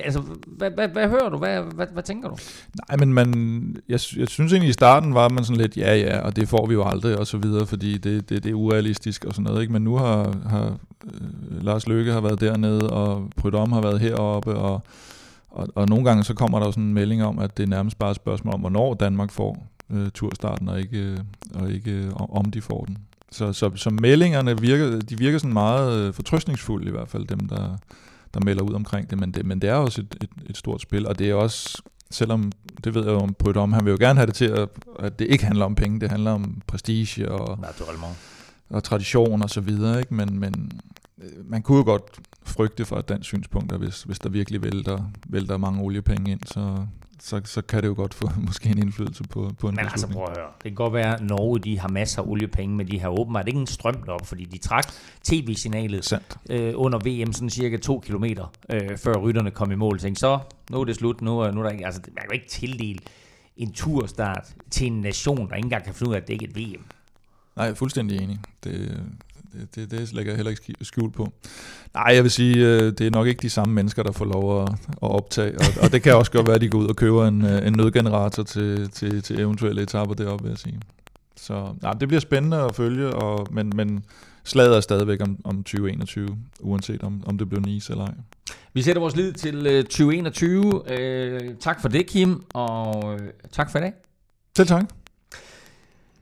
Altså, 0.03 0.21
hvad, 0.47 0.71
hvad, 0.71 0.87
hvad 0.87 1.07
hører 1.07 1.29
du? 1.29 1.37
Hvad, 1.37 1.61
hvad, 1.75 1.87
hvad 1.93 2.03
tænker 2.03 2.29
du? 2.29 2.37
Nej, 2.87 2.97
men 2.97 3.13
man, 3.13 3.75
jeg, 3.89 3.99
jeg 4.17 4.27
synes 4.27 4.53
egentlig 4.53 4.69
i 4.69 4.73
starten 4.73 5.13
var 5.13 5.29
man 5.29 5.43
sådan 5.43 5.61
lidt, 5.61 5.77
ja 5.77 5.95
ja, 5.95 6.19
og 6.19 6.35
det 6.35 6.49
får 6.49 6.65
vi 6.65 6.73
jo 6.73 6.83
aldrig, 6.83 7.17
og 7.17 7.27
så 7.27 7.37
videre, 7.37 7.65
fordi 7.65 7.97
det, 7.97 8.29
det, 8.29 8.43
det 8.43 8.49
er 8.49 8.53
urealistisk 8.53 9.25
og 9.25 9.33
sådan 9.33 9.43
noget, 9.43 9.61
ikke? 9.61 9.73
Men 9.73 9.81
nu 9.81 9.95
har, 9.95 10.35
har 10.49 10.77
øh, 11.05 11.63
Lars 11.63 11.87
Løkke 11.87 12.11
har 12.11 12.21
været 12.21 12.41
dernede, 12.41 12.89
og 12.89 13.29
Prydom 13.37 13.71
har 13.71 13.81
været 13.81 13.99
heroppe, 13.99 14.55
og, 14.55 14.81
og, 15.49 15.67
og 15.75 15.87
nogle 15.89 16.05
gange 16.05 16.23
så 16.23 16.33
kommer 16.33 16.59
der 16.59 16.65
jo 16.65 16.71
sådan 16.71 16.83
en 16.83 16.93
melding 16.93 17.23
om, 17.23 17.39
at 17.39 17.57
det 17.57 17.63
er 17.63 17.67
nærmest 17.67 17.99
bare 17.99 18.11
et 18.11 18.15
spørgsmål 18.15 18.53
om, 18.53 18.59
hvornår 18.59 18.93
Danmark 18.93 19.31
får 19.31 19.67
øh, 19.91 20.09
turstarten, 20.13 20.69
og 20.69 20.79
ikke, 20.79 20.99
øh, 20.99 21.17
og 21.53 21.71
ikke 21.71 21.91
øh, 21.91 22.11
om 22.15 22.51
de 22.51 22.61
får 22.61 22.85
den. 22.85 22.97
Så, 23.31 23.53
så, 23.53 23.71
så 23.75 23.89
meldingerne 23.89 24.61
virker, 24.61 24.99
de 24.99 25.17
virker 25.17 25.37
sådan 25.37 25.53
meget 25.53 25.99
øh, 25.99 26.13
fortrøstningsfulde 26.13 26.87
i 26.87 26.91
hvert 26.91 27.07
fald, 27.07 27.27
dem 27.27 27.39
der, 27.39 27.77
der 28.33 28.39
melder 28.45 28.63
ud 28.63 28.73
omkring 28.73 29.09
det, 29.09 29.19
men 29.19 29.31
det, 29.31 29.45
men 29.45 29.61
det 29.61 29.69
er 29.69 29.73
også 29.73 30.01
et, 30.01 30.17
et, 30.21 30.29
et 30.49 30.57
stort 30.57 30.81
spil, 30.81 31.07
og 31.07 31.19
det 31.19 31.29
er 31.29 31.33
også, 31.33 31.81
selvom 32.11 32.51
det 32.83 32.95
ved 32.95 33.03
jeg 33.03 33.11
jo 33.11 33.19
om 33.19 33.33
Bryt 33.33 33.57
om, 33.57 33.73
han 33.73 33.85
vil 33.85 33.91
jo 33.91 33.97
gerne 33.99 34.19
have 34.19 34.27
det 34.27 34.35
til, 34.35 34.45
at, 34.45 34.69
at 34.99 35.19
det 35.19 35.27
ikke 35.27 35.45
handler 35.45 35.65
om 35.65 35.75
penge, 35.75 35.99
det 35.99 36.09
handler 36.09 36.31
om 36.31 36.61
prestige 36.67 37.31
og, 37.31 37.59
og 38.69 38.83
tradition 38.83 39.41
og 39.41 39.49
så 39.49 39.61
videre, 39.61 39.99
ikke? 39.99 40.13
Men, 40.13 40.39
men 40.39 40.71
øh, 41.21 41.49
man 41.49 41.61
kunne 41.61 41.77
jo 41.77 41.83
godt 41.83 42.03
frygte 42.43 42.85
fra 42.85 42.99
et 42.99 43.09
dansk 43.09 43.27
synspunkt, 43.27 43.71
at 43.71 43.79
hvis, 43.79 44.03
hvis 44.03 44.19
der 44.19 44.29
virkelig 44.29 44.63
vælter, 44.63 45.11
vælter 45.29 45.57
mange 45.57 45.81
oliepenge 45.83 46.31
ind, 46.31 46.39
så, 46.45 46.85
så, 47.19 47.41
så 47.45 47.61
kan 47.61 47.81
det 47.81 47.87
jo 47.87 47.93
godt 47.93 48.13
få 48.13 48.29
måske 48.47 48.69
en 48.69 48.77
indflydelse 48.77 49.23
på, 49.23 49.51
på 49.59 49.69
en 49.69 49.75
Men 49.75 49.85
altså 49.85 50.07
prøv 50.07 50.23
at 50.23 50.37
høre, 50.37 50.47
det 50.55 50.63
kan 50.63 50.75
godt 50.75 50.93
være, 50.93 51.15
at 51.15 51.21
Norge 51.21 51.59
de 51.59 51.79
har 51.79 51.87
masser 51.87 52.21
af 52.21 52.27
oliepenge, 52.27 52.75
men 52.75 52.87
de 52.91 52.99
har 52.99 53.09
åbenbart 53.09 53.47
ikke 53.47 53.59
en 53.59 53.67
strøm 53.67 54.03
op, 54.07 54.25
fordi 54.25 54.45
de 54.45 54.57
trak 54.57 54.93
tv-signalet 55.23 56.13
øh, 56.49 56.73
under 56.75 56.99
VM 56.99 57.33
sådan 57.33 57.49
cirka 57.49 57.77
to 57.77 57.99
kilometer, 57.99 58.51
øh, 58.69 58.97
før 58.97 59.13
rytterne 59.13 59.51
kom 59.51 59.71
i 59.71 59.75
mål. 59.75 59.99
Tænkte, 59.99 60.19
så 60.19 60.39
nu 60.71 60.81
er 60.81 60.85
det 60.85 60.95
slut, 60.95 61.21
nu 61.21 61.39
er, 61.39 61.51
nu 61.51 61.59
er 61.59 61.63
der 61.63 61.71
ikke, 61.71 61.85
altså 61.85 62.01
man 62.07 62.15
kan 62.21 62.29
jo 62.29 62.33
ikke 62.33 62.49
tildele 62.49 62.99
en 63.57 63.71
turstart 63.71 64.53
til 64.71 64.87
en 64.87 65.01
nation, 65.01 65.49
der 65.49 65.55
ikke 65.55 65.65
engang 65.65 65.83
kan 65.83 65.93
finde 65.93 66.09
ud 66.09 66.15
af, 66.15 66.19
at 66.19 66.27
det 66.27 66.33
ikke 66.33 66.45
er 66.45 66.49
et 66.49 66.57
VM. 66.57 66.83
Nej, 67.55 67.65
jeg 67.65 67.71
er 67.71 67.75
fuldstændig 67.75 68.21
enig. 68.21 68.39
Det, 68.63 69.03
det, 69.59 69.75
det, 69.75 69.91
det 69.91 70.13
lægger 70.13 70.31
jeg 70.31 70.37
heller 70.37 70.49
ikke 70.49 70.75
skjul 70.81 71.11
på. 71.11 71.33
Nej, 71.93 72.13
jeg 72.15 72.23
vil 72.23 72.31
sige, 72.31 72.67
øh, 72.67 72.83
det 72.83 73.01
er 73.01 73.11
nok 73.11 73.27
ikke 73.27 73.41
de 73.41 73.49
samme 73.49 73.73
mennesker, 73.73 74.03
der 74.03 74.11
får 74.11 74.25
lov 74.25 74.63
at, 74.63 74.69
at 74.91 74.97
optage, 75.01 75.55
og, 75.59 75.83
og 75.83 75.91
det 75.91 76.01
kan 76.01 76.15
også 76.15 76.31
godt 76.31 76.47
være, 76.47 76.55
at 76.55 76.61
de 76.61 76.69
går 76.69 76.79
ud 76.79 76.87
og 76.87 76.95
køber 76.95 77.27
en, 77.27 77.45
øh, 77.45 77.67
en 77.67 77.73
nødgenerator 77.73 78.43
til, 78.43 78.89
til, 78.89 79.21
til 79.21 79.39
eventuelle 79.39 79.81
etaper 79.81 80.13
deroppe, 80.13 80.43
vil 80.43 80.49
jeg 80.49 80.57
sige. 80.57 80.79
Så 81.37 81.75
nej, 81.81 81.93
det 81.93 82.07
bliver 82.07 82.21
spændende 82.21 82.57
at 82.57 82.75
følge, 82.75 83.13
og, 83.13 83.47
men, 83.51 83.71
men 83.75 84.03
slaget 84.43 84.75
er 84.75 84.81
stadigvæk 84.81 85.21
om, 85.21 85.37
om 85.43 85.63
2021, 85.63 86.37
uanset 86.59 87.03
om, 87.03 87.23
om 87.25 87.37
det 87.37 87.49
bliver 87.49 87.61
Nice 87.65 87.93
eller 87.93 88.05
ej. 88.05 88.13
Vi 88.13 88.53
Vi 88.73 88.81
sætter 88.81 88.99
vores 88.99 89.15
lid 89.15 89.33
til 89.33 89.67
øh, 89.67 89.83
2021. 89.83 90.91
Øh, 90.91 91.39
tak 91.59 91.81
for 91.81 91.89
det, 91.89 92.07
Kim, 92.07 92.43
og 92.53 93.13
øh, 93.13 93.19
tak 93.51 93.71
for 93.71 93.79
i 93.79 93.81
dag. 93.81 93.93
Selv 94.55 94.67
tak. 94.67 94.98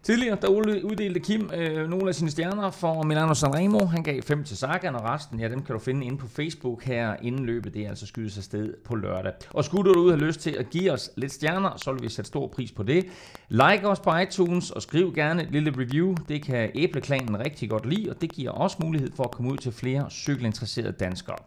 Tidligere 0.07 0.37
der 0.41 0.47
uddelte 0.47 1.19
Kim 1.19 1.51
øh, 1.53 1.89
nogle 1.89 2.07
af 2.07 2.15
sine 2.15 2.31
stjerner 2.31 2.71
for 2.71 3.03
Milano 3.03 3.33
Sanremo. 3.33 3.85
Han 3.85 4.03
gav 4.03 4.21
fem 4.21 4.43
til 4.43 4.57
Sagan, 4.57 4.95
og 4.95 5.03
resten, 5.03 5.39
ja, 5.39 5.49
dem 5.49 5.61
kan 5.61 5.73
du 5.73 5.79
finde 5.79 6.05
inde 6.05 6.17
på 6.17 6.27
Facebook 6.27 6.83
her 6.83 7.15
inden 7.21 7.45
løbet. 7.45 7.73
Det 7.73 7.85
er 7.85 7.89
altså 7.89 8.05
skydes 8.05 8.33
sted 8.33 8.73
på 8.85 8.95
lørdag. 8.95 9.33
Og 9.49 9.63
skulle 9.63 9.93
du 9.93 9.99
ud 9.99 10.11
have 10.11 10.25
lyst 10.25 10.39
til 10.39 10.51
at 10.51 10.69
give 10.69 10.91
os 10.91 11.11
lidt 11.17 11.31
stjerner, 11.31 11.77
så 11.77 11.91
vil 11.91 12.01
vi 12.01 12.09
sætte 12.09 12.27
stor 12.27 12.47
pris 12.47 12.71
på 12.71 12.83
det. 12.83 13.05
Like 13.49 13.87
os 13.87 13.99
på 13.99 14.17
iTunes, 14.17 14.71
og 14.71 14.81
skriv 14.81 15.13
gerne 15.13 15.43
et 15.43 15.51
lille 15.51 15.73
review. 15.77 16.15
Det 16.27 16.43
kan 16.43 16.71
Æbleklanen 16.75 17.39
rigtig 17.39 17.69
godt 17.69 17.85
lide, 17.85 18.09
og 18.09 18.21
det 18.21 18.31
giver 18.31 18.51
også 18.51 18.77
mulighed 18.83 19.11
for 19.15 19.23
at 19.23 19.31
komme 19.31 19.51
ud 19.51 19.57
til 19.57 19.71
flere 19.71 20.09
cykelinteresserede 20.09 20.91
danskere. 20.91 21.37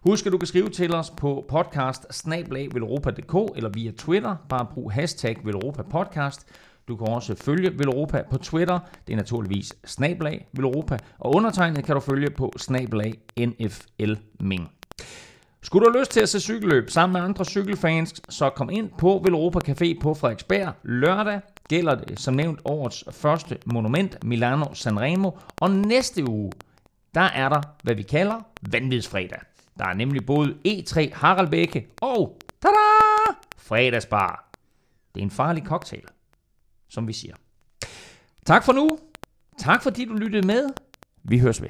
Husk, 0.00 0.26
at 0.26 0.32
du 0.32 0.38
kan 0.38 0.46
skrive 0.46 0.68
til 0.68 0.94
os 0.94 1.10
på 1.10 1.44
podcast 1.48 2.06
eller 3.56 3.68
via 3.68 3.90
Twitter. 3.90 4.36
Bare 4.48 4.66
brug 4.74 4.92
hashtag 4.92 5.36
Velropa 5.44 5.82
du 6.88 6.96
kan 6.96 7.08
også 7.08 7.34
følge 7.34 7.78
Velropa 7.78 8.22
på 8.30 8.38
Twitter. 8.38 8.78
Det 9.06 9.12
er 9.12 9.16
naturligvis 9.16 9.74
snablag 9.84 10.48
Velropa. 10.52 10.98
Og 11.18 11.34
undertegnet 11.34 11.84
kan 11.84 11.94
du 11.94 12.00
følge 12.00 12.30
på 12.30 12.52
snablag 12.56 13.14
NFL 13.38 14.14
Ming. 14.40 14.70
Skulle 15.62 15.86
du 15.86 15.90
have 15.90 16.00
lyst 16.00 16.10
til 16.10 16.20
at 16.20 16.28
se 16.28 16.40
cykelløb 16.40 16.90
sammen 16.90 17.12
med 17.12 17.28
andre 17.28 17.44
cykelfans, 17.44 18.14
så 18.28 18.50
kom 18.50 18.70
ind 18.70 18.90
på 18.98 19.20
Velropa 19.24 19.58
Café 19.58 20.00
på 20.00 20.14
Frederiksberg 20.14 20.72
lørdag. 20.82 21.40
Gælder 21.68 21.94
det 21.94 22.20
som 22.20 22.34
nævnt 22.34 22.60
årets 22.64 23.04
første 23.10 23.58
monument, 23.66 24.24
Milano 24.24 24.74
Sanremo. 24.74 25.30
Og 25.60 25.70
næste 25.70 26.28
uge, 26.28 26.52
der 27.14 27.20
er 27.20 27.48
der, 27.48 27.60
hvad 27.82 27.94
vi 27.94 28.02
kalder 28.02 28.40
vanvidsfredag. 28.72 29.40
Der 29.78 29.84
er 29.84 29.94
nemlig 29.94 30.26
både 30.26 30.54
E3 30.68 31.14
Haraldbække 31.14 31.86
og 32.00 32.38
tada, 32.62 33.38
fredagsbar. 33.58 34.50
Det 35.14 35.20
er 35.20 35.24
en 35.24 35.30
farlig 35.30 35.64
cocktail, 35.66 36.04
som 36.88 37.08
vi 37.08 37.12
siger. 37.12 37.34
Tak 38.46 38.64
for 38.64 38.72
nu. 38.72 38.98
Tak 39.58 39.82
fordi 39.82 40.04
du 40.04 40.14
lyttede 40.14 40.46
med. 40.46 40.70
Vi 41.24 41.38
høres 41.38 41.62
ved. 41.62 41.68